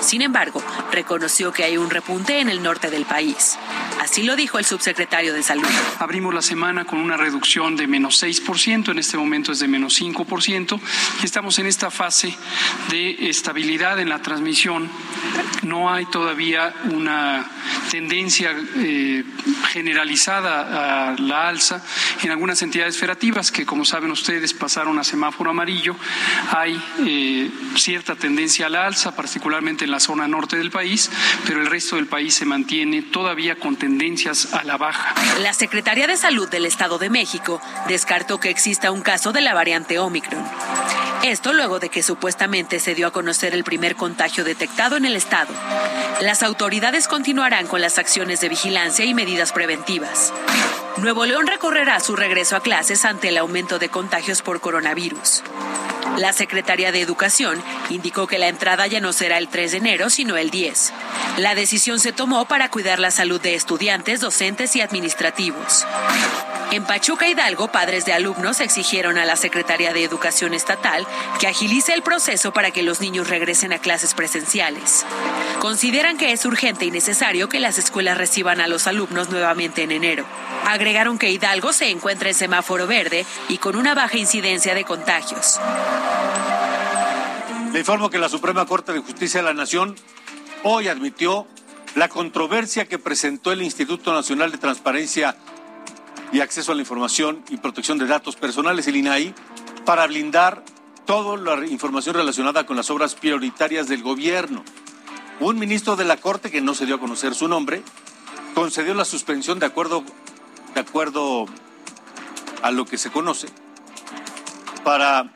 Sin 0.01 0.23
embargo, 0.23 0.63
reconoció 0.91 1.53
que 1.53 1.65
hay 1.65 1.77
un 1.77 1.91
repunte 1.91 2.41
en 2.41 2.49
el 2.49 2.63
norte 2.63 2.91
del 2.91 3.05
país. 3.05 3.57
Así 4.05 4.23
lo 4.23 4.37
dijo 4.37 4.59
el 4.59 4.67
subsecretario 4.67 5.33
de 5.33 5.43
Salud. 5.43 5.67
Abrimos 5.99 6.35
la 6.35 6.43
semana 6.43 6.85
con 6.85 7.01
una 7.01 7.17
reducción 7.17 7.75
de 7.75 7.87
menos 7.87 8.23
6%, 8.23 8.91
en 8.91 8.99
este 8.99 9.17
momento 9.17 9.51
es 9.51 9.61
de 9.61 9.67
menos 9.67 9.99
5%, 9.99 10.79
y 11.23 11.25
estamos 11.25 11.59
en 11.59 11.65
esta 11.65 11.91
fase 11.91 12.37
de 12.91 13.31
estabilidad 13.31 13.99
en 13.99 14.11
la 14.11 14.21
transmisión. 14.21 14.91
No 15.63 15.93
hay 15.93 16.07
todavía 16.07 16.75
una 16.91 17.47
tendencia 17.91 18.55
eh, 18.77 19.25
generalizada 19.71 21.11
a 21.11 21.17
la 21.19 21.49
alza 21.49 21.83
en 22.23 22.31
algunas 22.31 22.61
entidades 22.63 22.97
federativas 22.97 23.51
que, 23.51 23.65
como 23.65 23.85
saben 23.85 24.11
ustedes, 24.11 24.53
pasaron 24.53 24.99
a 24.99 25.05
semáforo 25.05 25.51
amarillo. 25.51 25.97
Hay 26.51 26.81
eh, 27.07 27.51
cierta 27.77 28.15
tendencia 28.15 28.67
a 28.67 28.69
la 28.69 28.87
alza, 28.87 29.15
particularmente 29.15 29.85
en 29.85 29.91
la 29.91 30.01
zona 30.01 30.29
norte 30.29 30.57
del 30.57 30.71
país, 30.71 31.11
pero 31.47 31.61
el 31.61 31.67
resto 31.67 31.97
del 31.97 32.07
país 32.07 32.35
se 32.35 32.45
mantiene 32.45 33.03
todavía 33.03 33.57
con 33.57 33.77
tendencias 33.77 34.53
a 34.55 34.65
la 34.65 34.77
baja. 34.77 35.15
La 35.41 35.55
Secretaría 35.55 36.07
de 36.07 36.17
Salud 36.17 36.49
del 36.49 36.67
Estado 36.67 36.99
de 36.99 37.11
México 37.11 37.61
descartó 37.89 38.41
que 38.41 38.51
exista 38.51 38.91
un 38.91 39.03
caso 39.03 39.33
de 39.33 39.41
la 39.41 39.55
variante 39.55 39.99
Omicron. 39.99 40.45
Esto 41.25 41.55
luego 41.55 41.79
de 41.79 41.89
que 41.89 42.03
supuestamente 42.03 42.79
se 42.81 42.95
dio 42.95 43.07
a 43.07 43.11
conocer 43.11 43.55
el 43.55 43.65
primer 43.65 43.97
contagio 43.97 44.45
detectado 44.45 44.99
en 44.99 45.07
el 45.07 45.17
estado. 45.17 45.55
Las 46.21 46.43
autoridades 46.43 47.09
continuarán 47.09 47.67
con 47.67 47.81
las 47.81 47.97
acciones 47.99 48.43
de 48.43 48.51
vigilancia 48.51 49.07
y 49.07 49.15
medidas 49.15 49.51
preventivas. 49.51 50.35
Nuevo 50.99 51.25
León 51.25 51.47
recorrerá 51.47 51.99
su 52.01 52.15
regreso 52.15 52.57
a 52.57 52.61
clases 52.61 53.07
ante 53.07 53.29
el 53.29 53.39
aumento 53.39 53.79
de 53.79 53.89
contagios 53.89 54.43
por 54.43 54.61
coronavirus. 54.61 55.43
La 56.17 56.33
Secretaría 56.33 56.93
de 56.93 57.01
Educación 57.01 57.61
indicó 57.91 58.27
que 58.27 58.39
la 58.39 58.49
entrada 58.49 58.87
ya 58.87 59.01
no 59.01 59.13
será 59.13 59.39
el 59.39 59.49
3 59.49 59.73
de 59.73 59.79
enero, 59.79 60.11
sino 60.11 60.37
el 60.37 60.51
10. 60.51 60.93
La 61.39 61.55
decisión 61.55 61.99
se 61.99 62.13
tomó 62.13 62.45
para 62.47 62.71
cuidar 62.71 63.01
la 63.01 63.11
salud 63.11 63.41
de 63.41 63.55
estudiantes, 63.55 64.21
docentes 64.21 64.77
y 64.77 64.81
administrativos. 64.81 65.85
En 66.71 66.85
Pachuca 66.85 67.29
Hidalgo, 67.29 67.69
padres 67.69 68.05
de 68.05 68.13
alumnos 68.13 68.61
exigieron 68.61 69.17
a 69.19 69.25
la 69.25 69.37
Secretaría 69.37 69.93
de 69.93 70.03
Educación 70.03 70.55
Estatal 70.55 71.07
que 71.39 71.47
agilice 71.47 71.93
el 71.95 72.03
proceso 72.03 72.53
para 72.53 72.73
que 72.73 72.83
los 72.83 73.01
niños 73.01 73.29
regresen 73.29 73.73
a 73.73 73.79
clases 73.79 74.15
presenciales. 74.15 75.07
Consideran 75.61 76.17
que 76.17 76.33
es 76.33 76.45
urgente 76.45 76.85
y 76.85 76.91
necesario 76.91 77.49
que 77.49 77.61
las 77.61 77.79
escuelas 77.79 78.19
reciban 78.19 78.61
a 78.61 78.67
los 78.67 78.87
alumnos 78.87 79.31
nuevamente 79.31 79.83
en 79.83 79.93
enero. 79.93 80.25
Agregaron 80.67 81.19
que 81.19 81.31
Hidalgo 81.31 81.73
se 81.73 81.91
encuentra 81.91 82.29
en 82.29 82.35
semáforo 82.35 82.87
verde 82.87 83.25
y 83.49 83.59
con 83.59 83.77
una 83.77 83.95
baja 83.95 84.17
incidencia 84.17 84.75
de 84.75 84.85
contagios. 84.85 85.61
Le 87.73 87.81
informo 87.81 88.09
que 88.09 88.19
la 88.19 88.29
Suprema 88.29 88.67
Corte 88.67 88.93
de 88.93 89.01
Justicia 89.01 89.41
de 89.41 89.47
la 89.47 89.53
Nación 89.53 89.97
hoy 90.63 90.89
admitió 90.89 91.47
la 91.97 92.09
controversia 92.09 92.87
que 92.87 92.99
presentó 92.99 93.53
el 93.53 93.63
Instituto 93.63 94.13
Nacional 94.13 94.53
de 94.53 94.59
Transparencia 94.59 95.37
y 96.33 96.41
Acceso 96.41 96.73
a 96.73 96.75
la 96.75 96.83
Información 96.83 97.43
y 97.51 97.57
Protección 97.57 97.99
de 97.99 98.07
Datos 98.07 98.37
Personales, 98.37 98.87
el 98.87 98.97
INAI, 98.97 99.35
para 99.85 100.07
blindar 100.07 100.65
toda 101.05 101.37
la 101.37 101.67
información 101.67 102.15
relacionada 102.15 102.65
con 102.65 102.77
las 102.77 102.91
obras 102.91 103.15
prioritarias 103.15 103.89
del 103.89 104.03
gobierno. 104.03 104.65
Un 105.41 105.59
ministro 105.59 105.97
de 105.97 106.05
la 106.05 106.17
Corte, 106.17 106.51
que 106.51 106.61
no 106.61 106.75
se 106.75 106.87
dio 106.87 106.97
a 106.97 107.01
conocer 107.01 107.35
su 107.35 107.49
nombre, 107.49 107.83
concedió 108.55 108.95
la 108.95 109.05
suspensión 109.05 109.59
de 109.59 109.67
acuerdo, 109.67 110.05
de 110.75 110.81
acuerdo 110.81 111.47
a 112.63 112.71
lo 112.71 112.87
que 112.87 112.99
se 112.99 113.11
conoce 113.11 113.49
para 114.85 115.33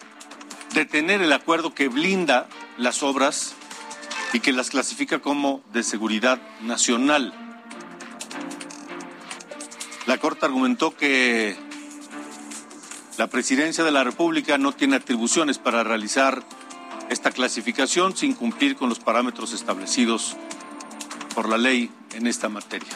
detener 0.74 1.22
el 1.22 1.32
acuerdo 1.32 1.74
que 1.74 1.88
blinda 1.88 2.48
las 2.76 3.02
obras 3.02 3.54
y 4.32 4.40
que 4.40 4.52
las 4.52 4.70
clasifica 4.70 5.20
como 5.20 5.62
de 5.72 5.82
seguridad 5.82 6.40
nacional. 6.62 7.32
La 10.06 10.18
Corte 10.18 10.46
argumentó 10.46 10.96
que 10.96 11.56
la 13.18 13.26
Presidencia 13.26 13.84
de 13.84 13.90
la 13.90 14.04
República 14.04 14.58
no 14.58 14.72
tiene 14.72 14.96
atribuciones 14.96 15.58
para 15.58 15.82
realizar 15.84 16.42
esta 17.10 17.30
clasificación 17.30 18.16
sin 18.16 18.34
cumplir 18.34 18.76
con 18.76 18.88
los 18.88 19.00
parámetros 19.00 19.52
establecidos 19.52 20.36
por 21.34 21.48
la 21.48 21.58
ley 21.58 21.90
en 22.14 22.26
esta 22.26 22.48
materia. 22.48 22.88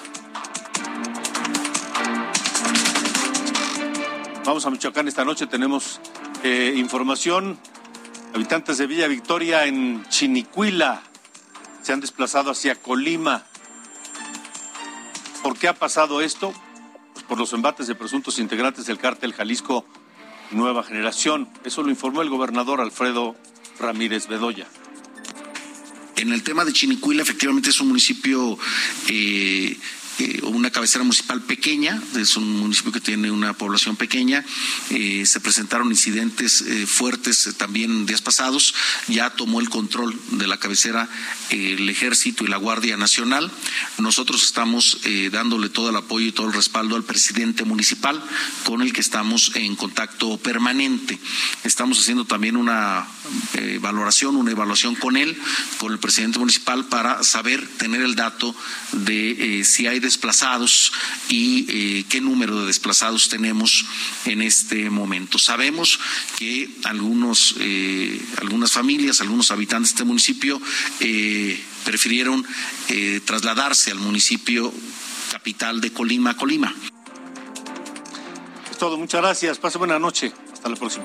Vamos 4.44 4.66
a 4.66 4.70
Michoacán 4.70 5.06
esta 5.06 5.24
noche, 5.24 5.46
tenemos 5.46 6.00
eh, 6.42 6.74
información. 6.76 7.58
Habitantes 8.34 8.78
de 8.78 8.86
Villa 8.86 9.08
Victoria 9.08 9.66
en 9.66 10.04
Chinicuila 10.08 11.02
se 11.82 11.92
han 11.92 12.00
desplazado 12.00 12.50
hacia 12.50 12.74
Colima. 12.76 13.44
¿Por 15.42 15.58
qué 15.58 15.68
ha 15.68 15.74
pasado 15.74 16.20
esto? 16.20 16.52
Pues 17.12 17.24
por 17.24 17.38
los 17.38 17.52
embates 17.52 17.86
de 17.86 17.94
presuntos 17.94 18.38
integrantes 18.38 18.86
del 18.86 18.98
cártel 18.98 19.32
Jalisco 19.32 19.84
Nueva 20.50 20.82
Generación. 20.82 21.48
Eso 21.64 21.82
lo 21.82 21.90
informó 21.90 22.22
el 22.22 22.30
gobernador 22.30 22.80
Alfredo 22.80 23.36
Ramírez 23.78 24.28
Bedoya. 24.28 24.66
En 26.16 26.32
el 26.32 26.42
tema 26.42 26.64
de 26.64 26.72
Chinicuila, 26.72 27.22
efectivamente 27.22 27.70
es 27.70 27.80
un 27.80 27.88
municipio 27.88 28.56
eh, 29.08 29.76
eh, 30.18 30.40
una 30.42 30.70
cabecera 30.70 31.04
municipal 31.04 31.40
pequeña, 31.42 32.00
es 32.16 32.36
un 32.36 32.60
municipio 32.60 32.92
que 32.92 33.00
tiene 33.00 33.30
una 33.30 33.54
población 33.54 33.96
pequeña. 33.96 34.44
Eh, 34.90 35.24
se 35.24 35.40
presentaron 35.40 35.88
incidentes 35.88 36.60
eh, 36.60 36.86
fuertes 36.86 37.48
también 37.56 38.04
días 38.04 38.20
pasados. 38.20 38.74
Ya 39.08 39.30
tomó 39.30 39.60
el 39.60 39.70
control 39.70 40.18
de 40.32 40.46
la 40.46 40.58
cabecera 40.58 41.08
el 41.50 41.88
Ejército 41.88 42.44
y 42.44 42.48
la 42.48 42.56
Guardia 42.56 42.96
Nacional. 42.96 43.50
Nosotros 43.98 44.42
estamos 44.42 44.98
dándole 45.30 45.68
todo 45.68 45.90
el 45.90 45.96
apoyo 45.96 46.26
y 46.26 46.32
todo 46.32 46.46
el 46.46 46.54
respaldo 46.54 46.96
al 46.96 47.04
presidente 47.04 47.64
municipal, 47.64 48.22
con 48.64 48.80
el 48.80 48.92
que 48.92 49.02
estamos 49.02 49.52
en 49.54 49.76
contacto 49.76 50.38
permanente. 50.38 51.18
Estamos 51.62 52.00
haciendo 52.00 52.24
también 52.24 52.56
una 52.56 53.06
valoración, 53.80 54.36
una 54.36 54.50
evaluación 54.50 54.94
con 54.94 55.16
él, 55.18 55.36
con 55.78 55.92
el 55.92 55.98
presidente 55.98 56.38
municipal, 56.38 56.86
para 56.86 57.22
saber, 57.22 57.66
tener 57.76 58.00
el 58.00 58.14
dato 58.14 58.54
de 58.92 59.62
si 59.64 59.86
hay 59.86 60.00
desplazados 60.02 60.92
y 61.28 61.64
eh, 61.68 62.04
qué 62.08 62.20
número 62.20 62.60
de 62.60 62.66
desplazados 62.66 63.28
tenemos 63.28 63.86
en 64.26 64.42
este 64.42 64.90
momento. 64.90 65.38
Sabemos 65.38 65.98
que 66.38 66.68
algunos, 66.84 67.54
eh, 67.60 68.20
algunas 68.40 68.72
familias, 68.72 69.20
algunos 69.20 69.50
habitantes 69.50 69.90
de 69.90 69.94
este 69.94 70.04
municipio 70.04 70.60
eh, 71.00 71.58
prefirieron 71.84 72.46
trasladarse 73.24 73.90
al 73.90 73.98
municipio 73.98 74.72
capital 75.30 75.80
de 75.80 75.92
Colima, 75.92 76.36
Colima. 76.36 76.74
Es 78.70 78.78
todo, 78.78 78.98
muchas 78.98 79.22
gracias. 79.22 79.58
Pase 79.58 79.78
buena 79.78 79.98
noche. 79.98 80.32
Hasta 80.52 80.68
la 80.68 80.76
próxima. 80.76 81.04